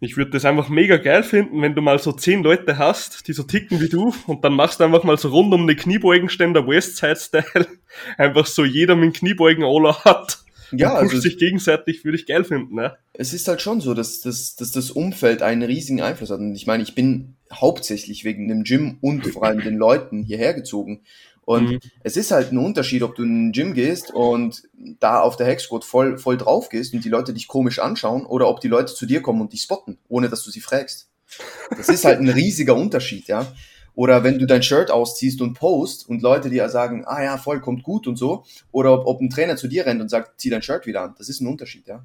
Ich 0.00 0.16
würde 0.16 0.30
das 0.30 0.44
einfach 0.44 0.68
mega 0.68 0.96
geil 0.96 1.22
finden, 1.22 1.60
wenn 1.60 1.74
du 1.74 1.82
mal 1.82 1.98
so 1.98 2.12
zehn 2.12 2.42
Leute 2.42 2.78
hast, 2.78 3.26
die 3.26 3.32
so 3.32 3.42
ticken 3.42 3.80
wie 3.80 3.88
du, 3.88 4.14
und 4.26 4.44
dann 4.44 4.54
machst 4.54 4.80
du 4.80 4.84
einfach 4.84 5.04
mal 5.04 5.18
so 5.18 5.28
rund 5.28 5.52
um 5.52 5.62
eine 5.62 5.76
Kniebeugenständer 5.76 6.66
Westside-Style. 6.66 7.66
Einfach 8.16 8.46
so 8.46 8.64
jeder 8.64 8.94
mit 8.94 9.14
Kniebeugen 9.14 9.64
all 9.64 9.92
hat 10.04 10.44
ja, 10.72 10.94
also 10.94 11.18
sich 11.18 11.38
gegenseitig, 11.38 12.04
würde 12.04 12.16
ich 12.16 12.26
geil 12.26 12.44
finden. 12.44 12.74
Ne? 12.74 12.96
Es 13.12 13.32
ist 13.32 13.48
halt 13.48 13.60
schon 13.60 13.80
so, 13.80 13.94
dass, 13.94 14.20
dass, 14.20 14.56
dass 14.56 14.72
das 14.72 14.90
Umfeld 14.90 15.42
einen 15.42 15.62
riesigen 15.62 16.00
Einfluss 16.00 16.30
hat. 16.30 16.40
Und 16.40 16.54
ich 16.54 16.66
meine, 16.66 16.82
ich 16.82 16.94
bin 16.94 17.36
hauptsächlich 17.52 18.24
wegen 18.24 18.48
dem 18.48 18.64
Gym 18.64 18.98
und 19.00 19.26
vor 19.26 19.44
allem 19.44 19.60
den 19.60 19.76
Leuten 19.76 20.22
hierher 20.22 20.54
gezogen. 20.54 21.02
Und 21.48 21.70
mhm. 21.70 21.78
es 22.04 22.18
ist 22.18 22.30
halt 22.30 22.52
ein 22.52 22.58
Unterschied, 22.58 23.02
ob 23.02 23.14
du 23.14 23.22
in 23.22 23.48
ein 23.48 23.52
Gym 23.52 23.72
gehst 23.72 24.12
und 24.12 24.64
da 25.00 25.20
auf 25.20 25.36
der 25.36 25.46
Hexquad 25.46 25.82
voll, 25.82 26.18
voll 26.18 26.36
drauf 26.36 26.68
gehst 26.68 26.92
und 26.92 27.02
die 27.02 27.08
Leute 27.08 27.32
dich 27.32 27.48
komisch 27.48 27.78
anschauen 27.78 28.26
oder 28.26 28.48
ob 28.48 28.60
die 28.60 28.68
Leute 28.68 28.94
zu 28.94 29.06
dir 29.06 29.22
kommen 29.22 29.40
und 29.40 29.54
dich 29.54 29.62
spotten, 29.62 29.96
ohne 30.08 30.28
dass 30.28 30.44
du 30.44 30.50
sie 30.50 30.60
fragst. 30.60 31.08
Das 31.74 31.88
ist 31.88 32.04
halt 32.04 32.20
ein 32.20 32.28
riesiger 32.28 32.74
Unterschied, 32.74 33.28
ja. 33.28 33.50
Oder 33.98 34.22
wenn 34.22 34.38
du 34.38 34.46
dein 34.46 34.62
Shirt 34.62 34.92
ausziehst 34.92 35.40
und 35.40 35.54
post 35.54 36.08
und 36.08 36.22
Leute 36.22 36.50
dir 36.50 36.68
sagen, 36.68 37.02
ah 37.04 37.20
ja, 37.20 37.36
voll, 37.36 37.60
kommt 37.60 37.82
gut 37.82 38.06
und 38.06 38.14
so. 38.14 38.44
Oder 38.70 38.92
ob, 38.92 39.06
ob 39.08 39.20
ein 39.20 39.28
Trainer 39.28 39.56
zu 39.56 39.66
dir 39.66 39.86
rennt 39.86 40.00
und 40.00 40.08
sagt, 40.08 40.40
zieh 40.40 40.50
dein 40.50 40.62
Shirt 40.62 40.86
wieder 40.86 41.02
an. 41.02 41.16
Das 41.18 41.28
ist 41.28 41.40
ein 41.40 41.48
Unterschied, 41.48 41.88
ja. 41.88 42.04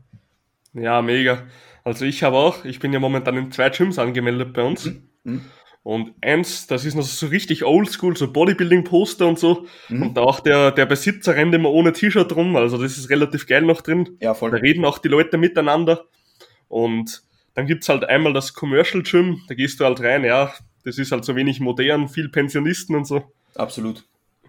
Ja, 0.73 1.03
mega. 1.03 1.43
Also 1.83 2.05
ich 2.05 2.23
habe 2.23 2.35
auch, 2.37 2.65
ich 2.65 2.79
bin 2.79 2.93
ja 2.93 2.99
momentan 2.99 3.37
in 3.37 3.51
zwei 3.51 3.69
Gyms 3.69 3.99
angemeldet 3.99 4.53
bei 4.53 4.63
uns. 4.63 4.85
Mhm. 4.85 5.03
Mhm. 5.23 5.41
Und 5.83 6.13
eins, 6.21 6.65
das 6.65 6.83
ist 6.83 6.95
noch 6.95 7.03
so 7.03 7.27
richtig 7.27 7.63
oldschool, 7.63 8.17
so 8.17 8.33
Bodybuilding-Poster 8.33 9.27
und 9.27 9.37
so. 9.37 9.67
Mhm. 9.89 10.01
Und 10.01 10.17
auch 10.17 10.39
der, 10.39 10.71
der 10.71 10.87
Besitzer 10.87 11.35
rennt 11.35 11.53
immer 11.53 11.69
ohne 11.69 11.93
T-Shirt 11.93 12.35
rum, 12.35 12.55
also 12.55 12.81
das 12.81 12.97
ist 12.97 13.11
relativ 13.11 13.45
geil 13.45 13.61
noch 13.61 13.81
drin. 13.81 14.17
Ja, 14.19 14.33
voll. 14.33 14.49
Da 14.49 14.57
reden 14.57 14.83
auch 14.83 14.97
die 14.97 15.09
Leute 15.09 15.37
miteinander. 15.37 16.05
Und 16.69 17.21
dann 17.53 17.67
gibt's 17.67 17.87
halt 17.87 18.03
einmal 18.03 18.33
das 18.33 18.55
Commercial 18.55 19.03
Gym, 19.03 19.43
da 19.47 19.53
gehst 19.53 19.79
du 19.79 19.85
halt 19.85 20.01
rein, 20.01 20.23
ja, 20.23 20.51
das 20.83 20.97
ist 20.97 21.11
halt 21.11 21.25
so 21.25 21.35
wenig 21.35 21.59
modern, 21.59 22.09
viel 22.09 22.29
Pensionisten 22.29 22.95
und 22.95 23.05
so. 23.05 23.23
Absolut. 23.55 24.03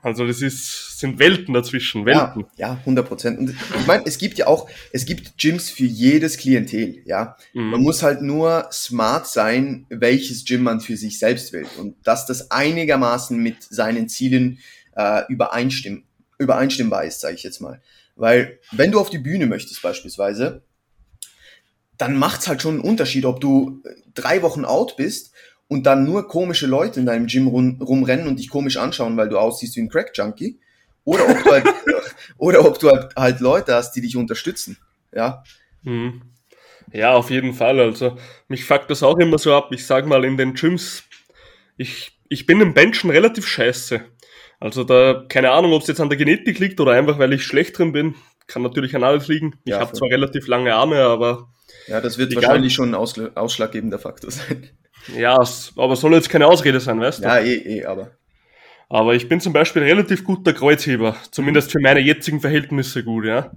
Also 0.05 0.27
das 0.27 0.43
ist, 0.43 0.99
sind 0.99 1.19
Welten 1.19 1.55
dazwischen, 1.55 2.05
Welten. 2.05 2.45
Ja, 2.59 2.69
ja 2.69 2.79
100 2.81 3.09
Prozent. 3.09 3.39
Und 3.39 3.51
ich 3.51 3.87
meine, 3.87 4.05
es 4.05 4.19
gibt 4.19 4.37
ja 4.37 4.47
auch, 4.47 4.69
es 4.93 5.07
gibt 5.07 5.39
Gyms 5.39 5.71
für 5.71 5.87
jedes 5.87 6.37
Klientel, 6.37 7.01
ja. 7.07 7.39
Mhm. 7.55 7.71
Man 7.71 7.81
muss 7.81 8.03
halt 8.03 8.21
nur 8.21 8.69
smart 8.71 9.27
sein, 9.27 9.87
welches 9.89 10.45
Gym 10.45 10.63
man 10.63 10.83
für 10.83 10.99
sich 10.99 11.19
selbst 11.19 11.55
will. 11.55 11.67
Und 11.79 11.97
dass 12.07 12.27
das 12.27 12.51
einigermaßen 12.51 13.39
mit 13.39 13.63
seinen 13.63 14.11
Zielen 14.11 14.59
äh, 14.95 15.23
übereinstimmen, 15.31 16.05
übereinstimmbar 16.39 17.05
ist, 17.05 17.21
sage 17.21 17.37
ich 17.37 17.43
jetzt 17.43 17.61
mal. 17.61 17.81
Weil 18.15 18.59
wenn 18.73 18.93
du 18.93 19.01
auf 19.01 19.09
die 19.09 19.19
Bühne 19.19 19.47
möchtest 19.47 19.81
beispielsweise, 19.81 20.63
dann 21.97 22.19
macht's 22.19 22.47
halt 22.47 22.61
schon 22.61 22.75
einen 22.75 22.85
Unterschied, 22.85 23.25
ob 23.25 23.41
du 23.41 23.83
drei 24.15 24.43
Wochen 24.43 24.67
out 24.67 24.99
bist 24.99 25.33
und 25.69 25.87
dann 25.87 26.05
nur 26.05 26.29
komische 26.29 26.67
Leute 26.67 27.01
in 27.01 27.07
deinem 27.07 27.27
Gym 27.27 27.47
rum, 27.47 27.81
rumrennen 27.81 28.27
und 28.27 28.39
dich 28.39 28.51
komisch 28.51 28.77
anschauen, 28.77 29.17
weil 29.17 29.29
du 29.29 29.39
aussiehst 29.39 29.77
wie 29.77 29.81
ein 29.81 29.89
Crack-Junkie. 29.89 30.59
Oder 31.05 31.29
ob 31.29 31.45
du 31.45 31.51
halt, 31.51 31.67
oder 32.39 32.65
ob 32.65 32.79
du 32.79 32.91
halt, 32.91 33.15
halt 33.17 33.41
Leute 33.41 33.75
hast, 33.75 33.93
die 33.93 34.01
dich 34.01 34.17
unterstützen. 34.17 34.79
Ja. 35.13 35.43
Mhm. 35.83 36.23
Ja, 36.93 37.15
auf 37.15 37.31
jeden 37.31 37.55
Fall. 37.55 37.81
Also, 37.81 38.17
mich 38.49 38.65
fuckt 38.65 38.91
das 38.91 39.03
auch 39.03 39.19
immer 39.19 39.39
so 39.39 39.55
ab. 39.55 39.69
Ich 39.73 39.87
sag 39.87 40.07
mal, 40.07 40.25
in 40.25 40.37
den 40.37 40.55
Gyms, 40.55 41.03
ich, 41.77 42.19
ich 42.29 42.47
bin 42.47 42.61
im 42.61 42.75
Benchen 42.75 43.11
relativ 43.11 43.47
scheiße. 43.47 44.01
Also 44.61 44.85
da, 44.85 45.25
keine 45.29 45.51
Ahnung, 45.51 45.73
ob 45.73 45.83
es 45.83 45.89
jetzt 45.89 46.01
an 46.01 46.09
der 46.09 46.17
Genetik 46.19 46.59
liegt 46.59 46.81
oder 46.81 46.93
einfach, 46.93 47.19
weil 47.19 47.33
ich 47.33 47.45
schlecht 47.45 47.79
drin 47.79 47.93
bin. 47.93 48.15
Kann 48.47 48.63
natürlich 48.63 48.95
an 48.95 49.05
alles 49.05 49.29
liegen. 49.29 49.59
Ich 49.65 49.73
ja, 49.73 49.81
habe 49.81 49.93
zwar 49.93 50.09
relativ 50.09 50.47
lange 50.47 50.75
Arme, 50.75 51.01
aber. 51.03 51.51
Ja, 51.87 52.01
das 52.01 52.19
wird 52.19 52.31
egal. 52.31 52.45
wahrscheinlich 52.45 52.75
schon 52.75 52.95
ein 52.95 53.37
ausschlaggebender 53.37 53.99
Faktor 53.99 54.31
sein. 54.31 54.71
Ja, 55.17 55.39
aber 55.77 55.97
soll 55.97 56.15
jetzt 56.15 56.31
keine 56.31 56.47
Ausrede 56.47 56.81
sein, 56.81 57.01
weißt 57.01 57.21
du? 57.21 57.25
Ja, 57.25 57.39
eh, 57.39 57.55
eh, 57.55 57.85
aber. 57.85 58.13
Aber 58.89 59.15
ich 59.15 59.29
bin 59.29 59.41
zum 59.41 59.53
Beispiel 59.53 59.83
relativ 59.83 60.25
guter 60.25 60.53
Kreuzheber, 60.53 61.17
zumindest 61.31 61.73
für 61.73 61.81
meine 61.81 62.01
jetzigen 62.01 62.41
Verhältnisse 62.41 63.03
gut, 63.03 63.25
ja. 63.25 63.53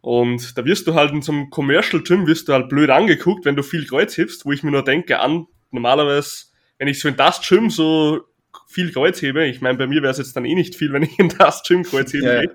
Und 0.00 0.56
da 0.56 0.64
wirst 0.64 0.86
du 0.86 0.94
halt 0.94 1.12
in 1.12 1.22
so 1.22 1.32
einem 1.32 1.50
Commercial 1.50 2.02
Gym 2.02 2.26
wirst 2.26 2.48
du 2.48 2.54
halt 2.54 2.68
blöd 2.68 2.90
angeguckt, 2.90 3.44
wenn 3.44 3.56
du 3.56 3.62
viel 3.62 3.86
Kreuz 3.86 4.16
hebst, 4.16 4.46
wo 4.46 4.52
ich 4.52 4.62
mir 4.62 4.70
nur 4.70 4.84
denke, 4.84 5.18
an, 5.18 5.46
normalerweise, 5.70 6.46
wenn 6.78 6.88
ich 6.88 7.00
so 7.00 7.08
in 7.08 7.16
das 7.16 7.46
Gym 7.46 7.68
so 7.68 8.20
viel 8.66 8.92
Kreuz 8.92 9.20
hebe, 9.20 9.46
ich 9.46 9.60
meine, 9.60 9.76
bei 9.76 9.86
mir 9.86 10.02
wäre 10.02 10.12
es 10.12 10.18
jetzt 10.18 10.34
dann 10.36 10.44
eh 10.44 10.54
nicht 10.54 10.74
viel, 10.74 10.92
wenn 10.92 11.02
ich 11.02 11.18
in 11.18 11.28
das 11.28 11.62
Gym 11.62 11.82
Kreuz 11.82 12.12
hebe, 12.12 12.44
ja. 12.44 12.50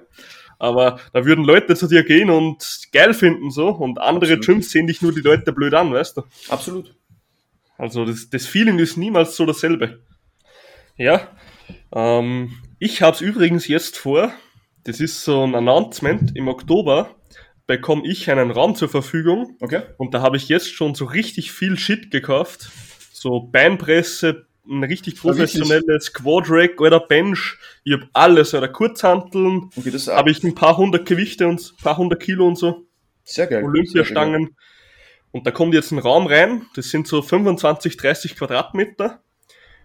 aber 0.58 1.00
da 1.14 1.26
würden 1.26 1.46
Leute 1.46 1.76
zu 1.76 1.88
dir 1.88 2.04
gehen 2.04 2.30
und 2.30 2.66
geil 2.92 3.14
finden 3.14 3.52
so 3.52 3.68
und 3.70 4.00
andere 4.00 4.34
Absolut. 4.34 4.46
Gyms 4.46 4.72
sehen 4.72 4.88
dich 4.88 5.02
nur 5.02 5.14
die 5.14 5.22
Leute 5.22 5.54
blöd 5.54 5.74
an, 5.76 5.94
weißt 5.94 6.18
du? 6.18 6.24
Absolut. 6.50 6.96
Also 7.78 8.06
das, 8.06 8.30
das 8.30 8.46
Feeling 8.46 8.80
ist 8.80 8.98
niemals 8.98 9.36
so 9.36 9.46
dasselbe. 9.46 10.02
Ja, 10.98 11.30
ähm, 11.94 12.54
ich 12.80 13.02
habe 13.02 13.16
es 13.16 13.22
übrigens 13.22 13.68
jetzt 13.68 13.98
vor, 13.98 14.32
das 14.84 15.00
ist 15.00 15.24
so 15.24 15.44
ein 15.44 15.56
Announcement, 15.56 16.36
im 16.36 16.48
Oktober 16.48 17.16
bekomme 17.68 18.04
ich 18.06 18.30
einen 18.30 18.52
Raum 18.52 18.76
zur 18.76 18.90
Verfügung. 18.90 19.58
Okay. 19.60 19.82
Und 19.98 20.14
da 20.14 20.22
habe 20.22 20.38
ich 20.38 20.50
jetzt 20.50 20.72
schon 20.72 20.96
so 20.96 21.06
richtig 21.06 21.52
viel 21.52 21.78
Shit 21.78 22.12
gekauft. 22.12 22.70
So 23.12 23.40
Beinpresse, 23.40 24.46
ein 24.68 24.84
richtig 24.84 25.18
professionelles 25.18 26.14
Quadrack 26.14 26.80
oder 26.80 27.00
Bench. 27.00 27.58
Ich 27.84 27.94
habe 27.94 28.08
alles, 28.14 28.54
oder 28.54 28.68
Kurzhanteln. 28.68 29.70
Okay, 29.76 29.92
habe 29.92 30.32
ich 30.32 30.44
ein 30.44 30.56
paar 30.56 30.78
hundert 30.78 31.08
Gewichte 31.08 31.48
und 31.48 31.60
ein 31.60 31.84
paar 31.84 31.98
hundert 31.98 32.22
Kilo 32.22 32.48
und 32.48 32.58
so. 32.58 32.86
Sehr 33.24 33.48
geil. 33.48 33.64
Olympiastangen. 33.64 34.46
Sehr. 34.46 34.56
Und 35.36 35.46
da 35.46 35.52
kommt 35.52 35.74
jetzt 35.74 35.92
ein 35.92 36.00
Raum 36.00 36.28
rein. 36.28 36.66
Das 36.76 36.92
sind 36.92 37.08
so 37.08 37.22
25, 37.22 37.98
30 37.98 38.38
Quadratmeter. 38.38 39.20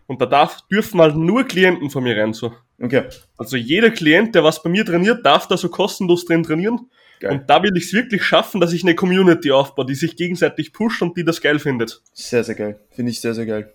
Und 0.06 0.20
da 0.20 0.26
darf, 0.26 0.60
dürfen 0.68 1.00
halt 1.00 1.16
nur 1.16 1.42
Klienten 1.42 1.90
von 1.90 2.04
mir 2.04 2.16
rein, 2.16 2.32
so. 2.32 2.52
Okay. 2.80 3.08
Also 3.36 3.56
jeder 3.56 3.90
Klient, 3.90 4.36
der 4.36 4.44
was 4.44 4.62
bei 4.62 4.70
mir 4.70 4.86
trainiert, 4.86 5.26
darf 5.26 5.48
da 5.48 5.56
so 5.56 5.68
kostenlos 5.68 6.24
drin 6.24 6.44
trainieren. 6.44 6.88
Geil. 7.18 7.32
Und 7.32 7.50
da 7.50 7.64
will 7.64 7.76
ich 7.76 7.86
es 7.86 7.92
wirklich 7.92 8.22
schaffen, 8.22 8.60
dass 8.60 8.72
ich 8.72 8.84
eine 8.84 8.94
Community 8.94 9.50
aufbaue, 9.50 9.86
die 9.86 9.96
sich 9.96 10.14
gegenseitig 10.14 10.72
pusht 10.72 11.02
und 11.02 11.16
die 11.16 11.24
das 11.24 11.40
geil 11.40 11.58
findet. 11.58 12.00
Sehr, 12.12 12.44
sehr 12.44 12.54
geil. 12.54 12.78
Finde 12.90 13.10
ich 13.10 13.20
sehr, 13.20 13.34
sehr 13.34 13.46
geil. 13.46 13.74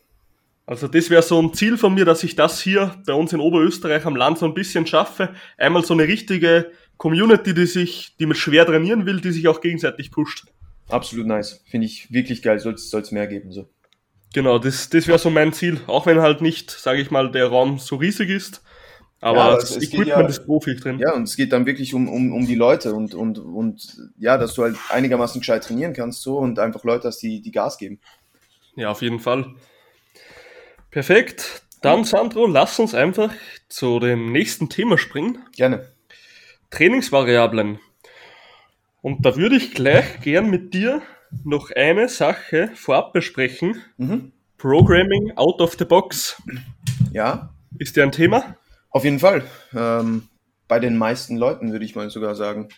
Also 0.65 0.87
das 0.87 1.09
wäre 1.09 1.23
so 1.23 1.41
ein 1.41 1.53
Ziel 1.53 1.77
von 1.77 1.93
mir, 1.93 2.05
dass 2.05 2.23
ich 2.23 2.37
das 2.37 2.61
hier 2.61 2.95
bei 3.05 3.13
uns 3.13 3.33
in 3.33 3.41
Oberösterreich 3.41 4.05
am 4.05 4.15
Land 4.15 4.37
so 4.37 4.45
ein 4.45 4.53
bisschen 4.53 4.87
schaffe. 4.87 5.35
Einmal 5.57 5.83
so 5.83 5.93
eine 5.93 6.03
richtige 6.03 6.71
Community, 6.95 7.53
die 7.53 7.65
sich, 7.65 8.15
die 8.17 8.27
mit 8.27 8.37
schwer 8.37 8.65
trainieren 8.65 9.05
will, 9.05 9.19
die 9.19 9.31
sich 9.31 9.49
auch 9.49 9.59
gegenseitig 9.59 10.11
pusht. 10.11 10.45
Absolut 10.89 11.27
nice. 11.27 11.63
Finde 11.65 11.87
ich 11.87 12.11
wirklich 12.11 12.41
geil. 12.41 12.59
Soll 12.59 12.73
es 12.75 13.11
mehr 13.11 13.27
geben. 13.27 13.51
So. 13.51 13.67
Genau, 14.33 14.59
das, 14.59 14.89
das 14.89 15.07
wäre 15.07 15.17
so 15.17 15.29
mein 15.29 15.53
Ziel. 15.53 15.79
Auch 15.87 16.05
wenn 16.05 16.19
halt 16.21 16.41
nicht, 16.41 16.69
sage 16.71 17.01
ich 17.01 17.11
mal, 17.11 17.31
der 17.31 17.47
Raum 17.47 17.79
so 17.79 17.95
riesig 17.95 18.29
ist. 18.29 18.61
Aber 19.21 19.37
ja, 19.37 19.55
das 19.55 19.77
Equipment 19.77 20.07
ja, 20.07 20.27
ist 20.27 20.45
Profi 20.45 20.75
drin. 20.75 20.99
Ja, 20.99 21.13
und 21.13 21.23
es 21.23 21.35
geht 21.35 21.51
dann 21.51 21.65
wirklich 21.65 21.93
um, 21.93 22.07
um, 22.07 22.33
um 22.33 22.45
die 22.45 22.55
Leute 22.55 22.93
und, 22.93 23.15
und, 23.15 23.39
und 23.39 23.97
ja, 24.17 24.37
dass 24.37 24.53
du 24.53 24.63
halt 24.63 24.77
einigermaßen 24.89 25.39
gescheit 25.39 25.63
trainieren 25.63 25.93
kannst 25.93 26.21
so 26.21 26.37
und 26.37 26.59
einfach 26.59 26.83
Leute 26.83 27.07
hast, 27.07 27.19
die, 27.19 27.41
die 27.41 27.51
Gas 27.51 27.77
geben. 27.77 27.99
Ja, 28.75 28.91
auf 28.91 29.01
jeden 29.01 29.19
Fall. 29.19 29.55
Perfekt. 30.91 31.63
Dann, 31.81 32.03
Sandro, 32.03 32.45
lass 32.45 32.77
uns 32.79 32.93
einfach 32.93 33.31
zu 33.69 33.99
dem 33.99 34.31
nächsten 34.31 34.69
Thema 34.69 34.97
springen. 34.97 35.39
Gerne. 35.55 35.87
Trainingsvariablen. 36.71 37.79
Und 39.05 39.23
da 39.23 39.35
würde 39.35 39.55
ich 39.55 39.75
gleich 39.75 40.19
gern 40.21 40.49
mit 40.49 40.73
dir 40.73 40.99
noch 41.43 41.69
eine 41.69 42.09
Sache 42.09 42.71
vorab 42.73 43.13
besprechen. 43.13 43.79
Mhm. 43.97 44.31
Programming 44.57 45.33
out 45.35 45.61
of 45.61 45.75
the 45.77 45.85
box. 45.85 46.41
Ja. 47.13 47.53
Ist 47.77 47.95
dir 47.95 48.01
ein 48.01 48.11
Thema? 48.11 48.57
Auf 48.89 49.03
jeden 49.03 49.19
Fall. 49.19 49.43
Ähm, 49.75 50.27
bei 50.67 50.79
den 50.79 50.97
meisten 50.97 51.37
Leuten 51.37 51.71
würde 51.71 51.85
ich 51.85 51.95
mal 51.95 52.09
sogar 52.09 52.33
sagen. 52.33 52.69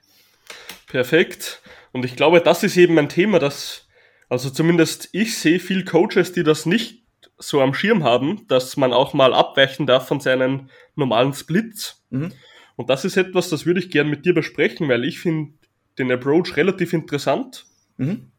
Perfekt. 0.88 1.62
Und 1.94 2.04
ich 2.04 2.18
glaube, 2.18 2.42
das 2.42 2.62
ist 2.62 2.76
eben 2.76 3.00
ein 3.00 3.08
Thema, 3.08 3.40
das, 3.40 3.88
also 4.28 4.50
zumindest 4.50 5.08
ich 5.13 5.38
sehe 5.38 5.60
viel 5.60 5.86
Coaches, 5.86 6.34
die 6.34 6.44
das 6.44 6.66
nicht 6.66 7.06
so 7.38 7.62
am 7.62 7.74
Schirm 7.74 8.04
haben, 8.04 8.46
dass 8.50 8.76
man 8.76 8.92
auch 8.92 9.13
mal 9.13 9.34
abweichen 9.34 9.88
darf 9.88 10.10
von 10.10 10.20
seinen 10.20 10.72
normalen 10.94 11.32
Splits. 11.32 12.06
Mhm. 12.10 12.34
Und 12.76 12.90
das 12.90 13.06
ist 13.06 13.16
etwas, 13.16 13.48
das 13.48 13.66
würde 13.66 13.80
ich 13.80 13.92
gern 13.92 14.10
mit 14.10 14.26
dir 14.26 14.34
besprechen, 14.34 14.90
weil 14.90 15.06
ich 15.06 15.20
finde 15.20 15.54
den 15.98 16.12
Approach 16.12 16.56
relativ 16.56 16.94
interessant. 16.94 17.66
Mhm. 17.98 18.32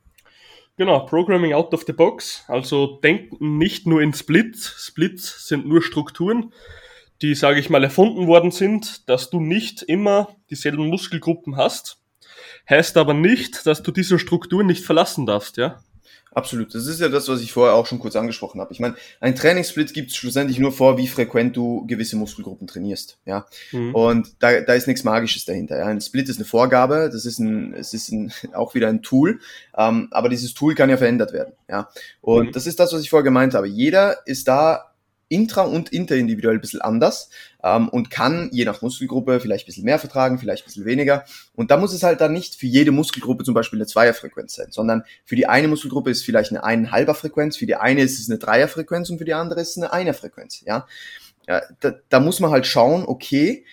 Genau, 0.76 1.00
Programming 1.00 1.54
out 1.54 1.74
of 1.74 1.84
the 1.86 1.92
box. 1.92 2.44
Also 2.46 3.00
denken 3.02 3.58
nicht 3.58 3.86
nur 3.86 4.00
in 4.00 4.12
Splits. 4.12 4.86
Splits 4.86 5.48
sind 5.48 5.66
nur 5.66 5.82
Strukturen, 5.82 6.52
die, 7.20 7.34
sage 7.34 7.58
ich 7.58 7.68
mal, 7.68 7.82
erfunden 7.82 8.28
worden 8.28 8.52
sind, 8.52 9.08
dass 9.08 9.28
du 9.28 9.40
nicht 9.40 9.82
immer 9.82 10.36
dieselben 10.50 10.86
Muskelgruppen 10.86 11.56
hast. 11.56 12.00
Heißt 12.70 12.96
aber 12.96 13.12
nicht, 13.12 13.66
dass 13.66 13.82
du 13.82 13.90
diese 13.90 14.20
Strukturen 14.20 14.66
nicht 14.66 14.84
verlassen 14.84 15.26
darfst, 15.26 15.56
ja. 15.56 15.82
Absolut. 16.38 16.72
Das 16.72 16.86
ist 16.86 17.00
ja 17.00 17.08
das, 17.08 17.28
was 17.28 17.40
ich 17.40 17.52
vorher 17.52 17.74
auch 17.74 17.86
schon 17.86 17.98
kurz 17.98 18.14
angesprochen 18.14 18.60
habe. 18.60 18.72
Ich 18.72 18.78
meine, 18.78 18.94
ein 19.20 19.34
Trainingssplit 19.34 19.92
gibt 19.92 20.12
es 20.12 20.16
schlussendlich 20.16 20.60
nur 20.60 20.70
vor, 20.70 20.96
wie 20.96 21.08
frequent 21.08 21.56
du 21.56 21.84
gewisse 21.88 22.14
Muskelgruppen 22.14 22.68
trainierst. 22.68 23.18
Ja. 23.26 23.46
Mhm. 23.72 23.92
Und 23.92 24.28
da, 24.38 24.60
da 24.60 24.74
ist 24.74 24.86
nichts 24.86 25.02
Magisches 25.02 25.46
dahinter. 25.46 25.76
Ja. 25.78 25.86
Ein 25.86 26.00
Split 26.00 26.28
ist 26.28 26.36
eine 26.36 26.44
Vorgabe, 26.44 27.10
das 27.12 27.26
ist 27.26 27.40
ein, 27.40 27.74
es 27.74 27.92
ist 27.92 28.12
ein, 28.12 28.32
auch 28.54 28.76
wieder 28.76 28.86
ein 28.86 29.02
Tool. 29.02 29.40
Ähm, 29.76 30.06
aber 30.12 30.28
dieses 30.28 30.54
Tool 30.54 30.76
kann 30.76 30.90
ja 30.90 30.96
verändert 30.96 31.32
werden. 31.32 31.54
Ja. 31.68 31.88
Und 32.20 32.46
mhm. 32.46 32.52
das 32.52 32.68
ist 32.68 32.78
das, 32.78 32.92
was 32.92 33.02
ich 33.02 33.10
vorher 33.10 33.24
gemeint 33.24 33.54
habe. 33.54 33.66
Jeder 33.66 34.24
ist 34.24 34.46
da 34.46 34.92
intra- 35.28 35.62
und 35.62 35.90
interindividuell 35.90 36.56
ein 36.56 36.60
bisschen 36.60 36.80
anders 36.80 37.30
ähm, 37.62 37.88
und 37.88 38.10
kann 38.10 38.48
je 38.52 38.64
nach 38.64 38.82
Muskelgruppe 38.82 39.40
vielleicht 39.40 39.64
ein 39.64 39.66
bisschen 39.66 39.84
mehr 39.84 39.98
vertragen, 39.98 40.38
vielleicht 40.38 40.64
ein 40.64 40.66
bisschen 40.66 40.84
weniger. 40.84 41.24
Und 41.54 41.70
da 41.70 41.76
muss 41.76 41.92
es 41.92 42.02
halt 42.02 42.20
dann 42.20 42.32
nicht 42.32 42.54
für 42.54 42.66
jede 42.66 42.92
Muskelgruppe 42.92 43.44
zum 43.44 43.54
Beispiel 43.54 43.78
eine 43.78 43.86
Zweierfrequenz 43.86 44.54
sein, 44.54 44.68
sondern 44.70 45.04
für 45.24 45.36
die 45.36 45.46
eine 45.46 45.68
Muskelgruppe 45.68 46.10
ist 46.10 46.24
vielleicht 46.24 46.50
eine 46.50 46.64
eineinhalber 46.64 47.14
Frequenz, 47.14 47.56
für 47.56 47.66
die 47.66 47.76
eine 47.76 48.02
ist 48.02 48.18
es 48.18 48.30
eine 48.30 48.38
Dreierfrequenz 48.38 49.10
und 49.10 49.18
für 49.18 49.24
die 49.24 49.34
andere 49.34 49.60
ist 49.60 49.70
es 49.70 49.76
eine 49.76 49.92
Einerfrequenz. 49.92 50.62
Ja? 50.64 50.86
ja 51.46 51.62
da, 51.80 51.94
da 52.08 52.20
muss 52.20 52.40
man 52.40 52.50
halt 52.50 52.66
schauen, 52.66 53.04
okay, 53.06 53.64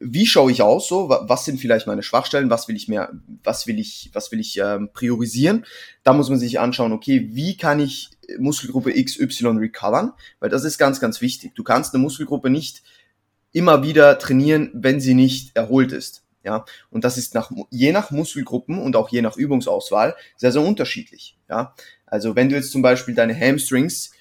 wie 0.00 0.26
schaue 0.26 0.52
ich 0.52 0.62
aus 0.62 0.86
so 0.86 1.08
was 1.08 1.44
sind 1.44 1.58
vielleicht 1.58 1.88
meine 1.88 2.04
Schwachstellen 2.04 2.50
was 2.50 2.68
will 2.68 2.76
ich 2.76 2.86
mehr 2.86 3.10
was 3.42 3.66
will 3.66 3.80
ich 3.80 4.10
was 4.12 4.30
will 4.30 4.38
ich 4.38 4.58
ähm, 4.58 4.90
priorisieren 4.92 5.66
da 6.04 6.12
muss 6.12 6.30
man 6.30 6.38
sich 6.38 6.60
anschauen 6.60 6.92
okay 6.92 7.30
wie 7.32 7.56
kann 7.56 7.80
ich 7.80 8.10
Muskelgruppe 8.38 8.92
XY 8.92 9.58
recovern, 9.58 10.12
weil 10.40 10.50
das 10.50 10.64
ist 10.64 10.78
ganz, 10.78 11.00
ganz 11.00 11.20
wichtig. 11.20 11.54
Du 11.54 11.64
kannst 11.64 11.94
eine 11.94 12.02
Muskelgruppe 12.02 12.50
nicht 12.50 12.82
immer 13.52 13.82
wieder 13.82 14.18
trainieren, 14.18 14.70
wenn 14.74 15.00
sie 15.00 15.14
nicht 15.14 15.56
erholt 15.56 15.92
ist. 15.92 16.24
Ja, 16.44 16.64
und 16.90 17.04
das 17.04 17.18
ist 17.18 17.34
nach, 17.34 17.50
je 17.70 17.92
nach 17.92 18.10
Muskelgruppen 18.10 18.78
und 18.78 18.96
auch 18.96 19.08
je 19.10 19.22
nach 19.22 19.36
Übungsauswahl 19.36 20.14
sehr, 20.36 20.52
sehr 20.52 20.62
unterschiedlich. 20.62 21.36
Ja, 21.48 21.74
also 22.06 22.36
wenn 22.36 22.48
du 22.48 22.54
jetzt 22.54 22.70
zum 22.70 22.82
Beispiel 22.82 23.14
deine 23.14 23.38
Hamstrings 23.38 24.12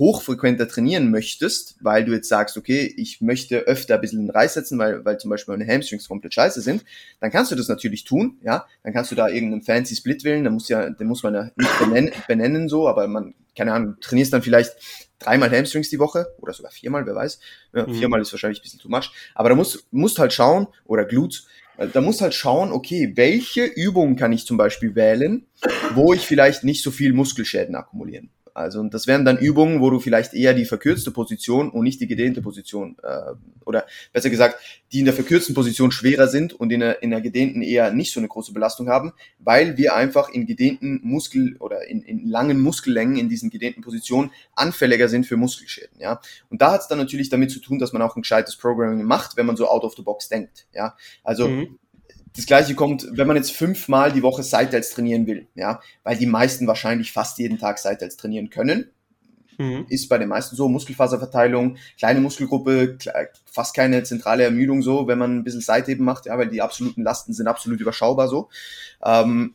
hochfrequenter 0.00 0.66
trainieren 0.66 1.10
möchtest, 1.10 1.76
weil 1.82 2.04
du 2.06 2.12
jetzt 2.12 2.28
sagst, 2.28 2.56
okay, 2.56 2.92
ich 2.96 3.20
möchte 3.20 3.58
öfter 3.58 3.96
ein 3.96 4.00
bisschen 4.00 4.30
Reiß 4.30 4.54
setzen, 4.54 4.78
weil, 4.78 5.04
weil 5.04 5.18
zum 5.18 5.30
Beispiel 5.30 5.56
meine 5.56 5.70
Hamstrings 5.70 6.08
komplett 6.08 6.32
scheiße 6.34 6.62
sind, 6.62 6.84
dann 7.20 7.30
kannst 7.30 7.52
du 7.52 7.54
das 7.54 7.68
natürlich 7.68 8.04
tun, 8.04 8.38
ja, 8.42 8.66
dann 8.82 8.94
kannst 8.94 9.12
du 9.12 9.14
da 9.14 9.28
irgendeinen 9.28 9.62
fancy 9.62 9.94
Split 9.94 10.24
wählen, 10.24 10.42
dann 10.42 10.54
muss 10.54 10.68
ja, 10.70 10.88
den 10.88 11.06
muss 11.06 11.22
man 11.22 11.34
ja 11.34 11.50
nicht 11.54 11.78
benennen, 11.78 12.12
benennen 12.26 12.68
so, 12.68 12.88
aber 12.88 13.06
man, 13.06 13.34
keine 13.54 13.74
Ahnung, 13.74 13.96
trainierst 14.00 14.32
dann 14.32 14.42
vielleicht 14.42 14.72
dreimal 15.18 15.50
Hamstrings 15.50 15.90
die 15.90 15.98
Woche 15.98 16.34
oder 16.38 16.54
sogar 16.54 16.72
viermal, 16.72 17.04
wer 17.04 17.14
weiß, 17.14 17.38
ja, 17.74 17.86
mhm. 17.86 17.94
viermal 17.94 18.22
ist 18.22 18.32
wahrscheinlich 18.32 18.60
ein 18.60 18.62
bisschen 18.62 18.80
too 18.80 18.88
much, 18.88 19.12
aber 19.34 19.50
da 19.50 19.54
musst, 19.54 19.86
musst 19.92 20.18
halt 20.18 20.32
schauen, 20.32 20.66
oder 20.86 21.04
Glutes, 21.04 21.46
da 21.92 22.00
musst 22.00 22.22
halt 22.22 22.34
schauen, 22.34 22.72
okay, 22.72 23.12
welche 23.16 23.64
Übungen 23.64 24.16
kann 24.16 24.32
ich 24.32 24.46
zum 24.46 24.56
Beispiel 24.56 24.94
wählen, 24.94 25.46
wo 25.94 26.14
ich 26.14 26.26
vielleicht 26.26 26.64
nicht 26.64 26.82
so 26.82 26.90
viel 26.90 27.12
Muskelschäden 27.12 27.74
akkumulieren 27.74 28.30
also 28.54 28.80
und 28.80 28.94
das 28.94 29.06
wären 29.06 29.24
dann 29.24 29.38
Übungen, 29.38 29.80
wo 29.80 29.90
du 29.90 30.00
vielleicht 30.00 30.34
eher 30.34 30.54
die 30.54 30.64
verkürzte 30.64 31.10
Position 31.10 31.70
und 31.70 31.84
nicht 31.84 32.00
die 32.00 32.06
gedehnte 32.06 32.42
Position 32.42 32.96
äh, 33.02 33.32
oder 33.64 33.86
besser 34.12 34.30
gesagt, 34.30 34.56
die 34.92 35.00
in 35.00 35.04
der 35.04 35.14
verkürzten 35.14 35.54
Position 35.54 35.92
schwerer 35.92 36.28
sind 36.28 36.52
und 36.52 36.72
in 36.72 36.80
der, 36.80 37.02
in 37.02 37.10
der 37.10 37.20
gedehnten 37.20 37.62
eher 37.62 37.92
nicht 37.92 38.12
so 38.12 38.20
eine 38.20 38.28
große 38.28 38.52
Belastung 38.52 38.88
haben, 38.88 39.12
weil 39.38 39.76
wir 39.76 39.94
einfach 39.94 40.28
in 40.28 40.46
gedehnten 40.46 41.00
Muskel 41.02 41.56
oder 41.58 41.86
in, 41.88 42.02
in 42.02 42.26
langen 42.28 42.60
Muskellängen 42.60 43.16
in 43.16 43.28
diesen 43.28 43.50
gedehnten 43.50 43.82
Positionen 43.82 44.30
anfälliger 44.54 45.08
sind 45.08 45.26
für 45.26 45.36
Muskelschäden. 45.36 46.00
Ja, 46.00 46.20
und 46.48 46.62
da 46.62 46.72
hat 46.72 46.82
es 46.82 46.88
dann 46.88 46.98
natürlich 46.98 47.28
damit 47.28 47.50
zu 47.50 47.60
tun, 47.60 47.78
dass 47.78 47.92
man 47.92 48.02
auch 48.02 48.16
ein 48.16 48.22
gescheites 48.22 48.56
Programming 48.56 49.04
macht, 49.04 49.36
wenn 49.36 49.46
man 49.46 49.56
so 49.56 49.68
out 49.68 49.84
of 49.84 49.94
the 49.96 50.02
box 50.02 50.28
denkt. 50.28 50.66
Ja, 50.74 50.96
also 51.22 51.48
mhm 51.48 51.78
das 52.36 52.46
gleiche 52.46 52.74
kommt, 52.74 53.06
wenn 53.12 53.26
man 53.26 53.36
jetzt 53.36 53.52
fünfmal 53.52 54.12
die 54.12 54.22
Woche 54.22 54.42
Seitels 54.42 54.90
trainieren 54.90 55.26
will, 55.26 55.48
ja, 55.54 55.80
weil 56.04 56.16
die 56.16 56.26
meisten 56.26 56.66
wahrscheinlich 56.66 57.12
fast 57.12 57.38
jeden 57.38 57.58
Tag 57.58 57.78
Seitels 57.78 58.16
trainieren 58.16 58.50
können. 58.50 58.90
Mhm. 59.58 59.86
Ist 59.88 60.08
bei 60.08 60.16
den 60.16 60.28
meisten 60.28 60.56
so, 60.56 60.68
Muskelfaserverteilung, 60.68 61.76
kleine 61.98 62.20
Muskelgruppe, 62.20 62.96
fast 63.44 63.74
keine 63.74 64.02
zentrale 64.04 64.44
Ermüdung 64.44 64.80
so, 64.80 65.06
wenn 65.06 65.18
man 65.18 65.38
ein 65.38 65.44
bisschen 65.44 65.60
Seitheben 65.60 66.04
macht, 66.04 66.26
ja, 66.26 66.38
weil 66.38 66.48
die 66.48 66.62
absoluten 66.62 67.02
Lasten 67.02 67.34
sind 67.34 67.46
absolut 67.46 67.80
überschaubar 67.80 68.28
so. 68.28 68.48
Ähm, 69.04 69.54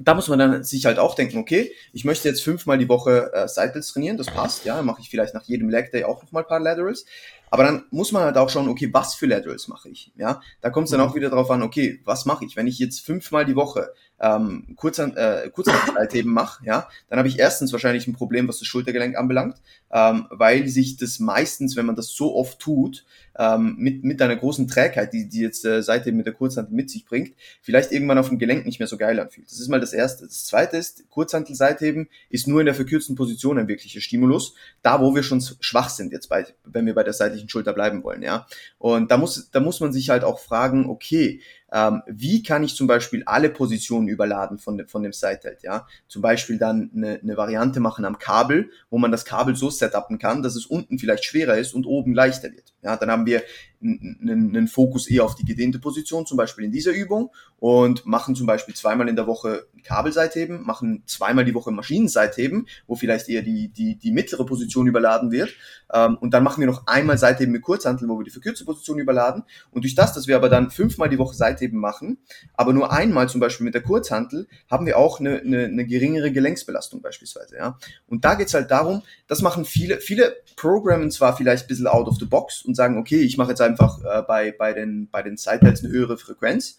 da 0.00 0.14
muss 0.14 0.28
man 0.28 0.38
dann 0.38 0.64
sich 0.64 0.86
halt 0.86 0.98
auch 0.98 1.14
denken, 1.14 1.38
okay, 1.38 1.72
ich 1.92 2.04
möchte 2.04 2.28
jetzt 2.28 2.42
fünfmal 2.42 2.78
die 2.78 2.88
Woche 2.88 3.32
äh, 3.32 3.48
Seitels 3.48 3.88
trainieren, 3.88 4.16
das 4.16 4.28
passt, 4.28 4.64
ja, 4.64 4.80
mache 4.82 5.00
ich 5.00 5.10
vielleicht 5.10 5.34
nach 5.34 5.44
jedem 5.44 5.68
Leg 5.68 5.90
Day 5.90 6.04
auch 6.04 6.22
nochmal 6.22 6.44
ein 6.44 6.48
paar 6.48 6.60
Laterals. 6.60 7.04
Aber 7.50 7.64
dann 7.64 7.84
muss 7.90 8.12
man 8.12 8.22
halt 8.22 8.36
auch 8.36 8.50
schauen, 8.50 8.68
okay, 8.68 8.92
was 8.92 9.14
für 9.14 9.26
Laterals 9.26 9.68
mache 9.68 9.88
ich? 9.88 10.12
Ja, 10.16 10.40
da 10.60 10.70
kommt 10.70 10.84
es 10.84 10.90
dann 10.90 11.00
mhm. 11.00 11.06
auch 11.06 11.14
wieder 11.14 11.30
drauf 11.30 11.50
an, 11.50 11.62
okay, 11.62 12.00
was 12.04 12.26
mache 12.26 12.44
ich? 12.44 12.56
Wenn 12.56 12.66
ich 12.66 12.78
jetzt 12.78 13.00
fünfmal 13.00 13.44
die 13.44 13.56
Woche 13.56 13.92
ähm, 14.20 14.74
kurz 14.76 14.98
an, 14.98 15.16
äh, 15.16 15.50
Kurzhantelheben 15.50 16.32
mache, 16.32 16.64
ja, 16.64 16.88
dann 17.08 17.18
habe 17.18 17.28
ich 17.28 17.38
erstens 17.38 17.72
wahrscheinlich 17.72 18.06
ein 18.06 18.14
Problem, 18.14 18.48
was 18.48 18.58
das 18.58 18.68
Schultergelenk 18.68 19.16
anbelangt, 19.16 19.56
ähm, 19.90 20.26
weil 20.30 20.68
sich 20.68 20.96
das 20.96 21.18
meistens, 21.18 21.76
wenn 21.76 21.86
man 21.86 21.96
das 21.96 22.08
so 22.08 22.34
oft 22.34 22.58
tut, 22.58 23.04
ähm, 23.38 23.76
mit, 23.78 24.02
mit 24.02 24.20
einer 24.20 24.36
großen 24.36 24.66
Trägheit, 24.66 25.12
die, 25.12 25.28
die 25.28 25.40
jetzt 25.40 25.64
äh, 25.64 25.82
seitdem 25.82 26.16
mit 26.16 26.26
der 26.26 26.32
Kurzhantel 26.32 26.74
mit 26.74 26.90
sich 26.90 27.04
bringt, 27.04 27.34
vielleicht 27.62 27.92
irgendwann 27.92 28.18
auf 28.18 28.28
dem 28.28 28.38
Gelenk 28.38 28.66
nicht 28.66 28.80
mehr 28.80 28.88
so 28.88 28.96
geil 28.96 29.20
anfühlt. 29.20 29.48
Das 29.48 29.60
ist 29.60 29.68
mal 29.68 29.80
das 29.80 29.92
Erste. 29.92 30.26
Das 30.26 30.44
Zweite 30.44 30.76
ist, 30.76 31.08
Kurzhantel 31.08 31.54
Seitheben 31.54 32.08
ist 32.30 32.48
nur 32.48 32.60
in 32.60 32.66
der 32.66 32.74
verkürzten 32.74 33.14
Position 33.14 33.58
ein 33.58 33.68
wirklicher 33.68 34.00
Stimulus, 34.00 34.54
da 34.82 35.00
wo 35.00 35.14
wir 35.14 35.22
schon 35.22 35.40
schwach 35.60 35.88
sind 35.88 36.12
jetzt 36.12 36.28
bei, 36.28 36.46
wenn 36.64 36.86
wir 36.86 36.94
bei 36.94 37.04
der 37.04 37.12
seitlichen 37.12 37.48
Schulter 37.48 37.72
bleiben 37.72 38.02
wollen, 38.02 38.22
ja. 38.22 38.46
Und 38.78 39.10
da 39.10 39.16
muss, 39.16 39.50
da 39.52 39.60
muss 39.60 39.80
man 39.80 39.92
sich 39.92 40.10
halt 40.10 40.24
auch 40.24 40.40
fragen, 40.40 40.86
okay, 40.90 41.40
ähm, 41.72 42.02
wie 42.06 42.42
kann 42.42 42.64
ich 42.64 42.74
zum 42.74 42.86
Beispiel 42.86 43.22
alle 43.24 43.50
Positionen 43.50 44.08
überladen 44.08 44.58
von, 44.58 44.86
von 44.86 45.02
dem 45.02 45.12
Side-Held, 45.12 45.62
ja. 45.62 45.86
Zum 46.06 46.22
Beispiel 46.22 46.58
dann 46.58 46.90
eine, 46.94 47.20
eine 47.22 47.36
Variante 47.36 47.80
machen 47.80 48.04
am 48.04 48.18
Kabel, 48.18 48.70
wo 48.90 48.98
man 48.98 49.12
das 49.12 49.24
Kabel 49.24 49.54
so 49.54 49.70
setupen 49.70 50.18
kann, 50.18 50.42
dass 50.42 50.56
es 50.56 50.66
unten 50.66 50.98
vielleicht 50.98 51.24
schwerer 51.24 51.58
ist 51.58 51.74
und 51.74 51.86
oben 51.86 52.14
leichter 52.14 52.50
wird. 52.52 52.72
Ja, 52.82 52.96
dann 52.96 53.10
haben 53.10 53.26
wir 53.26 53.42
einen, 53.80 54.68
Fokus 54.68 55.08
eher 55.08 55.24
auf 55.24 55.34
die 55.34 55.44
gedehnte 55.44 55.78
Position, 55.78 56.26
zum 56.26 56.36
Beispiel 56.36 56.64
in 56.64 56.72
dieser 56.72 56.92
Übung 56.92 57.30
und 57.58 58.06
machen 58.06 58.34
zum 58.34 58.46
Beispiel 58.46 58.74
zweimal 58.74 59.08
in 59.08 59.16
der 59.16 59.26
Woche 59.26 59.66
Kabelseitheben, 59.84 60.64
machen 60.64 61.02
zweimal 61.06 61.44
die 61.44 61.54
Woche 61.54 61.70
Maschinenseitheben, 61.70 62.66
wo 62.86 62.96
vielleicht 62.96 63.28
eher 63.28 63.42
die, 63.42 63.68
die, 63.68 63.96
die 63.96 64.10
mittlere 64.10 64.44
Position 64.44 64.86
überladen 64.86 65.30
wird 65.30 65.50
ähm, 65.92 66.18
und 66.20 66.34
dann 66.34 66.42
machen 66.42 66.60
wir 66.60 66.66
noch 66.66 66.86
einmal 66.86 67.18
Seitheben 67.18 67.52
mit 67.52 67.62
Kurzhanteln, 67.62 68.10
wo 68.10 68.18
wir 68.18 68.24
die 68.24 68.30
verkürzte 68.30 68.64
Position 68.64 68.98
überladen 68.98 69.44
und 69.70 69.82
durch 69.84 69.94
das, 69.94 70.12
dass 70.12 70.26
wir 70.26 70.36
aber 70.36 70.48
dann 70.48 70.70
fünfmal 70.70 71.08
die 71.08 71.18
Woche 71.18 71.34
Seitheben 71.34 71.78
machen, 71.78 72.18
aber 72.54 72.72
nur 72.72 72.92
einmal 72.92 73.28
zum 73.28 73.40
Beispiel 73.40 73.64
mit 73.64 73.74
der 73.74 73.82
Kurzhantel, 73.82 74.48
haben 74.68 74.86
wir 74.86 74.98
auch 74.98 75.20
eine, 75.20 75.38
eine, 75.38 75.64
eine 75.64 75.86
geringere 75.86 76.32
Gelenksbelastung 76.32 77.00
beispielsweise, 77.00 77.56
ja. 77.56 77.78
Und 78.08 78.24
da 78.24 78.34
geht's 78.34 78.54
halt 78.54 78.70
darum, 78.70 79.02
das 79.28 79.40
machen 79.40 79.64
viele, 79.64 80.00
viele 80.00 80.36
programmen 80.56 81.10
zwar 81.10 81.36
vielleicht 81.36 81.64
ein 81.64 81.68
bisschen 81.68 81.86
out 81.86 82.08
of 82.08 82.16
the 82.18 82.26
box 82.26 82.62
und 82.68 82.74
sagen, 82.74 82.98
okay, 82.98 83.20
ich 83.20 83.36
mache 83.36 83.50
jetzt 83.50 83.60
einfach 83.60 83.98
äh, 84.04 84.22
bei, 84.22 84.52
bei 84.52 84.72
den, 84.72 85.08
bei 85.10 85.22
den 85.22 85.36
Sideheads 85.36 85.82
eine 85.82 85.92
höhere 85.92 86.18
Frequenz. 86.18 86.78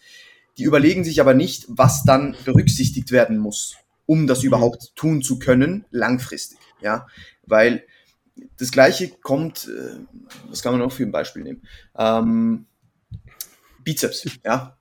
Die 0.57 0.63
überlegen 0.63 1.03
sich 1.03 1.19
aber 1.19 1.33
nicht, 1.33 1.65
was 1.67 2.03
dann 2.03 2.35
berücksichtigt 2.45 3.11
werden 3.11 3.37
muss, 3.37 3.75
um 4.05 4.27
das 4.27 4.43
überhaupt 4.43 4.95
tun 4.95 5.21
zu 5.21 5.39
können, 5.39 5.85
langfristig. 5.91 6.59
Ja, 6.81 7.07
weil 7.45 7.83
das 8.57 8.71
Gleiche 8.71 9.09
kommt, 9.09 9.67
äh, 9.67 9.99
was 10.49 10.61
kann 10.61 10.71
man 10.73 10.81
noch 10.81 10.91
für 10.91 11.03
ein 11.03 11.11
Beispiel 11.11 11.43
nehmen? 11.43 11.63
Ähm, 11.97 12.65
Bizeps, 13.83 14.25
ja 14.45 14.78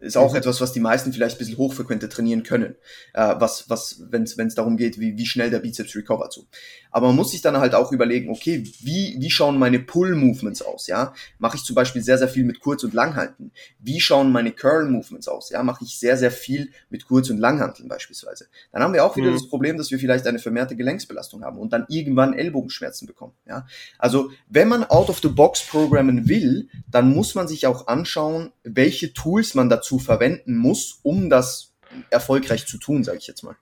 ist 0.00 0.16
auch 0.16 0.32
mhm. 0.32 0.38
etwas, 0.38 0.60
was 0.60 0.72
die 0.72 0.80
meisten 0.80 1.12
vielleicht 1.12 1.36
ein 1.36 1.38
bisschen 1.38 1.58
hochfrequenter 1.58 2.08
trainieren 2.08 2.42
können, 2.42 2.74
äh, 3.12 3.34
was, 3.38 3.68
was 3.68 4.02
wenn 4.10 4.24
es 4.24 4.54
darum 4.54 4.76
geht, 4.76 4.98
wie, 4.98 5.16
wie 5.16 5.26
schnell 5.26 5.50
der 5.50 5.60
Bizeps 5.60 5.94
recovert 5.94 6.32
so. 6.32 6.46
Aber 6.90 7.08
man 7.08 7.16
muss 7.16 7.30
sich 7.30 7.42
dann 7.42 7.58
halt 7.58 7.74
auch 7.74 7.92
überlegen, 7.92 8.30
okay, 8.30 8.64
wie, 8.80 9.16
wie 9.18 9.30
schauen 9.30 9.58
meine 9.58 9.78
Pull-Movements 9.78 10.62
aus, 10.62 10.86
ja? 10.86 11.14
Mache 11.38 11.56
ich 11.56 11.64
zum 11.64 11.74
Beispiel 11.74 12.02
sehr, 12.02 12.18
sehr 12.18 12.28
viel 12.28 12.44
mit 12.44 12.60
Kurz- 12.60 12.82
und 12.82 12.94
Langhalten? 12.94 13.52
Wie 13.78 14.00
schauen 14.00 14.32
meine 14.32 14.50
Curl-Movements 14.50 15.28
aus, 15.28 15.50
ja? 15.50 15.62
Mache 15.62 15.84
ich 15.84 15.98
sehr, 15.98 16.16
sehr 16.16 16.30
viel 16.30 16.70
mit 16.88 17.06
Kurz- 17.06 17.30
und 17.30 17.38
Langhanteln 17.38 17.88
beispielsweise? 17.88 18.46
Dann 18.72 18.82
haben 18.82 18.94
wir 18.94 19.04
auch 19.04 19.16
wieder 19.16 19.30
mhm. 19.30 19.34
das 19.34 19.48
Problem, 19.48 19.76
dass 19.76 19.90
wir 19.90 19.98
vielleicht 19.98 20.26
eine 20.26 20.38
vermehrte 20.38 20.74
Gelenksbelastung 20.74 21.44
haben 21.44 21.58
und 21.58 21.72
dann 21.72 21.86
irgendwann 21.88 22.32
Ellbogenschmerzen 22.32 23.06
bekommen, 23.06 23.34
ja? 23.46 23.66
Also, 23.98 24.30
wenn 24.48 24.68
man 24.68 24.84
out 24.84 25.10
of 25.10 25.20
the 25.20 25.28
box 25.28 25.62
programmen 25.62 26.28
will, 26.28 26.68
dann 26.88 27.12
muss 27.12 27.34
man 27.34 27.46
sich 27.46 27.66
auch 27.66 27.86
anschauen, 27.86 28.52
welche 28.76 29.12
Tools 29.12 29.54
man 29.54 29.68
dazu 29.68 29.98
verwenden 29.98 30.56
muss, 30.56 31.00
um 31.02 31.30
das 31.30 31.74
erfolgreich 32.10 32.66
zu 32.66 32.78
tun, 32.78 33.04
sage 33.04 33.18
ich 33.18 33.26
jetzt 33.26 33.42
mal. 33.42 33.56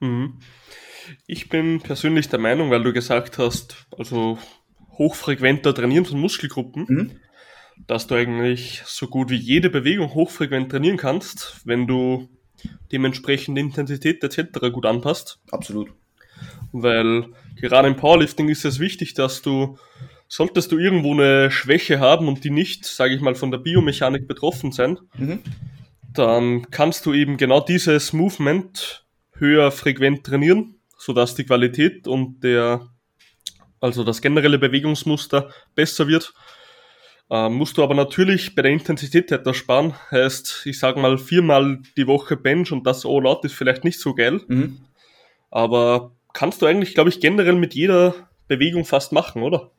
Mhm. 0.00 0.38
Ich 1.26 1.48
bin 1.48 1.80
persönlich 1.80 2.28
der 2.28 2.40
Meinung, 2.40 2.70
weil 2.70 2.82
du 2.82 2.92
gesagt 2.92 3.38
hast, 3.38 3.86
also 3.96 4.38
hochfrequenter 4.98 5.74
trainieren 5.74 6.04
von 6.04 6.20
Muskelgruppen, 6.20 6.86
mhm. 6.88 7.10
dass 7.86 8.06
du 8.06 8.14
eigentlich 8.14 8.82
so 8.86 9.06
gut 9.06 9.30
wie 9.30 9.36
jede 9.36 9.70
Bewegung 9.70 10.14
hochfrequent 10.14 10.70
trainieren 10.70 10.96
kannst, 10.96 11.60
wenn 11.64 11.86
du 11.86 12.28
dementsprechend 12.90 13.58
Intensität 13.58 14.24
etc. 14.24 14.72
gut 14.72 14.86
anpasst. 14.86 15.38
Absolut. 15.50 15.92
Weil 16.72 17.26
gerade 17.56 17.88
im 17.88 17.96
Powerlifting 17.96 18.48
ist 18.48 18.64
es 18.64 18.78
wichtig, 18.78 19.14
dass 19.14 19.42
du, 19.42 19.78
solltest 20.28 20.72
du 20.72 20.78
irgendwo 20.78 21.12
eine 21.12 21.50
Schwäche 21.50 22.00
haben 22.00 22.28
und 22.28 22.44
die 22.44 22.50
nicht, 22.50 22.84
sage 22.84 23.14
ich 23.14 23.20
mal, 23.20 23.34
von 23.34 23.50
der 23.50 23.58
Biomechanik 23.58 24.26
betroffen 24.26 24.72
sein, 24.72 24.98
mhm. 25.16 25.40
dann 26.12 26.70
kannst 26.70 27.06
du 27.06 27.12
eben 27.12 27.36
genau 27.36 27.60
dieses 27.60 28.12
Movement 28.12 29.04
höher 29.32 29.70
frequent 29.70 30.24
trainieren 30.24 30.76
sodass 30.96 31.34
die 31.34 31.44
Qualität 31.44 32.08
und 32.08 32.42
der, 32.42 32.88
also 33.80 34.04
das 34.04 34.22
generelle 34.22 34.58
Bewegungsmuster 34.58 35.50
besser 35.74 36.08
wird. 36.08 36.32
Ähm, 37.28 37.54
musst 37.54 37.76
du 37.76 37.82
aber 37.82 37.94
natürlich 37.94 38.54
bei 38.54 38.62
der 38.62 38.70
Intensität 38.70 39.32
etwas 39.32 39.56
sparen. 39.56 39.94
Heißt, 40.10 40.62
ich 40.64 40.78
sage 40.78 41.00
mal 41.00 41.18
viermal 41.18 41.80
die 41.96 42.06
Woche 42.06 42.36
Bench 42.36 42.72
und 42.72 42.86
das 42.86 43.04
All 43.04 43.26
Out 43.26 43.44
ist 43.44 43.54
vielleicht 43.54 43.84
nicht 43.84 44.00
so 44.00 44.14
geil. 44.14 44.40
Mhm. 44.46 44.78
Aber 45.50 46.12
kannst 46.32 46.62
du 46.62 46.66
eigentlich, 46.66 46.94
glaube 46.94 47.10
ich, 47.10 47.20
generell 47.20 47.54
mit 47.54 47.74
jeder 47.74 48.14
Bewegung 48.48 48.84
fast 48.84 49.12
machen, 49.12 49.42
oder? 49.42 49.70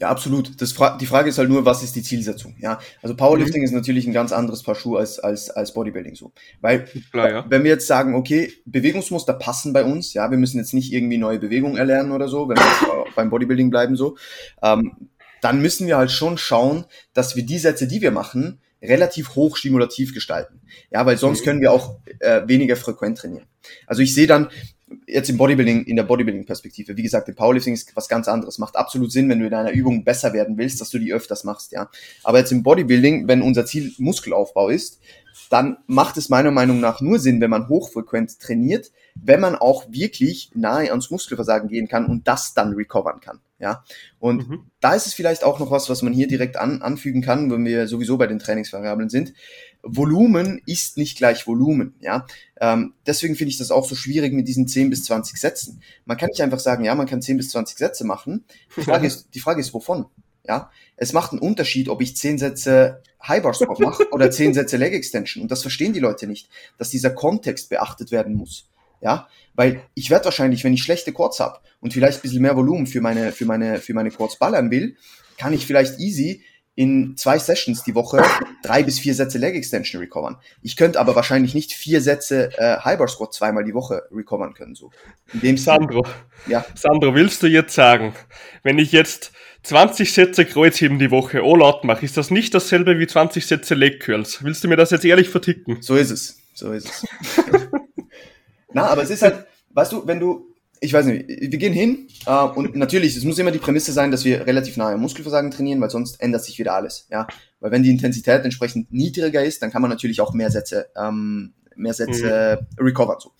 Ja, 0.00 0.08
absolut. 0.08 0.60
Das 0.62 0.72
Fra 0.72 0.96
die 0.96 1.04
Frage 1.04 1.28
ist 1.28 1.36
halt 1.36 1.50
nur, 1.50 1.66
was 1.66 1.82
ist 1.82 1.94
die 1.94 2.02
Zielsetzung? 2.02 2.56
Ja, 2.58 2.80
also 3.02 3.14
Powerlifting 3.14 3.60
mhm. 3.60 3.66
ist 3.66 3.72
natürlich 3.72 4.06
ein 4.06 4.14
ganz 4.14 4.32
anderes 4.32 4.62
Paar 4.62 4.74
Schuhe 4.74 4.98
als, 4.98 5.18
als, 5.18 5.50
als 5.50 5.74
Bodybuilding 5.74 6.14
so. 6.14 6.32
Weil, 6.62 6.86
Klar, 7.10 7.30
ja. 7.30 7.46
wenn 7.48 7.64
wir 7.64 7.70
jetzt 7.70 7.86
sagen, 7.86 8.14
okay, 8.14 8.50
Bewegungsmuster 8.64 9.34
passen 9.34 9.74
bei 9.74 9.84
uns, 9.84 10.14
ja, 10.14 10.30
wir 10.30 10.38
müssen 10.38 10.56
jetzt 10.56 10.72
nicht 10.72 10.90
irgendwie 10.92 11.18
neue 11.18 11.38
Bewegungen 11.38 11.76
erlernen 11.76 12.12
oder 12.12 12.28
so, 12.28 12.48
wenn 12.48 12.56
wir 12.56 12.64
jetzt 12.64 13.14
beim 13.14 13.28
Bodybuilding 13.28 13.68
bleiben 13.68 13.94
so, 13.94 14.16
ähm, 14.62 15.10
dann 15.42 15.60
müssen 15.60 15.86
wir 15.86 15.98
halt 15.98 16.10
schon 16.10 16.38
schauen, 16.38 16.86
dass 17.12 17.36
wir 17.36 17.44
die 17.44 17.58
Sätze, 17.58 17.86
die 17.86 18.00
wir 18.00 18.10
machen, 18.10 18.60
relativ 18.82 19.34
hoch 19.34 19.58
stimulativ 19.58 20.14
gestalten. 20.14 20.62
Ja, 20.90 21.04
weil 21.04 21.18
sonst 21.18 21.40
mhm. 21.40 21.44
können 21.44 21.60
wir 21.60 21.72
auch 21.72 21.98
äh, 22.20 22.42
weniger 22.46 22.76
frequent 22.76 23.18
trainieren. 23.18 23.46
Also 23.86 24.00
ich 24.00 24.14
sehe 24.14 24.26
dann, 24.26 24.48
jetzt 25.06 25.30
im 25.30 25.36
Bodybuilding, 25.36 25.84
in 25.84 25.96
der 25.96 26.02
Bodybuilding-Perspektive, 26.04 26.96
wie 26.96 27.02
gesagt, 27.02 27.28
im 27.28 27.34
Powerlifting 27.34 27.74
ist 27.74 27.94
was 27.96 28.08
ganz 28.08 28.28
anderes. 28.28 28.58
Macht 28.58 28.76
absolut 28.76 29.12
Sinn, 29.12 29.28
wenn 29.28 29.40
du 29.40 29.46
in 29.46 29.54
einer 29.54 29.72
Übung 29.72 30.04
besser 30.04 30.32
werden 30.32 30.58
willst, 30.58 30.80
dass 30.80 30.90
du 30.90 30.98
die 30.98 31.12
öfters 31.12 31.44
machst, 31.44 31.72
ja. 31.72 31.90
Aber 32.24 32.38
jetzt 32.38 32.52
im 32.52 32.62
Bodybuilding, 32.62 33.28
wenn 33.28 33.42
unser 33.42 33.66
Ziel 33.66 33.92
Muskelaufbau 33.98 34.68
ist, 34.68 35.00
dann 35.48 35.78
macht 35.86 36.16
es 36.16 36.28
meiner 36.28 36.50
Meinung 36.50 36.80
nach 36.80 37.00
nur 37.00 37.18
Sinn, 37.18 37.40
wenn 37.40 37.50
man 37.50 37.68
hochfrequent 37.68 38.38
trainiert, 38.38 38.92
wenn 39.14 39.40
man 39.40 39.56
auch 39.56 39.90
wirklich 39.90 40.50
nahe 40.54 40.90
ans 40.90 41.10
Muskelversagen 41.10 41.68
gehen 41.68 41.88
kann 41.88 42.06
und 42.06 42.28
das 42.28 42.54
dann 42.54 42.74
recovern 42.74 43.20
kann. 43.20 43.40
Ja, 43.58 43.84
und 44.18 44.48
mhm. 44.48 44.70
da 44.80 44.94
ist 44.94 45.06
es 45.06 45.12
vielleicht 45.12 45.44
auch 45.44 45.58
noch 45.58 45.70
was, 45.70 45.90
was 45.90 46.00
man 46.00 46.14
hier 46.14 46.28
direkt 46.28 46.56
an, 46.56 46.80
anfügen 46.80 47.20
kann, 47.20 47.50
wenn 47.50 47.66
wir 47.66 47.88
sowieso 47.88 48.16
bei 48.16 48.26
den 48.26 48.38
Trainingsvariablen 48.38 49.10
sind. 49.10 49.34
Volumen 49.82 50.60
ist 50.66 50.96
nicht 50.96 51.16
gleich 51.16 51.46
Volumen, 51.46 51.94
ja. 52.00 52.26
Ähm, 52.60 52.94
deswegen 53.06 53.34
finde 53.36 53.50
ich 53.50 53.58
das 53.58 53.70
auch 53.70 53.88
so 53.88 53.94
schwierig 53.94 54.32
mit 54.32 54.46
diesen 54.46 54.68
10 54.68 54.90
bis 54.90 55.04
20 55.04 55.40
Sätzen. 55.40 55.82
Man 56.04 56.16
kann 56.16 56.28
nicht 56.28 56.42
einfach 56.42 56.58
sagen, 56.58 56.84
ja, 56.84 56.94
man 56.94 57.06
kann 57.06 57.22
10 57.22 57.36
bis 57.36 57.50
20 57.50 57.78
Sätze 57.78 58.04
machen. 58.04 58.44
Die 58.76 58.82
Frage 58.82 59.06
ist, 59.06 59.28
die 59.34 59.40
Frage 59.40 59.60
ist, 59.60 59.72
wovon? 59.72 60.06
Ja, 60.46 60.70
es 60.96 61.12
macht 61.12 61.32
einen 61.32 61.40
Unterschied, 61.40 61.88
ob 61.88 62.02
ich 62.02 62.16
10 62.16 62.38
Sätze 62.38 63.02
High 63.26 63.42
Bar 63.42 63.54
Squat 63.54 63.78
mache 63.80 64.08
oder 64.10 64.30
10 64.30 64.54
Sätze 64.54 64.76
Leg 64.76 64.92
Extension. 64.92 65.42
Und 65.42 65.50
das 65.50 65.62
verstehen 65.62 65.92
die 65.92 66.00
Leute 66.00 66.26
nicht, 66.26 66.48
dass 66.78 66.90
dieser 66.90 67.10
Kontext 67.10 67.70
beachtet 67.70 68.10
werden 68.10 68.34
muss. 68.34 68.66
Ja, 69.00 69.28
weil 69.54 69.82
ich 69.94 70.10
werde 70.10 70.26
wahrscheinlich, 70.26 70.62
wenn 70.62 70.74
ich 70.74 70.82
schlechte 70.82 71.12
Quads 71.12 71.40
habe 71.40 71.60
und 71.80 71.94
vielleicht 71.94 72.18
ein 72.18 72.22
bisschen 72.22 72.42
mehr 72.42 72.56
Volumen 72.56 72.86
für 72.86 73.00
meine, 73.00 73.32
für 73.32 73.46
meine, 73.46 73.78
für 73.78 73.94
meine 73.94 74.10
Quads 74.10 74.38
ballern 74.38 74.70
will, 74.70 74.96
kann 75.38 75.54
ich 75.54 75.66
vielleicht 75.66 75.98
easy 75.98 76.42
in 76.74 77.16
zwei 77.16 77.38
Sessions 77.38 77.82
die 77.82 77.94
Woche 77.94 78.22
drei 78.62 78.82
bis 78.82 78.98
vier 78.98 79.14
Sätze 79.14 79.38
Leg 79.38 79.54
Extension 79.54 80.00
recovern. 80.00 80.36
Ich 80.62 80.76
könnte 80.76 80.98
aber 80.98 81.14
wahrscheinlich 81.16 81.54
nicht 81.54 81.72
vier 81.72 82.00
Sätze 82.00 82.50
äh, 82.58 82.78
High 82.78 82.98
Bar 82.98 83.08
Squat 83.08 83.34
zweimal 83.34 83.64
die 83.64 83.74
Woche 83.74 84.02
recovern 84.12 84.54
können. 84.54 84.74
So. 84.74 84.90
In 85.32 85.40
dem 85.40 85.56
Sandro, 85.56 86.06
ja. 86.46 86.64
Sandro, 86.74 87.14
willst 87.14 87.42
du 87.42 87.48
jetzt 87.48 87.74
sagen, 87.74 88.14
wenn 88.62 88.78
ich 88.78 88.92
jetzt 88.92 89.32
20 89.62 90.12
Sätze 90.12 90.44
Kreuzheben 90.46 90.98
die 90.98 91.10
Woche 91.10 91.42
all 91.42 91.62
out 91.62 91.84
mache, 91.84 92.04
ist 92.04 92.16
das 92.16 92.30
nicht 92.30 92.54
dasselbe 92.54 92.98
wie 92.98 93.06
20 93.06 93.46
Sätze 93.46 93.74
Leg 93.74 94.00
Curls? 94.00 94.42
Willst 94.42 94.64
du 94.64 94.68
mir 94.68 94.76
das 94.76 94.90
jetzt 94.90 95.04
ehrlich 95.04 95.28
verticken? 95.28 95.78
So 95.82 95.96
ist 95.96 96.10
es. 96.10 96.38
So 96.54 96.72
ist 96.72 96.88
es. 96.88 97.06
Na, 98.72 98.86
aber 98.86 99.02
es 99.02 99.10
ist 99.10 99.22
halt, 99.22 99.46
weißt 99.70 99.92
du, 99.92 100.06
wenn 100.06 100.20
du, 100.20 100.49
ich 100.80 100.92
weiß 100.92 101.06
nicht, 101.06 101.28
wir 101.28 101.58
gehen 101.58 101.72
hin 101.72 102.08
äh, 102.26 102.42
und 102.44 102.74
natürlich, 102.74 103.16
es 103.16 103.24
muss 103.24 103.38
immer 103.38 103.50
die 103.50 103.58
Prämisse 103.58 103.92
sein, 103.92 104.10
dass 104.10 104.24
wir 104.24 104.46
relativ 104.46 104.76
nahe 104.76 104.94
am 104.94 105.00
Muskelversagen 105.00 105.50
trainieren, 105.50 105.80
weil 105.80 105.90
sonst 105.90 106.20
ändert 106.20 106.44
sich 106.44 106.58
wieder 106.58 106.74
alles. 106.74 107.06
Ja, 107.10 107.26
weil 107.60 107.70
wenn 107.70 107.82
die 107.82 107.90
Intensität 107.90 108.44
entsprechend 108.44 108.92
niedriger 108.92 109.44
ist, 109.44 109.62
dann 109.62 109.70
kann 109.70 109.82
man 109.82 109.90
natürlich 109.90 110.20
auch 110.20 110.32
mehr 110.32 110.50
Sätze 110.50 110.86
ähm, 110.96 111.52
mehr 111.80 111.94
Sätze 111.94 112.66
mhm. 112.78 112.84
recovern. 112.84 113.18
So. 113.20 113.32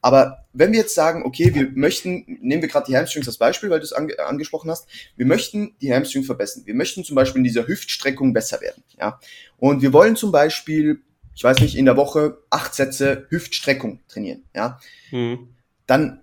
Aber 0.00 0.46
wenn 0.52 0.72
wir 0.72 0.80
jetzt 0.80 0.94
sagen, 0.94 1.24
okay, 1.24 1.54
wir 1.54 1.70
möchten, 1.74 2.24
nehmen 2.40 2.62
wir 2.62 2.68
gerade 2.68 2.86
die 2.86 2.96
Hamstrings 2.96 3.26
als 3.26 3.38
Beispiel, 3.38 3.70
weil 3.70 3.80
du 3.80 3.84
es 3.84 3.92
ange 3.92 4.18
angesprochen 4.18 4.70
hast, 4.70 4.88
wir 5.16 5.26
möchten 5.26 5.74
die 5.80 5.92
Hamstrings 5.92 6.26
verbessern. 6.26 6.62
Wir 6.66 6.74
möchten 6.74 7.04
zum 7.04 7.16
Beispiel 7.16 7.38
in 7.38 7.44
dieser 7.44 7.66
Hüftstreckung 7.66 8.32
besser 8.32 8.60
werden. 8.60 8.82
Ja? 8.98 9.18
Und 9.56 9.82
wir 9.82 9.92
wollen 9.92 10.16
zum 10.16 10.30
Beispiel, 10.30 11.02
ich 11.34 11.44
weiß 11.44 11.60
nicht, 11.60 11.76
in 11.76 11.86
der 11.86 11.96
Woche 11.96 12.38
acht 12.50 12.74
Sätze 12.74 13.26
Hüftstreckung 13.30 14.00
trainieren. 14.08 14.44
Ja? 14.54 14.78
Mhm. 15.10 15.48
Dann 15.86 16.20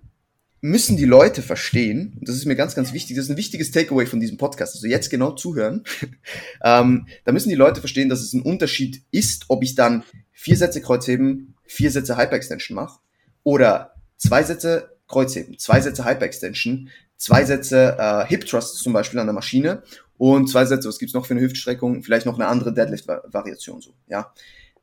müssen 0.65 0.97
die 0.97 1.05
Leute 1.05 1.43
verstehen, 1.43 2.17
und 2.19 2.27
das 2.27 2.35
ist 2.35 2.45
mir 2.45 2.55
ganz, 2.55 2.73
ganz 2.75 2.91
wichtig, 2.91 3.15
das 3.15 3.25
ist 3.25 3.31
ein 3.31 3.37
wichtiges 3.37 3.71
Takeaway 3.71 4.07
von 4.07 4.19
diesem 4.19 4.37
Podcast, 4.37 4.75
also 4.75 4.87
jetzt 4.87 5.09
genau 5.09 5.31
zuhören, 5.31 5.83
ähm, 6.63 7.07
da 7.23 7.31
müssen 7.31 7.49
die 7.49 7.55
Leute 7.55 7.79
verstehen, 7.79 8.09
dass 8.09 8.21
es 8.21 8.33
ein 8.33 8.41
Unterschied 8.41 9.03
ist, 9.11 9.45
ob 9.47 9.63
ich 9.63 9.75
dann 9.75 10.03
vier 10.31 10.57
Sätze 10.57 10.81
Kreuzheben, 10.81 11.55
vier 11.65 11.91
Sätze 11.91 12.17
Hyperextension 12.17 12.75
mache 12.75 12.99
oder 13.43 13.93
zwei 14.17 14.43
Sätze 14.43 14.97
Kreuzheben, 15.07 15.59
zwei 15.59 15.81
Sätze 15.81 16.03
Hyperextension, 16.03 16.89
zwei 17.15 17.45
Sätze 17.45 17.95
äh, 17.99 18.25
Hip 18.27 18.45
Thrust 18.45 18.77
zum 18.77 18.93
Beispiel 18.93 19.19
an 19.19 19.27
der 19.27 19.35
Maschine 19.35 19.83
und 20.17 20.49
zwei 20.49 20.65
Sätze, 20.65 20.87
was 20.87 20.97
gibt's 20.97 21.13
noch 21.13 21.27
für 21.27 21.35
eine 21.35 21.41
Hüftstreckung, 21.41 22.01
vielleicht 22.01 22.25
noch 22.25 22.35
eine 22.35 22.47
andere 22.47 22.73
Deadlift-Variation 22.73 23.81
so, 23.81 23.93
ja. 24.07 24.33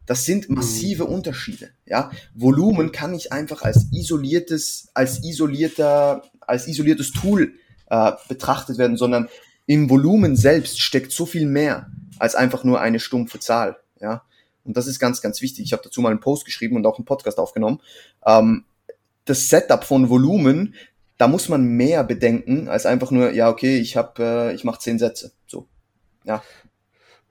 Das 0.07 0.25
sind 0.25 0.49
mhm. 0.49 0.57
massive 0.57 1.05
Unterschiede. 1.05 1.71
Ja, 1.87 2.11
Volumen 2.35 2.93
kann 2.93 3.15
ich 3.15 3.33
einfach 3.33 3.63
als 3.63 3.87
isoliertes, 3.93 4.89
als 4.95 5.25
isolierter, 5.25 6.23
als 6.41 6.67
isoliertes 6.67 7.13
Tool 7.13 7.55
äh, 7.91 8.13
betrachtet 8.29 8.79
werden, 8.79 8.97
sondern 8.97 9.29
im 9.67 9.89
Volumen 9.89 10.37
selbst 10.37 10.81
steckt 10.81 11.13
so 11.13 11.27
viel 11.27 11.47
mehr 11.47 11.91
als 12.19 12.35
einfach 12.35 12.65
nur 12.65 12.81
eine 12.81 13.01
stumpfe 13.01 13.39
Zahl. 13.39 13.77
Ja, 14.01 14.23
und 14.65 14.77
das 14.77 14.87
ist 14.87 14.99
ganz, 14.99 15.21
ganz 15.23 15.41
wichtig. 15.41 15.65
Ich 15.65 15.73
habe 15.73 15.83
dazu 15.85 16.01
mal 16.01 16.11
einen 16.11 16.21
Post 16.21 16.45
geschrieben 16.45 16.77
und 16.77 16.87
auch 16.87 16.99
einen 16.99 17.05
Podcast 17.05 17.39
aufgenommen. 17.39 17.81
Ähm, 18.27 18.65
das 19.25 19.49
Setup 19.49 19.85
von 19.85 20.09
Volumen, 20.09 20.75
da 21.17 21.29
muss 21.29 21.49
man 21.49 21.65
mehr 21.65 22.03
bedenken 22.03 22.69
als 22.69 22.87
einfach 22.87 23.13
nur, 23.13 23.33
ja 23.33 23.49
okay, 23.49 23.79
ich 23.79 23.97
habe, 23.97 24.23
äh, 24.51 24.55
ich 24.55 24.65
mache 24.65 24.81
zehn 24.81 24.99
Sätze. 24.99 25.33
So, 25.47 25.69
ja. 26.25 26.43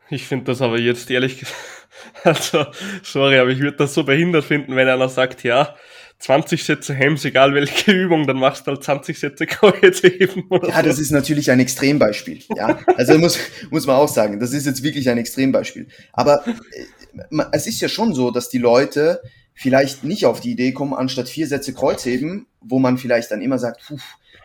Ich 0.10 0.26
finde 0.26 0.46
das 0.46 0.62
aber 0.62 0.80
jetzt 0.80 1.10
ehrlich 1.10 1.40
gesagt 1.40 1.81
Also, 2.24 2.66
sorry, 3.04 3.38
aber 3.38 3.50
ich 3.50 3.60
würde 3.60 3.78
das 3.78 3.94
so 3.94 4.04
behindert 4.04 4.46
finden, 4.46 4.76
wenn 4.76 4.88
einer 4.88 5.10
sagt, 5.10 5.44
ja, 5.44 5.76
20 6.22 6.64
Sätze 6.64 6.94
Hems, 6.94 7.26
egal 7.26 7.54
welche 7.54 7.92
Übung, 8.04 8.28
dann 8.28 8.38
machst 8.38 8.68
du 8.68 8.72
halt 8.72 8.84
20 8.84 9.20
Sätze 9.20 9.46
Kreuzheben. 9.48 10.46
Oder 10.50 10.70
ja, 10.70 10.78
so. 10.78 10.82
das 10.84 11.00
ist 11.00 11.12
natürlich 11.12 11.50
ein 11.52 11.60
Extrembeispiel. 11.60 12.40
Ja, 12.56 12.80
also 12.96 13.18
muss, 13.18 13.40
muss 13.72 13.88
man 13.88 13.96
auch 13.96 14.08
sagen, 14.08 14.40
das 14.40 14.54
ist 14.54 14.66
jetzt 14.66 14.84
wirklich 14.84 15.10
ein 15.10 15.18
Extrembeispiel. 15.18 15.88
Aber 16.14 16.46
äh, 16.48 17.44
es 17.52 17.68
ist 17.68 17.82
ja 17.82 17.90
schon 17.90 18.14
so, 18.14 18.32
dass 18.32 18.50
die 18.50 18.60
Leute 18.60 19.22
vielleicht 19.54 20.04
nicht 20.04 20.26
auf 20.26 20.40
die 20.40 20.52
Idee 20.52 20.72
kommen, 20.72 20.94
anstatt 20.94 21.28
vier 21.28 21.48
Sätze 21.48 21.74
Kreuzheben, 21.74 22.48
wo 22.62 22.80
man 22.80 22.98
vielleicht 22.98 23.32
dann 23.32 23.42
immer 23.42 23.58
sagt, 23.58 23.82
puh, 23.88 23.98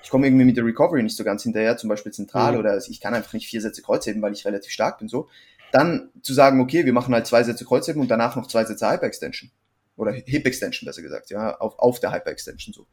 ich 0.03 0.11
komme 0.11 0.27
irgendwie 0.27 0.45
mit 0.45 0.57
der 0.57 0.65
Recovery 0.65 1.03
nicht 1.03 1.17
so 1.17 1.25
ganz 1.25 1.43
hinterher, 1.43 1.77
zum 1.77 1.89
Beispiel 1.89 2.13
zentral, 2.13 2.53
mhm. 2.53 2.59
oder 2.61 2.79
ich 2.79 3.01
kann 3.01 3.15
einfach 3.15 3.33
nicht 3.33 3.49
vier 3.49 3.61
Sätze 3.61 3.83
Kreuzheben, 3.83 4.23
weil 4.23 4.33
ich 4.33 4.45
relativ 4.45 4.71
stark 4.71 4.99
bin, 4.99 5.09
so. 5.09 5.29
Dann 5.77 6.09
zu 6.23 6.33
sagen, 6.33 6.59
okay, 6.61 6.87
wir 6.87 6.95
machen 6.95 7.13
halt 7.13 7.27
zwei 7.27 7.43
Sätze 7.43 7.67
Kreuzheben 7.67 8.01
und 8.01 8.09
danach 8.09 8.35
noch 8.35 8.47
zwei 8.47 8.65
Sätze 8.65 8.91
Hyper-Extension. 8.91 9.51
Oder 9.97 10.13
Hip-Extension 10.13 10.87
besser 10.87 11.03
gesagt, 11.03 11.29
ja, 11.29 11.55
auf, 11.59 11.79
auf 11.79 12.01
der 12.01 12.13
Hyper-Extension 12.13 12.73
so. 12.73 12.87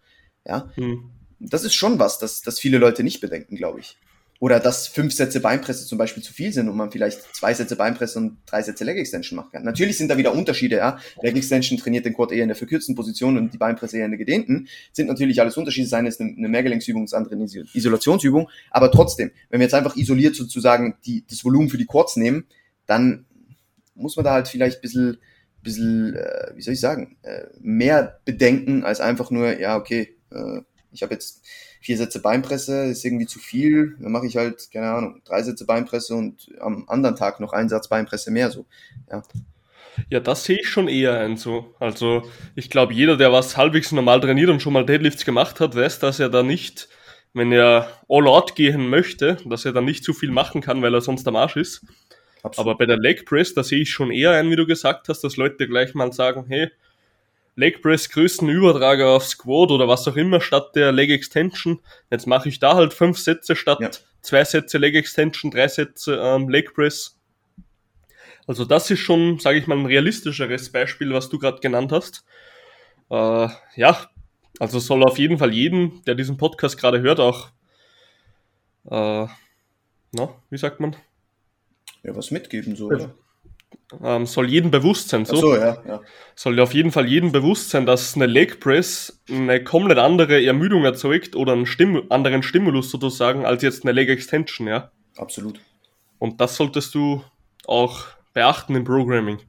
Ja. 0.45 0.69
Hm. 0.75 1.09
Das 1.39 1.63
ist 1.63 1.75
schon 1.75 1.97
was, 1.97 2.19
das, 2.19 2.41
das 2.41 2.59
viele 2.59 2.79
Leute 2.79 3.03
nicht 3.03 3.21
bedenken, 3.21 3.55
glaube 3.55 3.79
ich. 3.79 3.97
Oder 4.41 4.59
dass 4.59 4.89
fünf 4.89 5.13
Sätze 5.13 5.39
Beinpresse 5.39 5.85
zum 5.85 5.97
Beispiel 5.97 6.21
zu 6.21 6.33
viel 6.33 6.51
sind 6.51 6.67
und 6.67 6.75
man 6.75 6.91
vielleicht 6.91 7.21
zwei 7.33 7.53
Sätze 7.53 7.77
Beinpresse 7.77 8.19
und 8.19 8.39
drei 8.45 8.61
Sätze 8.61 8.83
Leg 8.83 8.97
Extension 8.97 9.37
machen 9.37 9.51
kann. 9.53 9.63
Natürlich 9.63 9.97
sind 9.97 10.09
da 10.09 10.17
wieder 10.17 10.33
Unterschiede, 10.33 10.75
ja. 10.75 10.99
Leg 11.21 11.37
Extension 11.37 11.79
trainiert 11.79 12.03
den 12.03 12.13
Quad 12.13 12.33
eher 12.33 12.43
in 12.43 12.49
der 12.49 12.57
verkürzten 12.57 12.95
Position 12.95 13.37
und 13.37 13.53
die 13.53 13.57
Beinpresse 13.57 13.99
eher 13.99 14.03
in 14.05 14.11
der 14.11 14.17
gedehnten. 14.17 14.67
Sind 14.91 15.07
natürlich 15.07 15.39
alles 15.39 15.55
Unterschiede. 15.55 15.87
Das 15.87 15.93
eine 15.93 16.09
ist 16.09 16.19
eine, 16.19 16.35
eine 16.35 16.49
Mehrgelenksübung, 16.49 17.05
das 17.05 17.13
andere 17.13 17.35
eine 17.35 17.45
Isolationsübung. 17.45 18.49
Aber 18.69 18.91
trotzdem, 18.91 19.31
wenn 19.49 19.61
wir 19.61 19.65
jetzt 19.67 19.75
einfach 19.75 19.95
isoliert 19.95 20.35
sozusagen 20.35 20.97
die, 21.05 21.23
das 21.25 21.45
Volumen 21.45 21.69
für 21.69 21.77
die 21.77 21.85
Quads 21.85 22.17
nehmen, 22.17 22.45
dann 22.85 23.25
muss 23.95 24.15
man 24.15 24.25
da 24.25 24.33
halt 24.33 24.47
vielleicht 24.47 24.79
ein 24.79 24.81
bisschen, 24.81 25.17
bisschen 25.61 26.15
äh, 26.15 26.51
wie 26.55 26.61
soll 26.61 26.73
ich 26.73 26.79
sagen, 26.79 27.17
äh, 27.23 27.45
mehr 27.59 28.19
bedenken 28.25 28.83
als 28.83 29.01
einfach 29.01 29.31
nur, 29.31 29.59
ja, 29.59 29.77
okay, 29.77 30.15
äh, 30.31 30.61
ich 30.91 31.03
habe 31.03 31.13
jetzt 31.13 31.43
vier 31.81 31.97
Sätze 31.97 32.21
Beinpresse, 32.21 32.85
ist 32.85 33.03
irgendwie 33.03 33.25
zu 33.25 33.39
viel, 33.39 33.97
dann 33.99 34.11
mache 34.11 34.25
ich 34.25 34.37
halt, 34.37 34.69
keine 34.71 34.91
Ahnung, 34.91 35.21
drei 35.25 35.43
Sätze 35.43 35.65
Beinpresse 35.65 36.15
und 36.15 36.49
am 36.59 36.85
anderen 36.87 37.15
Tag 37.15 37.39
noch 37.39 37.51
einen 37.51 37.69
Satz 37.69 37.89
Beinpresse 37.89 38.31
mehr 38.31 38.51
so. 38.51 38.65
Ja. 39.11 39.21
Ja, 40.09 40.19
das 40.19 40.43
sehe 40.43 40.59
ich 40.59 40.69
schon 40.69 40.87
eher 40.87 41.19
ein 41.19 41.37
so. 41.37 41.75
Also 41.79 42.23
ich 42.55 42.69
glaube, 42.69 42.93
jeder, 42.93 43.17
der 43.17 43.31
was 43.31 43.57
halbwegs 43.57 43.91
normal 43.91 44.21
trainiert 44.21 44.49
und 44.49 44.61
schon 44.61 44.73
mal 44.73 44.85
Deadlifts 44.85 45.25
gemacht 45.25 45.59
hat, 45.59 45.75
weiß, 45.75 45.99
dass 45.99 46.19
er 46.19 46.29
da 46.29 46.41
nicht, 46.41 46.89
wenn 47.33 47.51
er 47.51 47.89
all 48.09 48.27
out 48.27 48.55
gehen 48.55 48.89
möchte, 48.89 49.37
dass 49.45 49.65
er 49.65 49.73
dann 49.73 49.85
nicht 49.85 50.03
zu 50.03 50.13
viel 50.13 50.31
machen 50.31 50.61
kann, 50.61 50.81
weil 50.81 50.93
er 50.93 51.01
sonst 51.01 51.27
am 51.27 51.35
Arsch 51.35 51.57
ist. 51.57 51.85
Absolut. 52.43 52.67
Aber 52.67 52.77
bei 52.77 52.85
der 52.85 52.97
Leg 52.97 53.25
Press, 53.25 53.53
da 53.53 53.63
sehe 53.63 53.81
ich 53.81 53.89
schon 53.89 54.11
eher 54.11 54.31
ein, 54.31 54.51
wie 54.51 54.55
du 54.55 54.65
gesagt 54.65 55.09
hast, 55.09 55.21
dass 55.23 55.37
Leute 55.37 55.67
gleich 55.67 55.93
mal 55.93 56.11
sagen, 56.11 56.45
hey, 56.47 56.69
Leg 57.55 57.81
Press 57.81 58.09
größten 58.09 58.49
Übertrager 58.49 59.09
auf 59.09 59.25
Squat 59.25 59.71
oder 59.71 59.87
was 59.87 60.07
auch 60.07 60.15
immer 60.15 60.41
statt 60.41 60.75
der 60.75 60.91
Leg 60.91 61.09
Extension. 61.09 61.79
Jetzt 62.11 62.27
mache 62.27 62.49
ich 62.49 62.59
da 62.59 62.75
halt 62.75 62.93
fünf 62.93 63.17
Sätze 63.17 63.55
statt 63.55 63.79
ja. 63.79 63.89
zwei 64.21 64.43
Sätze 64.43 64.77
Leg 64.77 64.95
Extension, 64.95 65.51
drei 65.51 65.67
Sätze 65.67 66.19
ähm, 66.21 66.49
Leg 66.49 66.73
Press. 66.73 67.17
Also 68.45 68.65
das 68.65 68.91
ist 68.91 68.99
schon, 68.99 69.39
sage 69.39 69.59
ich 69.59 69.67
mal, 69.67 69.77
ein 69.77 69.85
realistischeres 69.85 70.71
Beispiel, 70.71 71.13
was 71.13 71.29
du 71.29 71.39
gerade 71.39 71.61
genannt 71.61 71.91
hast. 71.91 72.25
Äh, 73.09 73.47
ja, 73.75 74.09
also 74.59 74.79
soll 74.79 75.03
auf 75.03 75.17
jeden 75.17 75.37
Fall 75.37 75.53
jeden, 75.53 76.03
der 76.05 76.15
diesen 76.15 76.37
Podcast 76.37 76.77
gerade 76.77 77.01
hört, 77.01 77.19
auch, 77.19 77.49
äh, 78.89 79.27
na, 80.11 80.29
wie 80.49 80.57
sagt 80.57 80.79
man, 80.79 80.95
ja, 82.03 82.15
was 82.15 82.31
mitgeben, 82.31 82.75
so, 82.75 82.87
oder? 82.87 83.15
Ähm, 84.03 84.25
soll 84.25 84.49
jedem 84.49 84.71
bewusst 84.71 85.09
sein, 85.09 85.25
so. 85.25 85.35
so 85.35 85.55
ja, 85.55 85.81
ja. 85.87 86.01
Soll 86.35 86.59
auf 86.59 86.73
jeden 86.73 86.91
Fall 86.91 87.07
jedem 87.07 87.31
bewusst 87.31 87.69
sein, 87.69 87.85
dass 87.85 88.15
eine 88.15 88.25
Leg 88.25 88.59
Press 88.59 89.21
eine 89.29 89.63
komplett 89.63 89.97
andere 89.97 90.43
Ermüdung 90.43 90.83
erzeugt 90.83 91.35
oder 91.35 91.53
einen 91.53 91.65
Stimu 91.65 92.01
anderen 92.09 92.43
Stimulus 92.43 92.89
sozusagen 92.89 93.45
als 93.45 93.61
jetzt 93.61 93.83
eine 93.83 93.91
Leg 93.91 94.09
Extension, 94.09 94.67
ja. 94.67 94.91
Absolut. 95.17 95.59
Und 96.19 96.41
das 96.41 96.55
solltest 96.55 96.95
du 96.95 97.23
auch 97.65 98.05
beachten 98.33 98.75
im 98.75 98.83
Programming. 98.83 99.39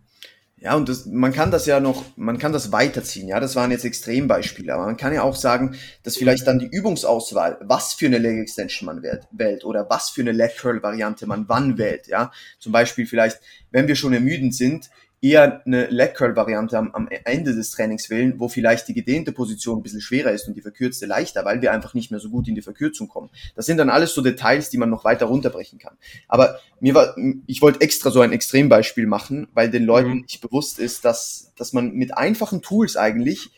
Ja, 0.64 0.76
und 0.76 0.88
das, 0.88 1.04
man 1.04 1.34
kann 1.34 1.50
das 1.50 1.66
ja 1.66 1.78
noch, 1.78 2.02
man 2.16 2.38
kann 2.38 2.54
das 2.54 2.72
weiterziehen. 2.72 3.28
Ja, 3.28 3.38
das 3.38 3.54
waren 3.54 3.70
jetzt 3.70 3.84
Extrembeispiele, 3.84 4.72
aber 4.72 4.86
man 4.86 4.96
kann 4.96 5.12
ja 5.12 5.20
auch 5.20 5.36
sagen, 5.36 5.76
dass 6.04 6.16
vielleicht 6.16 6.46
dann 6.46 6.58
die 6.58 6.68
Übungsauswahl, 6.68 7.58
was 7.60 7.92
für 7.92 8.06
eine 8.06 8.16
Leg 8.16 8.38
Extension 8.38 8.86
man 8.86 9.02
wählt 9.02 9.64
oder 9.66 9.90
was 9.90 10.08
für 10.08 10.22
eine 10.22 10.32
Leg 10.32 10.56
Curl 10.56 10.82
Variante 10.82 11.26
man 11.26 11.50
wann 11.50 11.76
wählt. 11.76 12.06
Ja, 12.06 12.32
zum 12.58 12.72
Beispiel 12.72 13.06
vielleicht, 13.06 13.40
wenn 13.72 13.88
wir 13.88 13.94
schon 13.94 14.14
ermüdend 14.14 14.54
sind, 14.54 14.88
eher 15.24 15.62
eine 15.64 15.86
Leg 15.86 16.14
Curl 16.14 16.36
Variante 16.36 16.76
am, 16.76 16.90
am, 16.92 17.08
Ende 17.24 17.54
des 17.54 17.70
Trainings 17.70 18.10
wählen, 18.10 18.34
wo 18.38 18.48
vielleicht 18.48 18.88
die 18.88 18.94
gedehnte 18.94 19.32
Position 19.32 19.78
ein 19.78 19.82
bisschen 19.82 20.02
schwerer 20.02 20.32
ist 20.32 20.46
und 20.46 20.54
die 20.54 20.60
verkürzte 20.60 21.06
leichter, 21.06 21.46
weil 21.46 21.62
wir 21.62 21.72
einfach 21.72 21.94
nicht 21.94 22.10
mehr 22.10 22.20
so 22.20 22.28
gut 22.28 22.46
in 22.46 22.54
die 22.54 22.60
Verkürzung 22.60 23.08
kommen. 23.08 23.30
Das 23.56 23.64
sind 23.64 23.78
dann 23.78 23.88
alles 23.88 24.12
so 24.12 24.20
Details, 24.20 24.68
die 24.68 24.76
man 24.76 24.90
noch 24.90 25.04
weiter 25.04 25.24
runterbrechen 25.24 25.78
kann. 25.78 25.96
Aber 26.28 26.58
mir 26.78 26.94
war, 26.94 27.16
ich 27.46 27.62
wollte 27.62 27.80
extra 27.80 28.10
so 28.10 28.20
ein 28.20 28.32
Extrembeispiel 28.32 29.06
machen, 29.06 29.48
weil 29.54 29.70
den 29.70 29.84
Leuten 29.84 30.10
mhm. 30.10 30.20
nicht 30.20 30.42
bewusst 30.42 30.78
ist, 30.78 31.06
dass, 31.06 31.52
dass 31.56 31.72
man 31.72 31.92
mit 31.92 32.14
einfachen 32.18 32.60
Tools 32.60 32.98
eigentlich 32.98 33.50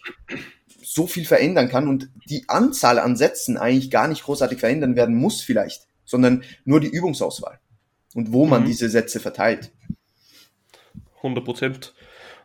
so 0.84 1.08
viel 1.08 1.24
verändern 1.24 1.68
kann 1.68 1.88
und 1.88 2.08
die 2.30 2.44
Anzahl 2.46 3.00
an 3.00 3.16
Sätzen 3.16 3.56
eigentlich 3.56 3.90
gar 3.90 4.06
nicht 4.06 4.22
großartig 4.22 4.60
verändern 4.60 4.94
werden 4.94 5.16
muss 5.16 5.40
vielleicht, 5.40 5.88
sondern 6.04 6.44
nur 6.64 6.78
die 6.78 6.90
Übungsauswahl 6.90 7.58
und 8.14 8.32
wo 8.32 8.46
man 8.46 8.62
mhm. 8.62 8.66
diese 8.66 8.88
Sätze 8.88 9.18
verteilt. 9.18 9.72
100 11.26 11.44
Prozent. 11.44 11.94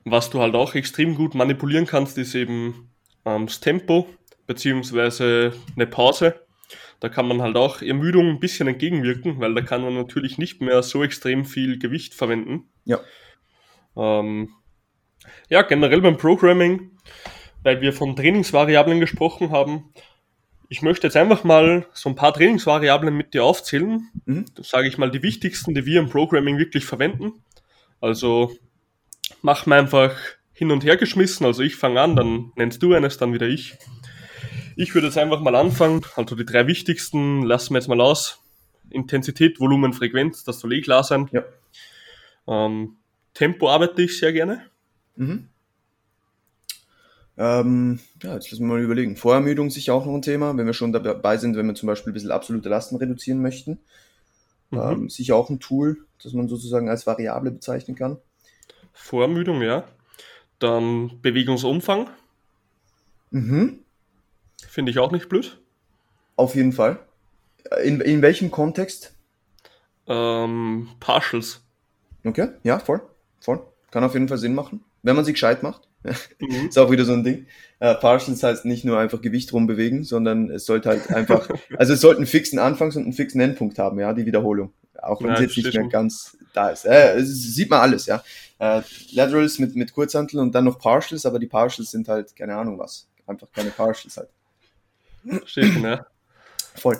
Was 0.04 0.30
du 0.30 0.40
halt 0.42 0.56
auch 0.56 0.76
extrem 0.76 1.16
gut 1.16 1.36
manipulieren 1.36 1.86
kannst, 1.86 2.18
ist 2.18 2.36
eben 2.36 2.92
ähm, 3.26 3.46
das 3.46 3.60
Tempo 3.60 4.08
beziehungsweise 4.48 5.54
eine 5.76 5.88
Pause. 5.88 6.42
Da 7.00 7.10
kann 7.10 7.28
man 7.28 7.42
halt 7.42 7.56
auch 7.58 7.82
Ermüdung 7.82 8.30
ein 8.30 8.40
bisschen 8.40 8.68
entgegenwirken, 8.68 9.40
weil 9.40 9.56
da 9.56 9.62
kann 9.62 9.82
man 9.82 9.96
natürlich 9.96 10.38
nicht 10.38 10.62
mehr 10.62 10.84
so 10.84 11.04
extrem 11.04 11.46
viel 11.46 11.80
Gewicht 11.80 12.14
verwenden. 12.14 12.70
Ja. 12.86 13.00
Ähm, 13.96 14.50
ja, 15.50 15.62
generell 15.64 16.02
beim 16.02 16.18
Programming, 16.18 16.92
weil 17.64 17.82
wir 17.82 17.94
von 17.94 18.16
Trainingsvariablen 18.16 19.00
gesprochen 19.00 19.52
haben. 19.52 19.94
Ich 20.70 20.82
möchte 20.82 21.08
jetzt 21.08 21.18
einfach 21.18 21.44
mal 21.44 21.88
so 21.94 22.10
ein 22.10 22.16
paar 22.16 22.34
Trainingsvariablen 22.34 23.16
mit 23.16 23.34
dir 23.34 23.44
aufzählen. 23.44 24.08
Mhm. 24.26 24.46
Das 24.56 24.70
sage 24.70 24.88
ich 24.88 24.98
mal 24.98 25.12
die 25.12 25.24
wichtigsten, 25.24 25.74
die 25.74 25.86
wir 25.86 26.00
im 26.00 26.10
Programming 26.10 26.58
wirklich 26.58 26.86
verwenden. 26.86 27.44
Also 28.00 28.56
mach 29.42 29.66
mir 29.66 29.76
einfach 29.76 30.16
hin 30.54 30.72
und 30.72 30.84
her 30.84 30.98
geschmissen. 30.98 31.46
Also 31.46 31.64
ich 31.64 31.76
fange 31.76 32.02
an, 32.02 32.16
dann 32.16 32.52
nennst 32.56 32.82
du 32.84 32.94
eines, 32.94 33.18
dann 33.18 33.34
wieder 33.34 33.48
ich. 33.48 33.78
Ich 34.76 34.94
würde 34.94 35.08
jetzt 35.08 35.18
einfach 35.18 35.42
mal 35.42 35.56
anfangen. 35.56 36.02
Also 36.16 36.36
die 36.36 36.46
drei 36.46 36.68
wichtigsten 36.68 37.44
lassen 37.44 37.74
wir 37.74 37.80
jetzt 37.80 37.88
mal 37.88 38.02
aus. 38.02 38.40
Intensität, 38.90 39.60
Volumen, 39.60 39.94
Frequenz, 39.94 40.44
das 40.44 40.60
soll 40.60 40.74
eh 40.74 40.82
klar 40.82 41.04
sein. 41.04 41.30
Ja. 41.32 41.44
Ähm, 42.48 42.98
Tempo 43.34 43.70
arbeite 43.70 44.02
ich 44.02 44.20
sehr 44.20 44.34
gerne. 44.34 44.66
Mhm. 45.16 45.48
Ähm, 47.38 48.00
ja, 48.22 48.34
jetzt 48.36 48.52
müssen 48.52 48.68
wir 48.68 48.76
mal 48.76 48.84
überlegen. 48.84 49.16
Vorermüdung 49.16 49.68
ist 49.68 49.76
sicher 49.76 49.94
auch 49.94 50.06
noch 50.06 50.14
ein 50.14 50.22
Thema, 50.22 50.56
wenn 50.58 50.66
wir 50.66 50.74
schon 50.74 50.92
dabei 50.92 51.38
sind, 51.38 51.56
wenn 51.56 51.66
wir 51.66 51.76
zum 51.76 51.88
Beispiel 51.88 52.12
ein 52.12 52.14
bisschen 52.14 52.32
absolute 52.32 52.70
Lasten 52.70 52.98
reduzieren 52.98 53.42
möchten. 53.42 53.80
Mhm. 54.70 54.80
Ähm, 54.80 55.10
sicher 55.10 55.36
auch 55.36 55.50
ein 55.50 55.60
Tool, 55.60 56.06
das 56.22 56.34
man 56.34 56.50
sozusagen 56.50 56.90
als 56.90 57.08
Variable 57.08 57.52
bezeichnen 57.52 57.96
kann. 57.96 58.18
Vorermüdung, 58.94 59.62
ja. 59.62 59.86
Dann 60.60 61.20
Bewegungsumfang. 61.22 62.10
Mhm. 63.32 63.80
Finde 64.68 64.92
ich 64.92 65.00
auch 65.00 65.12
nicht 65.12 65.30
blöd. 65.30 65.60
Auf 66.36 66.56
jeden 66.56 66.72
Fall. 66.72 67.00
In, 67.84 68.02
in 68.02 68.22
welchem 68.22 68.52
Kontext? 68.52 69.16
Ähm, 70.08 70.90
Partials. 71.00 71.64
Okay, 72.24 72.50
ja, 72.64 72.80
voll. 72.80 73.02
Voll. 73.40 73.62
Kann 73.92 74.04
auf 74.04 74.14
jeden 74.14 74.28
Fall 74.28 74.38
Sinn 74.38 74.54
machen. 74.54 74.84
Wenn 75.04 75.16
man 75.16 75.26
sich 75.26 75.36
gescheit 75.36 75.64
macht. 75.64 75.88
Mhm. 76.40 76.68
ist 76.70 76.78
auch 76.78 76.92
wieder 76.92 77.06
so 77.06 77.14
ein 77.14 77.24
Ding. 77.24 77.48
Äh, 77.80 77.96
Partials 77.96 78.44
heißt 78.44 78.66
nicht 78.66 78.86
nur 78.86 79.00
einfach 79.00 79.22
Gewicht 79.22 79.54
rumbewegen, 79.54 80.04
sondern 80.04 80.50
es 80.50 80.66
sollte 80.66 80.90
halt 80.90 81.12
einfach, 81.12 81.50
also 81.78 81.94
es 81.94 82.02
sollte 82.02 82.18
einen 82.18 82.28
fixen 82.28 82.60
Anfangs- 82.60 82.96
und 82.96 83.04
einen 83.04 83.14
fixen 83.14 83.42
Endpunkt 83.42 83.80
haben, 83.80 84.00
ja, 84.00 84.14
die 84.14 84.26
Wiederholung. 84.26 84.74
Auch 85.02 85.24
wenn 85.24 85.32
es 85.32 85.40
jetzt 85.40 85.58
nicht 85.58 85.74
mehr 85.74 85.88
ganz 85.88 86.38
da 86.54 86.70
ist. 86.70 86.86
Äh, 86.86 87.22
sieht 87.24 87.70
man 87.70 87.82
alles, 87.82 88.06
ja. 88.06 88.24
Äh, 88.60 88.82
Laterals 89.12 89.60
mit, 89.60 89.76
mit 89.76 89.94
Kurzhantel 89.94 90.40
und 90.40 90.54
dann 90.54 90.66
noch 90.66 90.80
Partials, 90.80 91.26
aber 91.26 91.40
die 91.40 91.48
Partials 91.48 91.92
sind 91.92 92.08
halt 92.08 92.36
keine 92.36 92.56
Ahnung 92.56 92.78
was. 92.78 93.08
Einfach 93.26 93.52
keine 93.52 93.72
Partials 93.72 94.18
halt. 94.18 94.30
Schon, 95.46 95.84
ja. 95.84 96.06
Voll. 96.76 96.98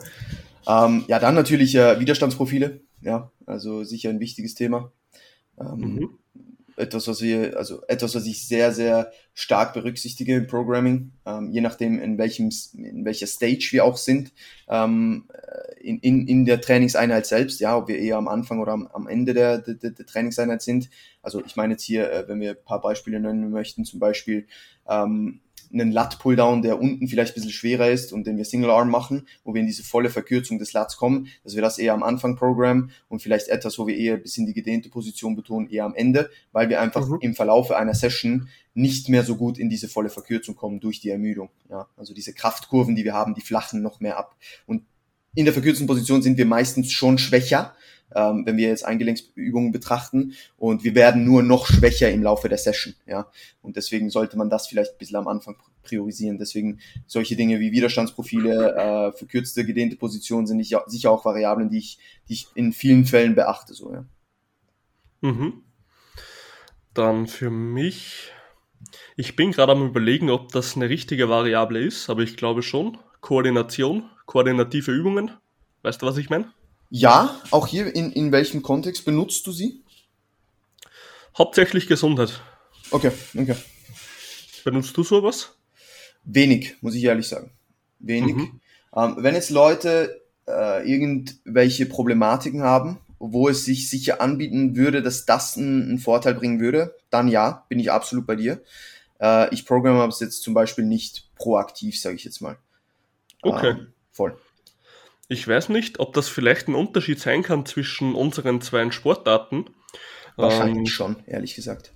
Ähm, 0.68 1.06
ja, 1.08 1.20
dann 1.20 1.36
natürlich 1.36 1.76
äh, 1.76 2.00
Widerstandsprofile. 2.00 2.82
Ja, 3.02 3.32
also 3.46 3.84
sicher 3.84 4.10
ein 4.10 4.20
wichtiges 4.20 4.54
Thema. 4.54 4.92
Ähm, 5.60 5.80
mhm. 5.80 6.10
Etwas, 6.78 7.08
was 7.08 7.22
wir, 7.22 7.58
also 7.58 7.82
etwas, 7.88 8.16
was 8.16 8.26
ich 8.26 8.48
sehr, 8.48 8.72
sehr 8.72 9.12
stark 9.34 9.74
berücksichtige 9.74 10.36
im 10.36 10.48
Programming, 10.48 11.12
ähm, 11.26 11.52
je 11.52 11.62
nachdem, 11.62 12.00
in 12.00 12.18
welchem, 12.18 12.50
in 12.74 13.06
welcher 13.06 13.28
Stage 13.28 13.70
wir 13.72 13.86
auch 13.86 13.98
sind, 13.98 14.32
ähm, 14.70 15.26
in, 15.80 16.00
in, 16.00 16.28
in 16.28 16.46
der 16.46 16.62
Trainingseinheit 16.62 17.26
selbst, 17.26 17.60
ja, 17.60 17.78
ob 17.78 17.88
wir 17.88 17.98
eher 17.98 18.18
am 18.18 18.28
Anfang 18.28 18.60
oder 18.60 18.74
am, 18.74 18.88
am 18.88 19.08
Ende 19.08 19.34
der, 19.34 19.60
der, 19.60 19.92
der 19.92 20.06
Trainingseinheit 20.06 20.62
sind. 20.62 20.90
Also 21.22 21.44
ich 21.46 21.56
meine 21.56 21.74
jetzt 21.74 21.84
hier, 21.84 22.12
äh, 22.12 22.28
wenn 22.28 22.40
wir 22.40 22.52
ein 22.52 22.64
paar 22.66 22.82
Beispiele 22.82 23.20
nennen 23.20 23.52
möchten, 23.52 23.86
zum 23.86 24.00
Beispiel 24.00 24.48
ähm, 24.88 25.42
einen 25.74 25.92
Lat-Pulldown, 25.92 26.62
der 26.62 26.80
unten 26.80 27.08
vielleicht 27.08 27.32
ein 27.32 27.36
bisschen 27.36 27.52
schwerer 27.52 27.90
ist 27.90 28.14
und 28.14 28.28
den 28.28 28.38
wir 28.38 28.46
Single 28.46 28.70
Arm 28.70 28.90
machen, 28.90 29.28
wo 29.44 29.54
wir 29.54 29.62
in 29.62 29.68
diese 29.68 29.84
volle 29.84 30.10
Verkürzung 30.10 30.60
des 30.60 30.74
Lats 30.74 30.98
kommen, 30.98 31.28
dass 31.44 31.56
wir 31.56 31.62
das 31.62 31.78
eher 31.78 31.94
am 31.94 32.04
Anfang 32.04 32.36
programmen 32.36 32.92
und 33.08 33.22
vielleicht 33.22 33.48
etwas, 33.48 33.78
wo 33.80 33.88
wir 33.88 33.96
eher 33.96 34.16
ein 34.16 34.22
bisschen 34.22 34.46
die 34.46 34.54
gedehnte 34.54 34.90
Position 34.90 35.36
betonen, 35.36 35.70
eher 35.70 35.86
am 35.86 35.96
Ende, 35.96 36.30
weil 36.52 36.70
wir 36.70 36.82
einfach 36.82 37.08
mhm. 37.08 37.18
im 37.22 37.36
Verlaufe 37.36 37.78
einer 37.78 37.94
Session 37.94 38.50
nicht 38.74 39.10
mehr 39.10 39.24
so 39.24 39.36
gut 39.36 39.58
in 39.58 39.70
diese 39.70 39.88
volle 39.88 40.10
Verkürzung 40.10 40.56
kommen 40.56 40.80
durch 40.80 41.00
die 41.02 41.10
Ermüdung. 41.10 41.50
Ja, 41.70 41.88
also 41.98 42.14
diese 42.14 42.34
Kraftkurven, 42.34 42.96
die 42.96 43.04
wir 43.04 43.14
haben, 43.14 43.34
die 43.34 43.42
flachen 43.42 43.82
noch 43.82 44.00
mehr 44.00 44.18
ab. 44.18 44.36
Und 44.66 44.84
in 45.34 45.46
der 45.46 45.54
verkürzten 45.54 45.88
Position 45.88 46.22
sind 46.22 46.38
wir 46.38 46.46
meistens 46.46 46.92
schon 46.92 47.18
schwächer, 47.18 47.74
ähm, 48.16 48.46
wenn 48.46 48.58
wir 48.58 48.68
jetzt 48.68 48.86
Eingelenksübungen 48.86 49.72
betrachten. 49.72 50.34
Und 50.58 50.84
wir 50.84 50.96
werden 50.96 51.24
nur 51.24 51.44
noch 51.44 51.68
schwächer 51.68 52.12
im 52.12 52.24
Laufe 52.24 52.50
der 52.50 52.58
Session. 52.58 52.96
Ja? 53.06 53.28
Und 53.62 53.76
deswegen 53.76 54.10
sollte 54.10 54.38
man 54.38 54.50
das 54.50 54.68
vielleicht 54.68 54.94
ein 54.94 54.98
bisschen 54.98 55.18
am 55.18 55.28
Anfang 55.28 55.56
priorisieren. 55.84 56.38
Deswegen 56.38 56.80
solche 57.08 57.36
Dinge 57.36 57.60
wie 57.60 57.72
Widerstandsprofile, 57.72 58.76
äh, 58.76 59.18
verkürzte, 59.18 59.66
gedehnte 59.66 59.96
Positionen 59.96 60.48
sind 60.48 60.58
nicht, 60.58 60.76
sicher 60.88 61.12
auch 61.12 61.26
Variablen, 61.26 61.70
die 61.70 61.80
ich, 61.80 62.00
die 62.28 62.34
ich 62.34 62.48
in 62.56 62.74
vielen 62.74 63.06
Fällen 63.06 63.36
beachte. 63.36 63.74
So, 63.74 63.94
ja. 63.94 64.06
Mhm. 65.22 65.64
Dann 66.94 67.28
für 67.28 67.50
mich, 67.50 68.32
ich 69.16 69.36
bin 69.36 69.52
gerade 69.52 69.72
am 69.72 69.86
überlegen, 69.86 70.30
ob 70.30 70.52
das 70.52 70.76
eine 70.76 70.90
richtige 70.90 71.30
Variable 71.30 71.80
ist, 71.80 72.10
aber 72.10 72.22
ich 72.22 72.38
glaube 72.38 72.62
schon. 72.62 72.98
Koordination, 73.22 74.10
koordinative 74.26 74.92
Übungen. 74.92 75.32
Weißt 75.84 76.02
du, 76.02 76.06
was 76.08 76.18
ich 76.18 76.30
meine? 76.30 76.52
Ja, 76.94 77.40
auch 77.52 77.68
hier, 77.68 77.96
in, 77.96 78.12
in 78.12 78.34
welchem 78.34 78.62
Kontext 78.62 79.06
benutzt 79.06 79.48
du 79.48 79.54
sie? 79.54 79.82
Hauptsächlich 81.38 81.88
Gesundheit. 81.88 82.42
Okay, 82.92 83.14
okay. 83.34 83.56
Benutzt 84.66 84.96
du 84.98 85.04
sowas? 85.04 85.56
Wenig, 86.26 86.76
muss 86.82 86.94
ich 86.94 87.06
ehrlich 87.06 87.30
sagen. 87.30 87.52
Wenig. 88.00 88.36
Mhm. 88.36 88.60
Ähm, 88.94 89.16
wenn 89.20 89.36
jetzt 89.36 89.52
Leute 89.52 90.22
äh, 90.46 90.86
irgendwelche 90.86 91.86
Problematiken 91.86 92.62
haben, 92.62 93.00
wo 93.20 93.48
es 93.48 93.64
sich 93.64 93.90
sicher 93.90 94.20
anbieten 94.20 94.76
würde, 94.76 95.02
dass 95.02 95.26
das 95.26 95.58
einen, 95.58 95.98
Vorteil 95.98 96.34
bringen 96.34 96.60
würde, 96.60 96.96
dann 97.10 97.30
ja, 97.30 97.66
bin 97.70 97.80
ich 97.80 97.90
absolut 97.90 98.28
bei 98.28 98.36
dir. 98.36 98.62
Äh, 99.22 99.54
ich 99.54 99.66
programme 99.66 100.06
es 100.08 100.20
jetzt 100.20 100.44
zum 100.44 100.54
Beispiel 100.54 100.84
nicht 100.86 101.30
proaktiv, 101.36 102.00
sage 102.00 102.18
ich 102.18 102.26
jetzt 102.26 102.42
mal. 102.42 102.58
Okay. 103.44 103.70
Ähm, 103.70 103.94
voll. 104.12 104.38
Ich 105.32 105.48
weiß 105.48 105.70
nicht, 105.70 106.02
ob 106.02 106.12
das 106.12 106.28
vielleicht 106.28 106.68
ein 106.68 106.76
Unterschied 106.76 107.18
sein 107.18 107.42
kann 107.42 107.66
zwischen 107.66 108.16
unseren 108.16 108.60
zwei 108.60 108.92
Sportarten. 108.92 109.64
Wahrscheinlich 110.36 110.80
ähm, 110.80 110.86
schon, 110.88 111.16
ehrlich 111.26 111.56
gesagt. 111.56 111.94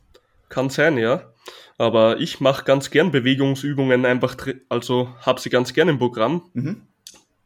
Kann 0.47 0.69
sein, 0.69 0.97
ja. 0.97 1.33
Aber 1.77 2.21
ich 2.21 2.39
mache 2.39 2.63
ganz 2.63 2.91
gern 2.91 3.11
Bewegungsübungen 3.11 4.05
einfach, 4.05 4.37
also 4.69 5.13
habe 5.19 5.41
sie 5.41 5.49
ganz 5.49 5.73
gern 5.73 5.89
im 5.89 5.99
Programm. 5.99 6.49
Mhm. 6.53 6.83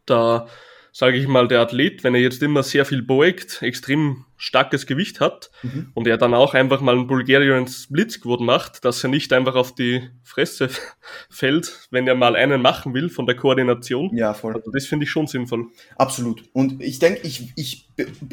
Da 0.06 0.46
sage 0.92 1.18
ich 1.18 1.28
mal, 1.28 1.48
der 1.48 1.62
Athlet, 1.62 2.04
wenn 2.04 2.16
er 2.16 2.22
jetzt 2.22 2.42
immer 2.42 2.64
sehr 2.64 2.86
viel 2.86 3.02
beugt, 3.02 3.62
extrem 3.62 4.26
starkes 4.38 4.86
Gewicht 4.86 5.20
hat 5.20 5.52
mhm. 5.64 5.92
und 5.94 6.08
er 6.08 6.18
dann 6.18 6.34
auch 6.34 6.54
einfach 6.54 6.82
mal 6.82 6.96
einen 6.96 7.08
Bulgarian 7.08 7.68
Split 7.68 8.12
Squat 8.12 8.40
macht, 8.40 8.86
dass 8.86 9.04
er 9.04 9.10
nicht 9.10 9.34
einfach 9.34 9.56
auf 9.56 9.76
die 9.76 10.10
Fresse 10.24 10.70
fällt, 11.30 11.88
wenn 11.92 12.08
er 12.08 12.16
mal 12.16 12.36
einen 12.36 12.62
machen 12.62 12.94
will 12.94 13.10
von 13.10 13.26
der 13.26 13.36
Koordination. 13.36 14.16
Ja, 14.16 14.34
voll. 14.34 14.56
Also 14.56 14.72
das 14.72 14.86
finde 14.86 15.04
ich 15.04 15.12
schon 15.12 15.28
sinnvoll. 15.28 15.68
Absolut. 15.98 16.44
Und 16.54 16.82
ich 16.82 17.00
denke, 17.00 17.22
ich, 17.28 17.52
ich, 17.56 17.90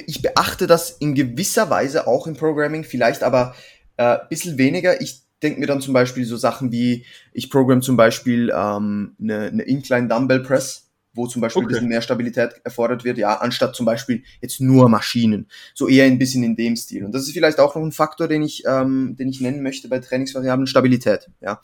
ich 0.06 0.22
beachte 0.22 0.66
das 0.66 0.90
in 0.90 1.14
gewisser 1.14 1.70
Weise 1.70 2.06
auch 2.06 2.26
im 2.26 2.36
Programming, 2.36 2.84
vielleicht 2.84 3.22
aber 3.22 3.54
äh, 3.96 4.18
bisschen 4.28 4.58
weniger. 4.58 5.00
Ich 5.00 5.22
denke 5.42 5.60
mir 5.60 5.66
dann 5.66 5.80
zum 5.80 5.92
Beispiel 5.92 6.24
so 6.24 6.36
Sachen 6.36 6.72
wie, 6.72 7.04
ich 7.32 7.50
programme 7.50 7.82
zum 7.82 7.96
Beispiel 7.96 8.52
ähm, 8.54 9.16
eine, 9.20 9.48
eine 9.48 9.62
Incline 9.64 10.08
Dumbbell 10.08 10.40
Press 10.40 10.85
wo 11.16 11.26
zum 11.26 11.40
Beispiel 11.40 11.62
okay. 11.62 11.66
ein 11.66 11.74
bisschen 11.74 11.88
mehr 11.88 12.02
Stabilität 12.02 12.60
erfordert 12.64 13.04
wird, 13.04 13.18
ja, 13.18 13.36
anstatt 13.36 13.74
zum 13.74 13.86
Beispiel 13.86 14.22
jetzt 14.40 14.60
nur 14.60 14.88
Maschinen. 14.88 15.48
So 15.74 15.88
eher 15.88 16.04
ein 16.04 16.18
bisschen 16.18 16.42
in 16.42 16.56
dem 16.56 16.76
Stil. 16.76 17.04
Und 17.04 17.12
das 17.12 17.22
ist 17.22 17.32
vielleicht 17.32 17.58
auch 17.58 17.74
noch 17.74 17.82
ein 17.82 17.92
Faktor, 17.92 18.28
den 18.28 18.42
ich, 18.42 18.64
ähm, 18.66 19.16
den 19.18 19.28
ich 19.28 19.40
nennen 19.40 19.62
möchte 19.62 19.88
bei 19.88 19.98
Trainingsvariablen, 19.98 20.66
Stabilität, 20.66 21.30
ja. 21.40 21.60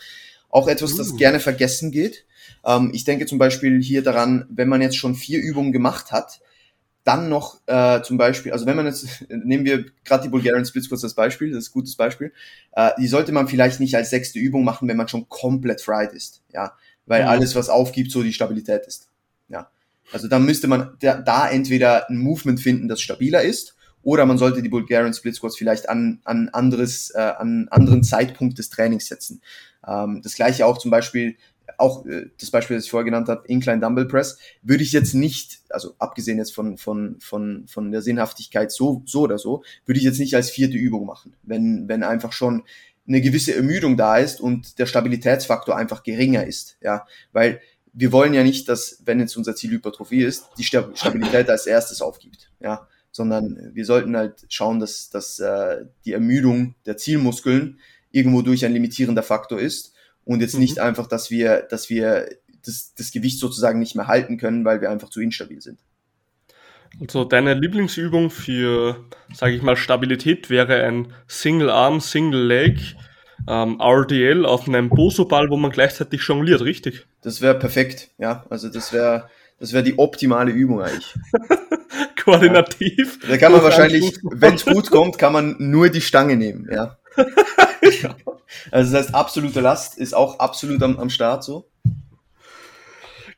Auch 0.48 0.68
etwas, 0.68 0.96
das 0.96 1.12
uh. 1.12 1.16
gerne 1.16 1.40
vergessen 1.40 1.90
geht. 1.92 2.26
Ähm, 2.64 2.90
ich 2.92 3.04
denke 3.04 3.26
zum 3.26 3.38
Beispiel 3.38 3.80
hier 3.80 4.02
daran, 4.02 4.46
wenn 4.50 4.68
man 4.68 4.82
jetzt 4.82 4.96
schon 4.96 5.14
vier 5.14 5.40
Übungen 5.40 5.72
gemacht 5.72 6.12
hat, 6.12 6.40
dann 7.04 7.28
noch 7.28 7.60
äh, 7.66 8.00
zum 8.02 8.16
Beispiel, 8.16 8.52
also 8.52 8.66
wenn 8.66 8.76
man 8.76 8.86
jetzt, 8.86 9.24
nehmen 9.28 9.64
wir 9.64 9.86
gerade 10.04 10.24
die 10.24 10.28
Bulgarian 10.28 10.64
Splits 10.64 10.88
kurz 10.88 11.02
als 11.02 11.14
Beispiel, 11.14 11.50
das 11.50 11.64
ist 11.64 11.70
ein 11.70 11.74
gutes 11.74 11.96
Beispiel, 11.96 12.32
äh, 12.72 12.90
die 12.98 13.08
sollte 13.08 13.32
man 13.32 13.48
vielleicht 13.48 13.80
nicht 13.80 13.96
als 13.96 14.10
sechste 14.10 14.38
Übung 14.38 14.64
machen, 14.64 14.88
wenn 14.88 14.96
man 14.96 15.08
schon 15.08 15.28
komplett 15.28 15.80
fried 15.80 16.12
ist, 16.12 16.42
ja, 16.52 16.76
weil 17.06 17.22
mhm. 17.22 17.28
alles, 17.28 17.54
was 17.54 17.68
aufgibt, 17.68 18.12
so 18.12 18.22
die 18.22 18.32
Stabilität 18.32 18.86
ist. 18.86 19.08
Also 20.10 20.28
dann 20.28 20.44
müsste 20.44 20.68
man 20.68 20.96
da, 21.00 21.20
da 21.20 21.48
entweder 21.48 22.08
ein 22.08 22.18
Movement 22.18 22.60
finden, 22.60 22.88
das 22.88 23.00
stabiler 23.00 23.42
ist, 23.42 23.76
oder 24.02 24.26
man 24.26 24.38
sollte 24.38 24.62
die 24.62 24.68
Bulgarian 24.68 25.14
Split 25.14 25.36
Squats 25.36 25.56
vielleicht 25.56 25.88
an, 25.88 26.20
an 26.24 26.48
anderes, 26.48 27.10
äh, 27.10 27.20
an 27.20 27.68
anderen 27.70 28.02
Zeitpunkt 28.02 28.58
des 28.58 28.68
Trainings 28.68 29.06
setzen. 29.06 29.40
Ähm, 29.86 30.20
das 30.22 30.34
gleiche 30.34 30.66
auch 30.66 30.78
zum 30.78 30.90
Beispiel, 30.90 31.36
auch 31.78 32.04
äh, 32.06 32.26
das 32.40 32.50
Beispiel, 32.50 32.76
das 32.76 32.84
ich 32.84 32.90
vorher 32.90 33.04
genannt 33.04 33.28
habe, 33.28 33.46
Incline 33.46 33.80
Dumbbell 33.80 34.06
Press, 34.06 34.38
würde 34.62 34.82
ich 34.82 34.92
jetzt 34.92 35.14
nicht, 35.14 35.60
also 35.68 35.94
abgesehen 35.98 36.38
jetzt 36.38 36.54
von, 36.54 36.78
von, 36.78 37.16
von, 37.20 37.66
von 37.68 37.92
der 37.92 38.02
Sinnhaftigkeit 38.02 38.72
so, 38.72 39.02
so 39.06 39.22
oder 39.22 39.38
so, 39.38 39.62
würde 39.86 39.98
ich 39.98 40.04
jetzt 40.04 40.18
nicht 40.18 40.34
als 40.34 40.50
vierte 40.50 40.76
Übung 40.76 41.06
machen. 41.06 41.34
Wenn, 41.44 41.88
wenn 41.88 42.02
einfach 42.02 42.32
schon 42.32 42.64
eine 43.06 43.20
gewisse 43.20 43.54
Ermüdung 43.54 43.96
da 43.96 44.18
ist 44.18 44.40
und 44.40 44.78
der 44.78 44.86
Stabilitätsfaktor 44.86 45.76
einfach 45.76 46.02
geringer 46.02 46.46
ist, 46.46 46.76
ja, 46.80 47.06
weil 47.32 47.60
wir 47.92 48.12
wollen 48.12 48.34
ja 48.34 48.42
nicht, 48.42 48.68
dass, 48.68 49.02
wenn 49.04 49.20
jetzt 49.20 49.36
unser 49.36 49.54
Ziel 49.54 49.70
Hypertrophie 49.70 50.22
ist, 50.22 50.48
die 50.58 50.64
Stabilität 50.64 51.48
als 51.50 51.66
erstes 51.66 52.00
aufgibt, 52.00 52.50
ja, 52.60 52.88
sondern 53.10 53.70
wir 53.74 53.84
sollten 53.84 54.16
halt 54.16 54.46
schauen, 54.48 54.80
dass, 54.80 55.10
dass 55.10 55.38
äh, 55.38 55.84
die 56.04 56.12
Ermüdung 56.12 56.74
der 56.86 56.96
Zielmuskeln 56.96 57.78
irgendwo 58.10 58.42
durch 58.42 58.64
ein 58.64 58.72
limitierender 58.72 59.22
Faktor 59.22 59.60
ist 59.60 59.92
und 60.24 60.40
jetzt 60.40 60.54
mhm. 60.54 60.60
nicht 60.60 60.78
einfach, 60.78 61.06
dass 61.06 61.30
wir, 61.30 61.62
dass 61.62 61.90
wir 61.90 62.28
das, 62.64 62.94
das 62.94 63.10
Gewicht 63.12 63.38
sozusagen 63.38 63.78
nicht 63.78 63.94
mehr 63.94 64.06
halten 64.06 64.38
können, 64.38 64.64
weil 64.64 64.80
wir 64.80 64.90
einfach 64.90 65.10
zu 65.10 65.20
instabil 65.20 65.60
sind. 65.60 65.80
Also 67.00 67.24
deine 67.24 67.54
Lieblingsübung 67.54 68.30
für, 68.30 69.04
sage 69.32 69.54
ich 69.54 69.62
mal, 69.62 69.76
Stabilität 69.76 70.50
wäre 70.50 70.84
ein 70.84 71.12
Single 71.26 71.70
Arm, 71.70 72.00
Single 72.00 72.46
Leg 72.46 72.96
ähm, 73.48 73.80
RDL 73.80 74.46
auf 74.46 74.68
einem 74.68 74.88
Boso-Ball, 74.88 75.50
wo 75.50 75.56
man 75.56 75.70
gleichzeitig 75.70 76.22
jongliert, 76.26 76.62
richtig? 76.62 77.06
Das 77.22 77.40
wäre 77.40 77.58
perfekt, 77.58 78.10
ja. 78.18 78.44
Also 78.50 78.68
das 78.68 78.92
wäre 78.92 79.28
das 79.62 79.72
wäre 79.72 79.84
die 79.84 79.96
optimale 79.96 80.50
Übung 80.50 80.82
eigentlich. 80.82 81.14
Koordinativ. 82.24 83.20
Ja. 83.22 83.28
Da 83.28 83.36
kann 83.36 83.52
man 83.52 83.62
wahrscheinlich, 83.62 84.18
wenn 84.24 84.54
es 84.54 84.64
gut 84.64 84.90
kommt, 84.90 85.18
kann 85.18 85.32
man 85.32 85.54
nur 85.58 85.88
die 85.88 86.00
Stange 86.00 86.36
nehmen, 86.36 86.68
ja. 86.72 86.98
Also 88.72 88.92
das 88.92 89.04
heißt, 89.04 89.14
absolute 89.14 89.60
Last 89.60 89.98
ist 89.98 90.14
auch 90.14 90.40
absolut 90.40 90.82
am, 90.82 90.98
am 90.98 91.10
Start 91.10 91.44
so. 91.44 91.68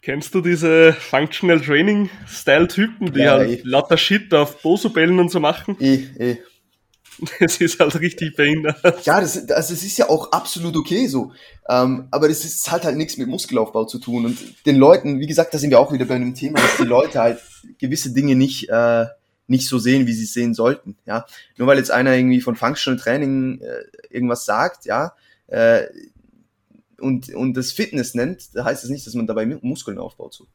Kennst 0.00 0.34
du 0.34 0.40
diese 0.40 0.92
Functional 0.92 1.60
Training 1.60 2.08
Style 2.26 2.68
Typen, 2.68 3.12
die 3.12 3.20
Ja, 3.20 3.32
halt 3.32 3.50
eh. 3.50 3.62
lauter 3.64 3.96
Shit 3.96 4.32
auf 4.32 4.62
Boso-Bällen 4.62 5.18
und 5.18 5.30
so 5.30 5.40
machen? 5.40 5.76
Eh, 5.80 6.04
eh. 6.18 6.36
Das 7.40 7.58
ist 7.58 7.78
halt 7.80 7.98
richtig 8.00 8.36
behindert. 8.36 9.04
Ja, 9.06 9.20
das, 9.20 9.36
also 9.36 9.74
das 9.74 9.82
ist 9.82 9.96
ja 9.98 10.08
auch 10.08 10.32
absolut 10.32 10.76
okay 10.76 11.06
so. 11.06 11.32
Ähm, 11.68 12.08
aber 12.10 12.28
das 12.28 12.44
ist 12.44 12.70
halt 12.70 12.84
halt 12.84 12.96
nichts 12.96 13.16
mit 13.16 13.28
Muskelaufbau 13.28 13.84
zu 13.84 13.98
tun. 13.98 14.26
Und 14.26 14.38
den 14.66 14.76
Leuten, 14.76 15.20
wie 15.20 15.26
gesagt, 15.26 15.54
da 15.54 15.58
sind 15.58 15.70
wir 15.70 15.78
auch 15.80 15.92
wieder 15.92 16.04
bei 16.04 16.14
einem 16.16 16.34
Thema, 16.34 16.60
dass 16.60 16.76
die 16.76 16.84
Leute 16.84 17.20
halt 17.20 17.40
gewisse 17.78 18.12
Dinge 18.12 18.34
nicht, 18.34 18.68
äh, 18.68 19.06
nicht 19.46 19.68
so 19.68 19.78
sehen, 19.78 20.06
wie 20.06 20.12
sie 20.12 20.24
es 20.24 20.32
sehen 20.32 20.54
sollten. 20.54 20.96
Ja, 21.06 21.26
nur 21.56 21.68
weil 21.68 21.78
jetzt 21.78 21.90
einer 21.90 22.14
irgendwie 22.14 22.40
von 22.40 22.56
Functional 22.56 22.98
Training 23.00 23.60
äh, 23.60 23.84
irgendwas 24.10 24.44
sagt, 24.44 24.84
ja, 24.86 25.14
äh, 25.48 25.84
und, 27.00 27.34
und 27.34 27.54
das 27.54 27.72
Fitness 27.72 28.14
nennt, 28.14 28.48
heißt 28.56 28.82
das 28.84 28.90
nicht, 28.90 29.06
dass 29.06 29.14
man 29.14 29.26
dabei 29.26 29.46
Mu- 29.46 29.58
Muskeln 29.62 29.98
aufbaut. 29.98 30.34
So. 30.34 30.46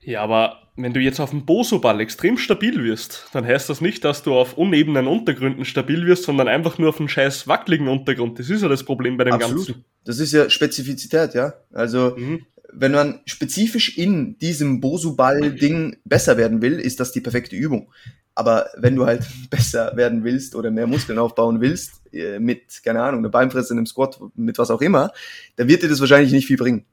Ja, 0.00 0.22
aber 0.22 0.62
wenn 0.76 0.92
du 0.94 1.00
jetzt 1.00 1.18
auf 1.20 1.30
dem 1.30 1.44
Boso-Ball 1.44 2.00
extrem 2.00 2.38
stabil 2.38 2.82
wirst, 2.84 3.26
dann 3.32 3.44
heißt 3.44 3.68
das 3.68 3.80
nicht, 3.80 4.04
dass 4.04 4.22
du 4.22 4.34
auf 4.34 4.56
unebenen 4.56 5.06
Untergründen 5.08 5.64
stabil 5.64 6.06
wirst, 6.06 6.22
sondern 6.24 6.46
einfach 6.48 6.78
nur 6.78 6.90
auf 6.90 7.00
einem 7.00 7.08
scheiß 7.08 7.48
wackeligen 7.48 7.88
Untergrund. 7.88 8.38
Das 8.38 8.48
ist 8.48 8.62
ja 8.62 8.68
das 8.68 8.84
Problem 8.84 9.16
bei 9.16 9.24
dem 9.24 9.38
Ganzen. 9.38 9.84
Das 10.04 10.18
ist 10.20 10.32
ja 10.32 10.48
Spezifizität, 10.48 11.34
ja. 11.34 11.54
Also 11.72 12.14
Mhm. 12.16 12.46
wenn 12.72 12.92
man 12.92 13.20
spezifisch 13.26 13.98
in 13.98 14.38
diesem 14.38 14.80
Bosu-Ball-Ding 14.80 15.96
besser 16.04 16.36
werden 16.36 16.62
will, 16.62 16.78
ist 16.78 17.00
das 17.00 17.12
die 17.12 17.20
perfekte 17.20 17.56
Übung. 17.56 17.90
Aber 18.36 18.68
wenn 18.76 18.94
du 18.94 19.04
halt 19.04 19.26
besser 19.50 19.96
werden 19.96 20.22
willst 20.22 20.54
oder 20.54 20.70
mehr 20.70 20.86
Muskeln 20.86 21.18
aufbauen 21.18 21.60
willst, 21.60 22.02
äh, 22.12 22.38
mit, 22.38 22.82
keine 22.84 23.02
Ahnung, 23.02 23.20
einer 23.20 23.30
Beinpresse, 23.30 23.74
einem 23.74 23.84
Squat, 23.86 24.20
mit 24.36 24.58
was 24.58 24.70
auch 24.70 24.80
immer, 24.80 25.12
dann 25.56 25.66
wird 25.66 25.82
dir 25.82 25.88
das 25.88 25.98
wahrscheinlich 25.98 26.30
nicht 26.32 26.46
viel 26.46 26.56
bringen. 26.56 26.84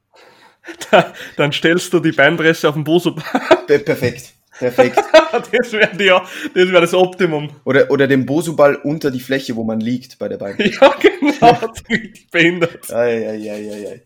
Da, 0.90 1.12
dann 1.36 1.52
stellst 1.52 1.92
du 1.92 2.00
die 2.00 2.12
Beinpresse 2.12 2.68
auf 2.68 2.74
den 2.74 2.84
Boso-Ball. 2.84 3.64
Per 3.66 3.78
perfekt. 3.78 4.34
Perfekt. 4.58 4.98
Das 5.52 5.72
wäre 5.72 6.02
ja, 6.02 6.24
das, 6.54 6.72
wär 6.72 6.80
das 6.80 6.94
Optimum. 6.94 7.50
Oder, 7.64 7.90
oder 7.90 8.06
den 8.06 8.24
Bosu-Ball 8.24 8.76
unter 8.76 9.10
die 9.10 9.20
Fläche, 9.20 9.54
wo 9.54 9.64
man 9.64 9.80
liegt 9.80 10.18
bei 10.18 10.28
der 10.28 10.36
Beinpresse. 10.38 10.78
Ja, 10.80 10.94
genau. 10.98 11.72
Richtig 11.90 12.30
behindert. 12.30 12.90
Ei, 12.90 13.28
ei, 13.28 13.50
ei, 13.50 13.70
ei, 13.70 13.88
ei. 13.88 14.02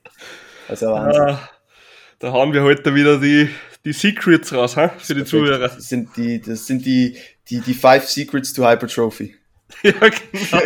Das 0.67 0.83
ist 0.83 0.89
ja 0.89 0.93
Wahnsinn. 0.93 1.23
Ah, 1.23 1.51
da 2.19 2.33
haben 2.33 2.53
wir 2.53 2.63
heute 2.63 2.95
wieder 2.95 3.19
die, 3.19 3.49
die 3.85 3.93
Secrets 3.93 4.53
raus, 4.53 4.77
ha? 4.77 4.89
für 4.99 5.15
die 5.15 5.25
Zuhörer. 5.25 5.69
Das 5.69 5.89
sind 5.89 6.17
die, 6.17 6.41
das 6.41 6.67
sind 6.67 6.85
die, 6.85 7.17
die, 7.49 7.61
die 7.61 7.75
Five 7.75 8.09
Secrets 8.09 8.53
to 8.53 8.69
Hypertrophy. 8.69 9.37
Ja, 9.83 9.93
genau. 9.93 10.63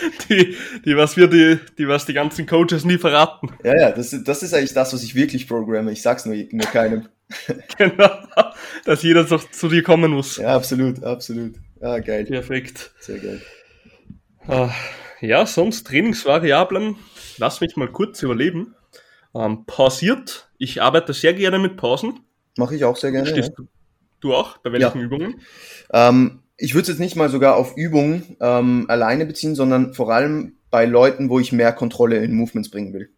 Die, 0.28 0.56
die, 0.84 0.96
was 0.96 1.16
wir, 1.16 1.26
die, 1.28 1.58
die, 1.78 1.86
was 1.88 2.06
die 2.06 2.12
ganzen 2.14 2.46
Coaches 2.46 2.84
nie 2.84 2.98
verraten. 2.98 3.50
Ja, 3.64 3.74
ja, 3.78 3.90
das, 3.92 4.12
ist- 4.12 4.26
das 4.26 4.42
ist 4.42 4.54
eigentlich 4.54 4.72
das, 4.74 4.92
was 4.92 5.02
ich 5.02 5.14
wirklich 5.14 5.46
programme. 5.46 5.92
Ich 5.92 6.02
sag's 6.02 6.24
nur, 6.26 6.36
nur 6.50 6.66
keinem. 6.66 7.08
Genau. 7.78 8.10
Dass 8.84 9.02
jeder 9.02 9.24
so 9.26 9.38
zu 9.38 9.68
dir 9.68 9.82
kommen 9.82 10.10
muss. 10.12 10.36
Ja, 10.36 10.54
absolut, 10.54 11.02
absolut. 11.02 11.54
Ja, 11.80 11.98
geil. 11.98 12.24
Perfekt. 12.26 12.92
Sehr 13.00 13.18
geil. 13.18 13.40
Ah, 14.46 14.70
Ja, 15.20 15.46
sonst 15.46 15.86
Trainingsvariablen. 15.86 16.96
Lass 17.38 17.60
mich 17.60 17.76
mal 17.76 17.88
kurz 17.88 18.22
überleben. 18.22 18.74
Ähm, 19.34 19.64
pausiert. 19.66 20.50
Ich 20.58 20.82
arbeite 20.82 21.12
sehr 21.14 21.32
gerne 21.34 21.58
mit 21.58 21.76
Pausen. 21.76 22.20
Mache 22.58 22.76
ich 22.76 22.84
auch 22.84 22.96
sehr 22.96 23.12
gerne. 23.12 23.30
Ja. 23.34 23.48
Du, 23.48 23.66
du 24.20 24.34
auch? 24.34 24.58
Bei 24.58 24.72
welchen 24.72 25.00
Übungen? 25.00 25.40
Ähm, 25.92 26.41
ich 26.62 26.74
würde 26.74 26.82
es 26.82 26.88
jetzt 26.88 27.00
nicht 27.00 27.16
mal 27.16 27.28
sogar 27.28 27.56
auf 27.56 27.76
Übungen 27.76 28.36
ähm, 28.40 28.84
alleine 28.86 29.26
beziehen, 29.26 29.56
sondern 29.56 29.94
vor 29.94 30.12
allem 30.12 30.54
bei 30.70 30.86
Leuten, 30.86 31.28
wo 31.28 31.40
ich 31.40 31.50
mehr 31.50 31.72
Kontrolle 31.72 32.22
in 32.22 32.34
Movements 32.34 32.70
bringen 32.70 32.92
will. 32.92 33.10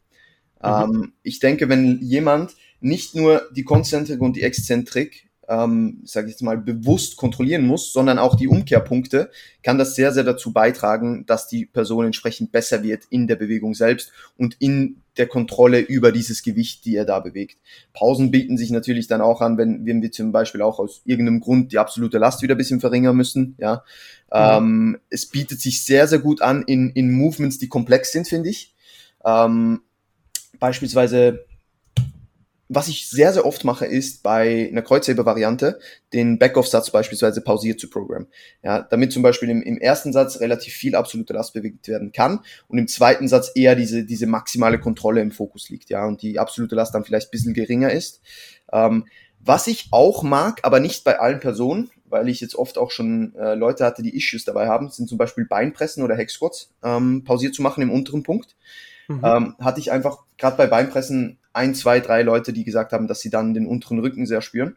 Ähm, 0.63 1.13
ich 1.23 1.41
denke, 1.41 1.69
wenn 1.69 2.01
jemand 2.01 2.53
nicht 2.81 3.15
nur 3.15 3.43
die 3.55 3.65
Konzentrik 3.65 4.23
und 4.23 4.37
die 4.37 4.43
Exzentrik, 4.43 5.29
ähm, 5.47 6.01
sage 6.07 6.29
ich 6.29 6.33
jetzt 6.33 6.43
mal, 6.43 6.57
bewusst 6.57 7.19
kontrollieren 7.19 7.67
muss, 7.67 7.93
sondern 7.93 8.19
auch 8.19 8.35
die 8.35 8.49
Umkehrpunkte, 8.49 9.31
kann 9.63 9.77
das 9.77 9.95
sehr, 9.95 10.13
sehr 10.13 10.25
dazu 10.25 10.55
beitragen, 10.55 11.27
dass 11.27 11.47
die 11.47 11.67
Person 11.67 12.07
entsprechend 12.07 12.51
besser 12.51 12.83
wird 12.83 13.05
in 13.11 13.27
der 13.27 13.37
Bewegung 13.37 13.75
selbst 13.75 14.11
und 14.39 14.57
in 14.59 15.03
der 15.17 15.27
Kontrolle 15.27 15.81
über 15.81 16.13
dieses 16.13 16.43
Gewicht, 16.43 16.85
die 16.85 16.97
er 16.97 17.05
da 17.05 17.21
bewegt. 17.21 17.59
Pausen 17.93 18.31
bieten 18.31 18.57
sich 18.57 18.71
natürlich 18.71 19.07
dann 19.07 19.21
auch 19.21 19.41
an, 19.41 19.59
wenn, 19.59 19.87
wenn 19.87 20.03
wir 20.03 20.11
zum 20.11 20.33
Beispiel 20.33 20.63
auch 20.63 20.79
aus 20.79 21.03
irgendeinem 21.05 21.41
Grund 21.41 21.73
die 21.73 21.79
absolute 21.79 22.19
Last 22.19 22.43
wieder 22.43 22.55
ein 22.55 22.59
bisschen 22.59 22.81
verringern 22.81 23.17
müssen. 23.17 23.55
Ja, 23.59 23.85
ähm, 24.33 24.99
es 25.11 25.27
bietet 25.27 25.61
sich 25.61 25.85
sehr, 25.85 26.09
sehr 26.09 26.19
gut 26.19 26.43
an 26.43 26.63
in, 26.63 26.91
in 26.91 27.13
Movements, 27.13 27.59
die 27.59 27.69
komplex 27.69 28.13
sind, 28.13 28.27
finde 28.27 28.51
ich. 28.51 28.75
Ähm, 29.25 29.83
beispielsweise, 30.59 31.45
was 32.75 32.89
ich 32.89 33.09
sehr, 33.09 33.33
sehr 33.33 33.47
oft 33.47 33.65
mache, 33.65 33.87
ist 33.87 34.23
bei 34.23 34.69
einer 34.71 34.83
Kreuzheber-Variante 34.83 35.79
den 36.13 36.39
Backoff-Satz 36.39 36.91
beispielsweise 36.91 37.41
pausiert 37.41 37.81
zu 37.81 37.91
programmen. 37.91 38.29
Ja, 38.63 38.83
damit 38.83 39.13
zum 39.13 39.23
Beispiel 39.23 39.51
im, 39.51 39.63
im 39.63 39.79
ersten 39.79 40.13
Satz 40.13 40.41
relativ 40.41 40.75
viel 40.75 40.95
absolute 40.95 41.33
Last 41.33 41.55
bewegt 41.55 41.89
werden 41.89 42.13
kann 42.13 42.41
und 42.69 42.79
im 42.79 42.89
zweiten 42.89 43.29
Satz 43.29 43.51
eher 43.55 43.77
diese, 43.77 44.05
diese 44.05 44.27
maximale 44.27 44.79
Kontrolle 44.79 45.21
im 45.21 45.33
Fokus 45.33 45.69
liegt, 45.69 45.91
ja, 45.91 46.07
und 46.07 46.23
die 46.23 46.39
absolute 46.39 46.75
Last 46.75 46.95
dann 46.95 47.05
vielleicht 47.05 47.29
ein 47.29 47.33
bisschen 47.33 47.55
geringer 47.55 47.91
ist. 47.91 48.21
Ähm, 48.73 49.07
was 49.41 49.67
ich 49.67 49.89
auch 49.91 50.23
mag, 50.23 50.61
aber 50.63 50.81
nicht 50.81 51.05
bei 51.05 51.19
allen 51.19 51.41
Personen, 51.41 51.91
weil 52.07 52.29
ich 52.29 52.41
jetzt 52.41 52.55
oft 52.55 52.79
auch 52.79 52.91
schon 52.91 53.35
äh, 53.37 53.55
Leute 53.55 53.85
hatte, 53.85 54.03
die 54.03 54.17
Issues 54.17 54.45
dabei 54.45 54.69
haben, 54.69 54.89
sind 54.89 55.09
zum 55.09 55.19
Beispiel 55.19 55.45
Beinpressen 55.45 56.03
oder 56.03 56.17
Hex 56.17 56.35
Squats 56.35 56.71
ähm, 56.83 57.25
pausiert 57.25 57.55
zu 57.55 57.61
machen 57.61 57.83
im 57.83 57.91
unteren 57.91 58.23
Punkt. 58.23 58.57
Mhm. 59.09 59.21
Ähm, 59.23 59.55
hatte 59.61 59.81
ich 59.81 59.93
einfach 59.93 60.21
gerade 60.39 60.57
bei 60.57 60.67
Beinpressen 60.67 61.39
ein, 61.55 61.75
zwei, 61.75 62.01
drei 62.01 62.23
Leute, 62.23 62.53
die 62.53 62.65
gesagt 62.65 62.93
haben, 62.93 63.09
dass 63.09 63.21
sie 63.21 63.31
dann 63.31 63.55
den 63.55 63.67
unteren 63.67 64.01
Rücken 64.01 64.27
sehr 64.27 64.43
spüren. 64.43 64.77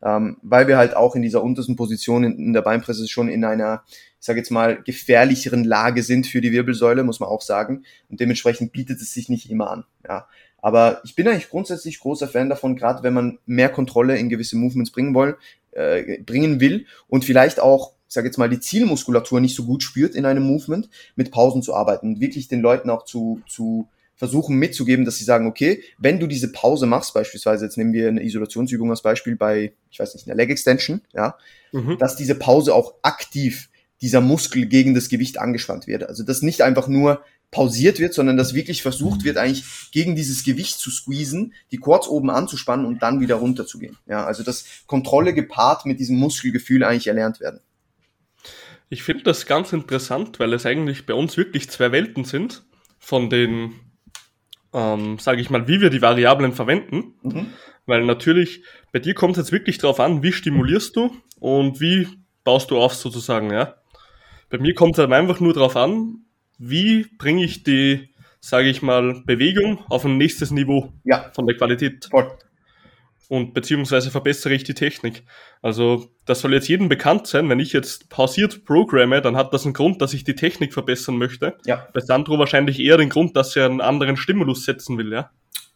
Ähm, 0.00 0.36
weil 0.42 0.68
wir 0.68 0.76
halt 0.76 0.94
auch 0.94 1.16
in 1.16 1.22
dieser 1.22 1.42
untersten 1.42 1.74
Position 1.74 2.22
in, 2.22 2.38
in 2.38 2.52
der 2.52 2.62
Beinpresse 2.62 3.08
schon 3.08 3.28
in 3.28 3.44
einer, 3.44 3.82
ich 3.88 4.26
sage 4.26 4.38
jetzt 4.38 4.50
mal, 4.50 4.80
gefährlicheren 4.80 5.64
Lage 5.64 6.04
sind 6.04 6.28
für 6.28 6.40
die 6.40 6.52
Wirbelsäule, 6.52 7.02
muss 7.02 7.18
man 7.18 7.28
auch 7.28 7.42
sagen. 7.42 7.82
Und 8.08 8.20
dementsprechend 8.20 8.72
bietet 8.72 9.00
es 9.00 9.12
sich 9.12 9.28
nicht 9.28 9.50
immer 9.50 9.70
an. 9.70 9.84
Ja. 10.06 10.28
Aber 10.60 11.00
ich 11.04 11.14
bin 11.14 11.26
eigentlich 11.26 11.50
grundsätzlich 11.50 11.98
großer 12.00 12.28
Fan 12.28 12.48
davon, 12.48 12.76
gerade 12.76 13.02
wenn 13.02 13.14
man 13.14 13.38
mehr 13.46 13.68
Kontrolle 13.68 14.18
in 14.18 14.28
gewisse 14.28 14.56
Movements 14.56 14.90
bringen 14.90 15.14
wollen, 15.14 15.34
äh, 15.72 16.18
bringen 16.22 16.60
will 16.60 16.86
und 17.08 17.24
vielleicht 17.24 17.60
auch, 17.60 17.92
ich 18.08 18.14
sage 18.14 18.26
jetzt 18.26 18.38
mal, 18.38 18.48
die 18.48 18.60
Zielmuskulatur 18.60 19.40
nicht 19.40 19.54
so 19.54 19.64
gut 19.64 19.82
spürt 19.82 20.14
in 20.14 20.26
einem 20.26 20.42
Movement, 20.42 20.88
mit 21.14 21.30
Pausen 21.30 21.62
zu 21.62 21.74
arbeiten 21.74 22.08
und 22.14 22.20
wirklich 22.20 22.48
den 22.48 22.60
Leuten 22.60 22.90
auch 22.90 23.04
zu, 23.04 23.40
zu 23.48 23.88
versuchen 24.18 24.56
mitzugeben, 24.56 25.06
dass 25.06 25.16
sie 25.16 25.24
sagen, 25.24 25.46
okay, 25.46 25.82
wenn 25.96 26.20
du 26.20 26.26
diese 26.26 26.52
Pause 26.52 26.84
machst, 26.84 27.14
beispielsweise, 27.14 27.64
jetzt 27.64 27.78
nehmen 27.78 27.94
wir 27.94 28.08
eine 28.08 28.22
Isolationsübung 28.22 28.90
als 28.90 29.00
Beispiel 29.00 29.36
bei, 29.36 29.72
ich 29.90 29.98
weiß 29.98 30.14
nicht, 30.14 30.26
einer 30.26 30.36
Leg 30.36 30.50
Extension, 30.50 31.00
ja, 31.14 31.36
Mhm. 31.72 31.98
dass 31.98 32.16
diese 32.16 32.34
Pause 32.34 32.74
auch 32.74 32.94
aktiv 33.02 33.70
dieser 34.00 34.20
Muskel 34.20 34.66
gegen 34.66 34.94
das 34.94 35.08
Gewicht 35.08 35.38
angespannt 35.38 35.86
wird. 35.86 36.04
Also 36.04 36.22
dass 36.22 36.42
nicht 36.42 36.62
einfach 36.62 36.88
nur 36.88 37.22
pausiert 37.50 37.98
wird, 37.98 38.14
sondern 38.14 38.36
dass 38.36 38.54
wirklich 38.54 38.82
versucht 38.82 39.24
wird, 39.24 39.38
eigentlich 39.38 39.64
gegen 39.90 40.14
dieses 40.14 40.44
Gewicht 40.44 40.78
zu 40.78 40.90
squeezen, 40.90 41.54
die 41.70 41.78
Quads 41.78 42.08
oben 42.08 42.30
anzuspannen 42.30 42.86
und 42.86 43.02
dann 43.02 43.20
wieder 43.20 43.36
runterzugehen. 43.36 43.96
Ja, 44.06 44.24
also 44.24 44.42
dass 44.42 44.64
Kontrolle 44.86 45.32
gepaart 45.32 45.86
mit 45.86 45.98
diesem 45.98 46.16
Muskelgefühl 46.16 46.84
eigentlich 46.84 47.06
erlernt 47.06 47.40
werden. 47.40 47.60
Ich 48.90 49.02
finde 49.02 49.24
das 49.24 49.46
ganz 49.46 49.72
interessant, 49.72 50.38
weil 50.38 50.52
es 50.52 50.64
eigentlich 50.64 51.06
bei 51.06 51.14
uns 51.14 51.36
wirklich 51.36 51.68
zwei 51.68 51.92
Welten 51.92 52.24
sind 52.24 52.64
von 52.98 53.30
den, 53.30 53.72
ähm, 54.78 55.18
sage 55.18 55.40
ich 55.40 55.50
mal, 55.50 55.66
wie 55.66 55.80
wir 55.80 55.90
die 55.90 56.02
Variablen 56.02 56.52
verwenden. 56.52 57.14
Mhm. 57.22 57.46
Weil 57.86 58.04
natürlich, 58.04 58.62
bei 58.92 59.00
dir 59.00 59.14
kommt 59.14 59.36
es 59.36 59.44
jetzt 59.44 59.52
wirklich 59.52 59.78
drauf 59.78 59.98
an, 59.98 60.22
wie 60.22 60.32
stimulierst 60.32 60.94
du 60.94 61.16
und 61.40 61.80
wie 61.80 62.06
baust 62.44 62.70
du 62.70 62.78
auf 62.78 62.94
sozusagen, 62.94 63.50
ja. 63.50 63.74
Bei 64.50 64.58
mir 64.58 64.74
kommt 64.74 64.94
es 64.94 64.98
halt 64.98 65.12
einfach 65.12 65.40
nur 65.40 65.52
drauf 65.52 65.76
an, 65.76 66.22
wie 66.58 67.06
bringe 67.18 67.44
ich 67.44 67.64
die, 67.64 68.10
sage 68.40 68.68
ich 68.68 68.82
mal, 68.82 69.22
Bewegung 69.26 69.80
auf 69.88 70.04
ein 70.04 70.16
nächstes 70.16 70.50
Niveau 70.50 70.92
Ja, 71.04 71.30
von 71.34 71.46
der 71.46 71.56
Qualität 71.56 72.06
voll. 72.10 72.30
Und 73.28 73.54
beziehungsweise 73.54 74.10
verbessere 74.10 74.54
ich 74.54 74.64
die 74.64 74.74
Technik. 74.74 75.22
Also 75.62 76.10
das 76.24 76.40
soll 76.40 76.54
jetzt 76.54 76.68
jedem 76.68 76.88
bekannt 76.88 77.26
sein, 77.26 77.48
wenn 77.48 77.60
ich 77.60 77.72
jetzt 77.72 78.08
pausiert 78.08 78.64
programme, 78.64 79.20
dann 79.22 79.36
hat 79.36 79.52
das 79.52 79.64
einen 79.64 79.74
Grund, 79.74 80.00
dass 80.02 80.14
ich 80.14 80.24
die 80.24 80.34
Technik 80.34 80.72
verbessern 80.72 81.16
möchte. 81.16 81.56
Ja. 81.66 81.86
Bei 81.92 82.00
Sandro 82.00 82.38
wahrscheinlich 82.38 82.80
eher 82.80 82.96
den 82.96 83.10
Grund, 83.10 83.36
dass 83.36 83.54
er 83.54 83.66
einen 83.66 83.80
anderen 83.80 84.16
Stimulus 84.16 84.64
setzen 84.64 84.98
will, 84.98 85.12
ja. 85.12 85.30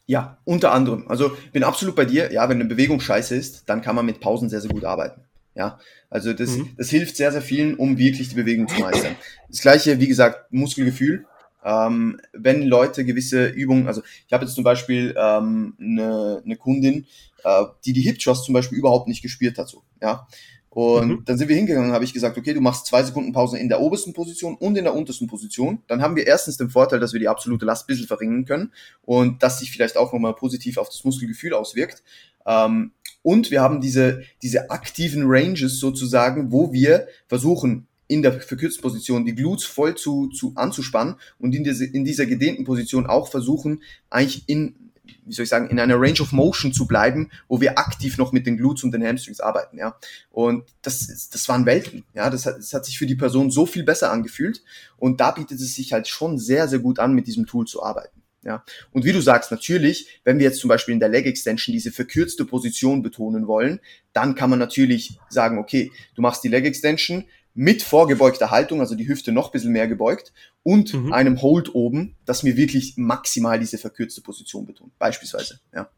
Ja, 0.07 0.39
unter 0.45 0.73
anderem. 0.73 1.07
Also 1.09 1.37
bin 1.53 1.63
absolut 1.63 1.95
bei 1.95 2.05
dir. 2.05 2.33
Ja, 2.33 2.49
wenn 2.49 2.59
eine 2.61 2.69
Bewegung 2.69 3.01
scheiße 3.01 3.37
ist, 3.37 3.69
dann 3.69 3.83
kann 3.83 3.95
man 3.95 4.05
mit 4.05 4.21
Pausen 4.21 4.49
sehr, 4.49 4.61
sehr 4.61 4.71
gut 4.71 4.85
arbeiten. 4.85 5.23
Ja, 5.55 5.79
also 6.11 6.33
das, 6.33 6.57
Mhm. 6.57 6.71
das 6.77 6.89
hilft 6.91 7.17
sehr, 7.17 7.31
sehr 7.31 7.43
vielen, 7.43 7.75
um 7.75 7.99
wirklich 7.99 8.31
die 8.31 8.35
Bewegung 8.35 8.67
zu 8.69 8.81
meistern. 8.81 9.15
Das 9.49 9.61
gleiche, 9.61 10.01
wie 10.01 10.09
gesagt, 10.09 10.51
Muskelgefühl. 10.51 11.27
Ähm, 11.65 12.21
wenn 12.33 12.63
Leute 12.63 13.05
gewisse 13.05 13.47
Übungen, 13.47 13.87
also 13.87 14.03
ich 14.27 14.33
habe 14.33 14.45
jetzt 14.45 14.55
zum 14.55 14.65
Beispiel 14.65 15.15
ähm, 15.17 15.75
eine, 15.81 16.43
eine 16.45 16.57
Kundin, 16.57 17.07
äh, 17.45 17.65
die 17.85 17.93
die 17.93 18.03
Hip 18.03 18.19
Thrust 18.19 18.45
zum 18.45 18.55
Beispiel 18.55 18.79
überhaupt 18.79 19.09
nicht 19.09 19.23
gespürt 19.23 19.59
hat, 19.59 19.69
so, 19.69 19.83
ja. 20.01 20.27
Und 20.75 21.09
mhm. 21.09 21.23
dann 21.27 21.37
sind 21.37 21.51
wir 21.51 21.57
hingegangen, 21.57 21.93
habe 21.93 22.05
ich 22.05 22.15
gesagt, 22.15 22.39
okay, 22.39 22.55
du 22.55 22.63
machst 22.63 22.87
zwei 22.87 23.03
Sekunden 23.03 23.33
Pause 23.33 23.59
in 23.59 23.69
der 23.69 23.83
obersten 23.83 24.15
Position 24.15 24.55
und 24.55 24.79
in 24.79 24.85
der 24.85 24.95
untersten 24.95 25.27
Position. 25.27 25.83
Dann 25.87 26.01
haben 26.01 26.17
wir 26.17 26.27
erstens 26.27 26.57
den 26.57 26.71
Vorteil, 26.71 26.99
dass 26.99 27.13
wir 27.13 27.21
die 27.21 27.29
absolute 27.29 27.67
Last 27.67 27.85
ein 27.85 27.89
bisschen 27.89 28.07
verringern 28.07 28.47
können 28.47 28.73
und 29.03 29.43
dass 29.43 29.59
sich 29.59 29.71
vielleicht 29.71 29.99
auch 29.99 30.15
nochmal 30.15 30.35
positiv 30.35 30.79
auf 30.79 30.89
das 30.89 31.05
Muskelgefühl 31.05 31.53
auswirkt. 31.53 32.03
Ähm, 32.47 32.93
und 33.21 33.51
wir 33.51 33.61
haben 33.61 33.83
diese, 33.83 34.23
diese 34.41 34.71
aktiven 34.71 35.25
Ranges 35.27 35.79
sozusagen, 35.79 36.51
wo 36.53 36.73
wir 36.73 37.07
versuchen, 37.29 37.87
in 38.13 38.21
der 38.21 38.41
verkürzten 38.41 38.83
Position 38.83 39.25
die 39.25 39.35
Glutes 39.35 39.65
voll 39.65 39.97
zu, 39.97 40.29
zu 40.29 40.53
anzuspannen 40.55 41.17
und 41.39 41.55
in, 41.55 41.65
diese, 41.65 41.87
in 41.87 42.05
dieser 42.05 42.27
gedehnten 42.27 42.65
Position 42.65 43.07
auch 43.07 43.29
versuchen, 43.29 43.83
eigentlich 44.11 44.47
in, 44.49 44.91
wie 45.25 45.33
soll 45.33 45.45
ich 45.45 45.49
sagen, 45.49 45.71
in 45.71 45.81
einer 45.81 45.99
Range 45.99 46.21
of 46.21 46.31
Motion 46.33 46.75
zu 46.75 46.87
bleiben, 46.87 47.31
wo 47.49 47.63
wir 47.63 47.79
aktiv 47.79 48.19
noch 48.19 48.33
mit 48.33 48.47
den 48.47 48.59
Glutes 48.59 48.85
und 48.85 48.93
den 48.93 49.03
Hamstrings 49.03 49.41
arbeiten, 49.41 49.79
ja. 49.79 49.97
Und 50.31 50.65
das, 50.83 51.31
das 51.31 51.49
waren 51.49 51.65
Welten, 51.65 52.05
ja. 52.13 52.29
Das 52.29 52.45
hat, 52.45 52.59
das 52.59 52.75
hat 52.75 52.85
sich 52.85 52.99
für 52.99 53.07
die 53.07 53.15
Person 53.15 53.51
so 53.51 53.65
viel 53.65 53.83
besser 53.83 54.13
angefühlt 54.13 54.63
und 54.99 55.21
da 55.21 55.31
bietet 55.31 55.59
es 55.59 55.75
sich 55.75 55.95
halt 55.95 56.07
schon 56.07 56.39
sehr, 56.39 56.69
sehr 56.69 56.81
gut 56.81 56.99
an, 56.99 57.15
mit 57.15 57.27
diesem 57.27 57.47
Tool 57.47 57.67
zu 57.67 57.83
arbeiten. 57.83 58.21
Ja, 58.45 58.65
und 58.91 59.05
wie 59.05 59.13
du 59.13 59.21
sagst, 59.21 59.53
natürlich, 59.53 60.21
wenn 60.25 60.39
wir 60.39 60.47
jetzt 60.47 60.59
zum 60.59 60.67
Beispiel 60.67 60.93
in 60.93 61.01
der 61.01 61.09
Leg 61.09 61.27
Extension 61.27 61.73
diese 61.73 61.93
verkürzte 61.93 62.45
Position 62.45 63.01
betonen 63.01 63.47
wollen, 63.47 63.79
dann 64.13 64.35
kann 64.35 64.51
man 64.51 64.59
natürlich 64.59 65.21
sagen, 65.29 65.59
okay, 65.59 65.93
du 66.17 66.23
machst 66.23 66.43
die 66.43 66.49
Leg 66.49 66.65
Extension 66.65 67.25
mit 67.55 67.83
vorgebeugter 67.83 68.51
Haltung, 68.51 68.81
also 68.81 68.95
die 68.95 69.09
Hüfte 69.09 69.33
noch 69.33 69.49
ein 69.49 69.53
bisschen 69.53 69.73
mehr 69.73 69.89
gebeugt 69.89 70.33
und 70.63 70.95
mhm. 70.95 71.13
einem 71.13 71.43
Hold 71.43 71.75
oben, 71.75 72.17
dass 72.25 72.43
mir 72.43 72.57
wirklich 72.57 72.95
maximal 72.97 73.59
diese 73.59 73.79
verkürzte 73.79 74.23
Position 74.23 74.67
betont, 74.67 74.99
beispielsweise, 74.99 75.61
ja. 75.75 75.91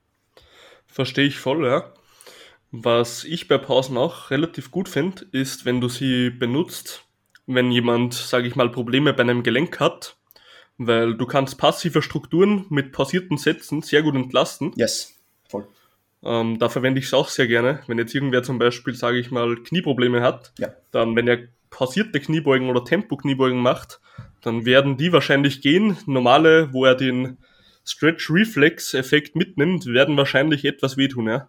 Verstehe 0.86 1.26
ich 1.26 1.38
voll, 1.38 1.66
ja. 1.66 1.92
Was 2.70 3.22
ich 3.24 3.46
bei 3.46 3.58
Pausen 3.58 3.96
auch 3.96 4.30
relativ 4.30 4.70
gut 4.70 4.88
finde, 4.88 5.26
ist, 5.30 5.64
wenn 5.64 5.80
du 5.80 5.88
sie 5.88 6.30
benutzt, 6.30 7.04
wenn 7.46 7.70
jemand, 7.70 8.14
sage 8.14 8.48
ich 8.48 8.56
mal, 8.56 8.70
Probleme 8.70 9.12
bei 9.12 9.22
einem 9.22 9.42
Gelenk 9.42 9.78
hat, 9.78 10.16
weil 10.76 11.16
du 11.16 11.26
kannst 11.26 11.56
passive 11.58 12.02
Strukturen 12.02 12.66
mit 12.70 12.92
pausierten 12.92 13.38
Sätzen 13.38 13.82
sehr 13.82 14.02
gut 14.02 14.16
entlasten. 14.16 14.72
Yes, 14.76 15.14
voll. 15.48 15.68
Ähm, 16.24 16.58
da 16.58 16.68
verwende 16.68 16.98
ich 17.00 17.06
es 17.06 17.14
auch 17.14 17.28
sehr 17.28 17.46
gerne. 17.46 17.80
Wenn 17.86 17.98
jetzt 17.98 18.14
irgendwer 18.14 18.42
zum 18.42 18.58
Beispiel, 18.58 18.94
sage 18.94 19.18
ich 19.18 19.30
mal, 19.30 19.56
Knieprobleme 19.56 20.22
hat, 20.22 20.52
ja. 20.58 20.68
dann, 20.90 21.16
wenn 21.16 21.28
er 21.28 21.38
pausierte 21.70 22.20
Kniebeugen 22.20 22.70
oder 22.70 22.84
Tempo-Kniebeugen 22.84 23.60
macht, 23.60 24.00
dann 24.40 24.64
werden 24.64 24.96
die 24.96 25.12
wahrscheinlich 25.12 25.60
gehen. 25.60 25.96
Normale, 26.06 26.72
wo 26.72 26.84
er 26.84 26.94
den 26.94 27.38
Stretch-Reflex-Effekt 27.84 29.36
mitnimmt, 29.36 29.86
werden 29.86 30.16
wahrscheinlich 30.16 30.64
etwas 30.64 30.96
wehtun, 30.96 31.28
ja. 31.28 31.48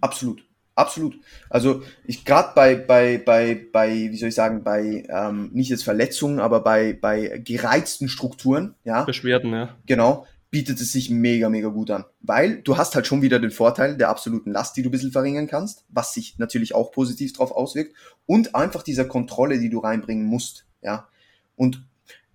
Absolut. 0.00 0.42
Absolut. 0.76 1.14
Also 1.48 1.82
ich 2.04 2.26
gerade 2.26 2.52
bei, 2.54 2.74
bei, 2.74 3.16
bei, 3.16 3.58
bei, 3.72 3.92
wie 4.10 4.16
soll 4.18 4.28
ich 4.28 4.34
sagen, 4.34 4.62
bei 4.62 5.04
ähm, 5.08 5.48
nicht 5.54 5.70
jetzt 5.70 5.84
Verletzungen, 5.84 6.38
aber 6.38 6.60
bei, 6.60 6.92
bei 6.92 7.40
gereizten 7.42 8.10
Strukturen, 8.10 8.74
ja. 8.84 9.04
Beschwerden, 9.04 9.52
ja. 9.52 9.74
Genau, 9.86 10.26
bietet 10.50 10.80
es 10.80 10.92
sich 10.92 11.10
mega, 11.10 11.48
mega 11.48 11.68
gut 11.68 11.90
an. 11.90 12.04
Weil 12.20 12.62
du 12.62 12.76
hast 12.76 12.94
halt 12.94 13.06
schon 13.06 13.22
wieder 13.22 13.38
den 13.38 13.50
Vorteil 13.50 13.96
der 13.96 14.08
absoluten 14.08 14.52
Last, 14.52 14.76
die 14.76 14.82
du 14.82 14.88
ein 14.88 14.92
bisschen 14.92 15.12
verringern 15.12 15.46
kannst, 15.48 15.84
was 15.88 16.14
sich 16.14 16.38
natürlich 16.38 16.74
auch 16.74 16.92
positiv 16.92 17.32
drauf 17.32 17.50
auswirkt. 17.50 17.94
Und 18.26 18.54
einfach 18.54 18.82
dieser 18.82 19.04
Kontrolle, 19.04 19.58
die 19.58 19.70
du 19.70 19.78
reinbringen 19.78 20.24
musst, 20.24 20.66
ja. 20.82 21.08
Und 21.56 21.84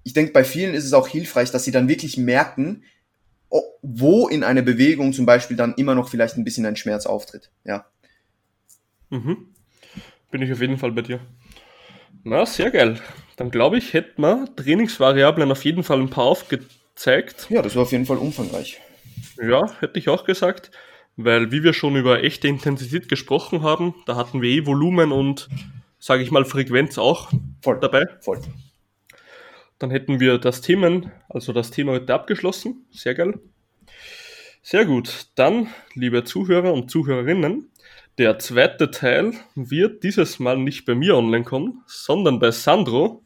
ich 0.03 0.13
denke, 0.13 0.33
bei 0.33 0.43
vielen 0.43 0.73
ist 0.73 0.85
es 0.85 0.93
auch 0.93 1.07
hilfreich, 1.07 1.51
dass 1.51 1.63
sie 1.63 1.71
dann 1.71 1.87
wirklich 1.87 2.17
merken, 2.17 2.83
wo 3.81 4.27
in 4.27 4.43
einer 4.43 4.61
Bewegung 4.61 5.13
zum 5.13 5.25
Beispiel 5.25 5.57
dann 5.57 5.73
immer 5.75 5.95
noch 5.95 6.09
vielleicht 6.09 6.37
ein 6.37 6.43
bisschen 6.43 6.65
ein 6.65 6.75
Schmerz 6.75 7.05
auftritt, 7.05 7.51
ja. 7.63 7.85
Mhm. 9.09 9.47
Bin 10.31 10.41
ich 10.41 10.51
auf 10.51 10.61
jeden 10.61 10.77
Fall 10.77 10.91
bei 10.93 11.01
dir. 11.01 11.19
Na, 12.23 12.45
sehr 12.45 12.71
geil. 12.71 12.99
Dann 13.35 13.51
glaube 13.51 13.77
ich, 13.77 13.93
hätten 13.93 14.21
wir 14.21 14.47
Trainingsvariablen 14.55 15.51
auf 15.51 15.65
jeden 15.65 15.83
Fall 15.83 15.99
ein 15.99 16.09
paar 16.09 16.25
aufgezeigt. 17.01 17.47
Ja, 17.49 17.61
das 17.61 17.75
war 17.75 17.83
auf 17.83 17.91
jeden 17.91 18.05
Fall 18.05 18.17
umfangreich. 18.17 18.79
Ja, 19.41 19.61
hätte 19.79 19.97
ich 19.99 20.09
auch 20.09 20.25
gesagt. 20.25 20.71
Weil, 21.17 21.51
wie 21.51 21.63
wir 21.63 21.73
schon 21.73 21.95
über 21.95 22.23
echte 22.23 22.47
Intensität 22.47 23.09
gesprochen 23.09 23.63
haben, 23.63 23.95
da 24.05 24.15
hatten 24.15 24.41
wir 24.41 24.49
eh 24.49 24.65
Volumen 24.65 25.11
und, 25.11 25.49
sage 25.99 26.23
ich 26.23 26.31
mal, 26.31 26.45
Frequenz 26.45 26.97
auch 26.97 27.31
voll 27.61 27.79
dabei. 27.79 28.05
Voll. 28.21 28.39
Dann 29.77 29.91
hätten 29.91 30.19
wir 30.19 30.37
das 30.37 30.61
Themen, 30.61 31.11
also 31.27 31.53
das 31.53 31.71
Thema 31.71 31.93
heute 31.93 32.13
abgeschlossen. 32.13 32.85
Sehr 32.91 33.15
geil. 33.15 33.39
Sehr 34.63 34.85
gut. 34.85 35.27
Dann, 35.35 35.67
liebe 35.95 36.23
Zuhörer 36.23 36.71
und 36.71 36.89
Zuhörerinnen, 36.89 37.71
der 38.17 38.39
zweite 38.39 38.91
Teil 38.91 39.33
wird 39.55 40.03
dieses 40.03 40.39
Mal 40.39 40.57
nicht 40.57 40.85
bei 40.85 40.95
mir 40.95 41.17
online 41.17 41.43
kommen, 41.43 41.83
sondern 41.87 42.39
bei 42.39 42.51
Sandro. 42.51 43.23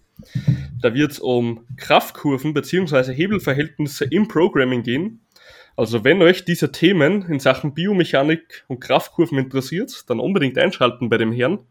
Da 0.86 0.94
wird 0.94 1.14
es 1.14 1.20
um 1.20 1.66
Kraftkurven 1.78 2.54
bzw. 2.54 3.12
Hebelverhältnisse 3.12 4.06
im 4.06 4.28
Programming 4.28 4.84
gehen. 4.84 5.26
Also 5.76 6.04
wenn 6.04 6.22
euch 6.22 6.46
diese 6.46 6.72
Themen 6.72 7.24
in 7.24 7.40
Sachen 7.40 7.74
Biomechanik 7.74 8.66
und 8.68 8.82
Kraftkurven 8.82 9.40
interessiert, 9.40 10.08
dann 10.08 10.20
unbedingt 10.20 10.60
einschalten 10.60 11.10
bei 11.10 11.18
dem 11.18 11.32
Herrn. 11.32 11.66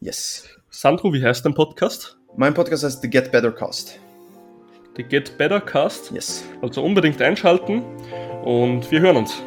Yes. 0.00 0.46
Sandro, 0.68 1.14
wie 1.14 1.24
heißt 1.24 1.46
dein 1.46 1.54
Podcast? 1.54 2.18
Mein 2.36 2.52
Podcast 2.52 2.84
heißt 2.84 3.00
The 3.00 3.08
Get 3.08 3.32
Better 3.32 3.50
Cast. 3.50 3.98
The 4.94 5.04
Get 5.04 5.38
Better 5.38 5.62
Cast? 5.62 6.10
Yes. 6.10 6.44
Also 6.60 6.84
unbedingt 6.84 7.22
einschalten 7.22 7.82
und 8.44 8.90
wir 8.90 9.00
hören 9.00 9.16
uns. 9.16 9.42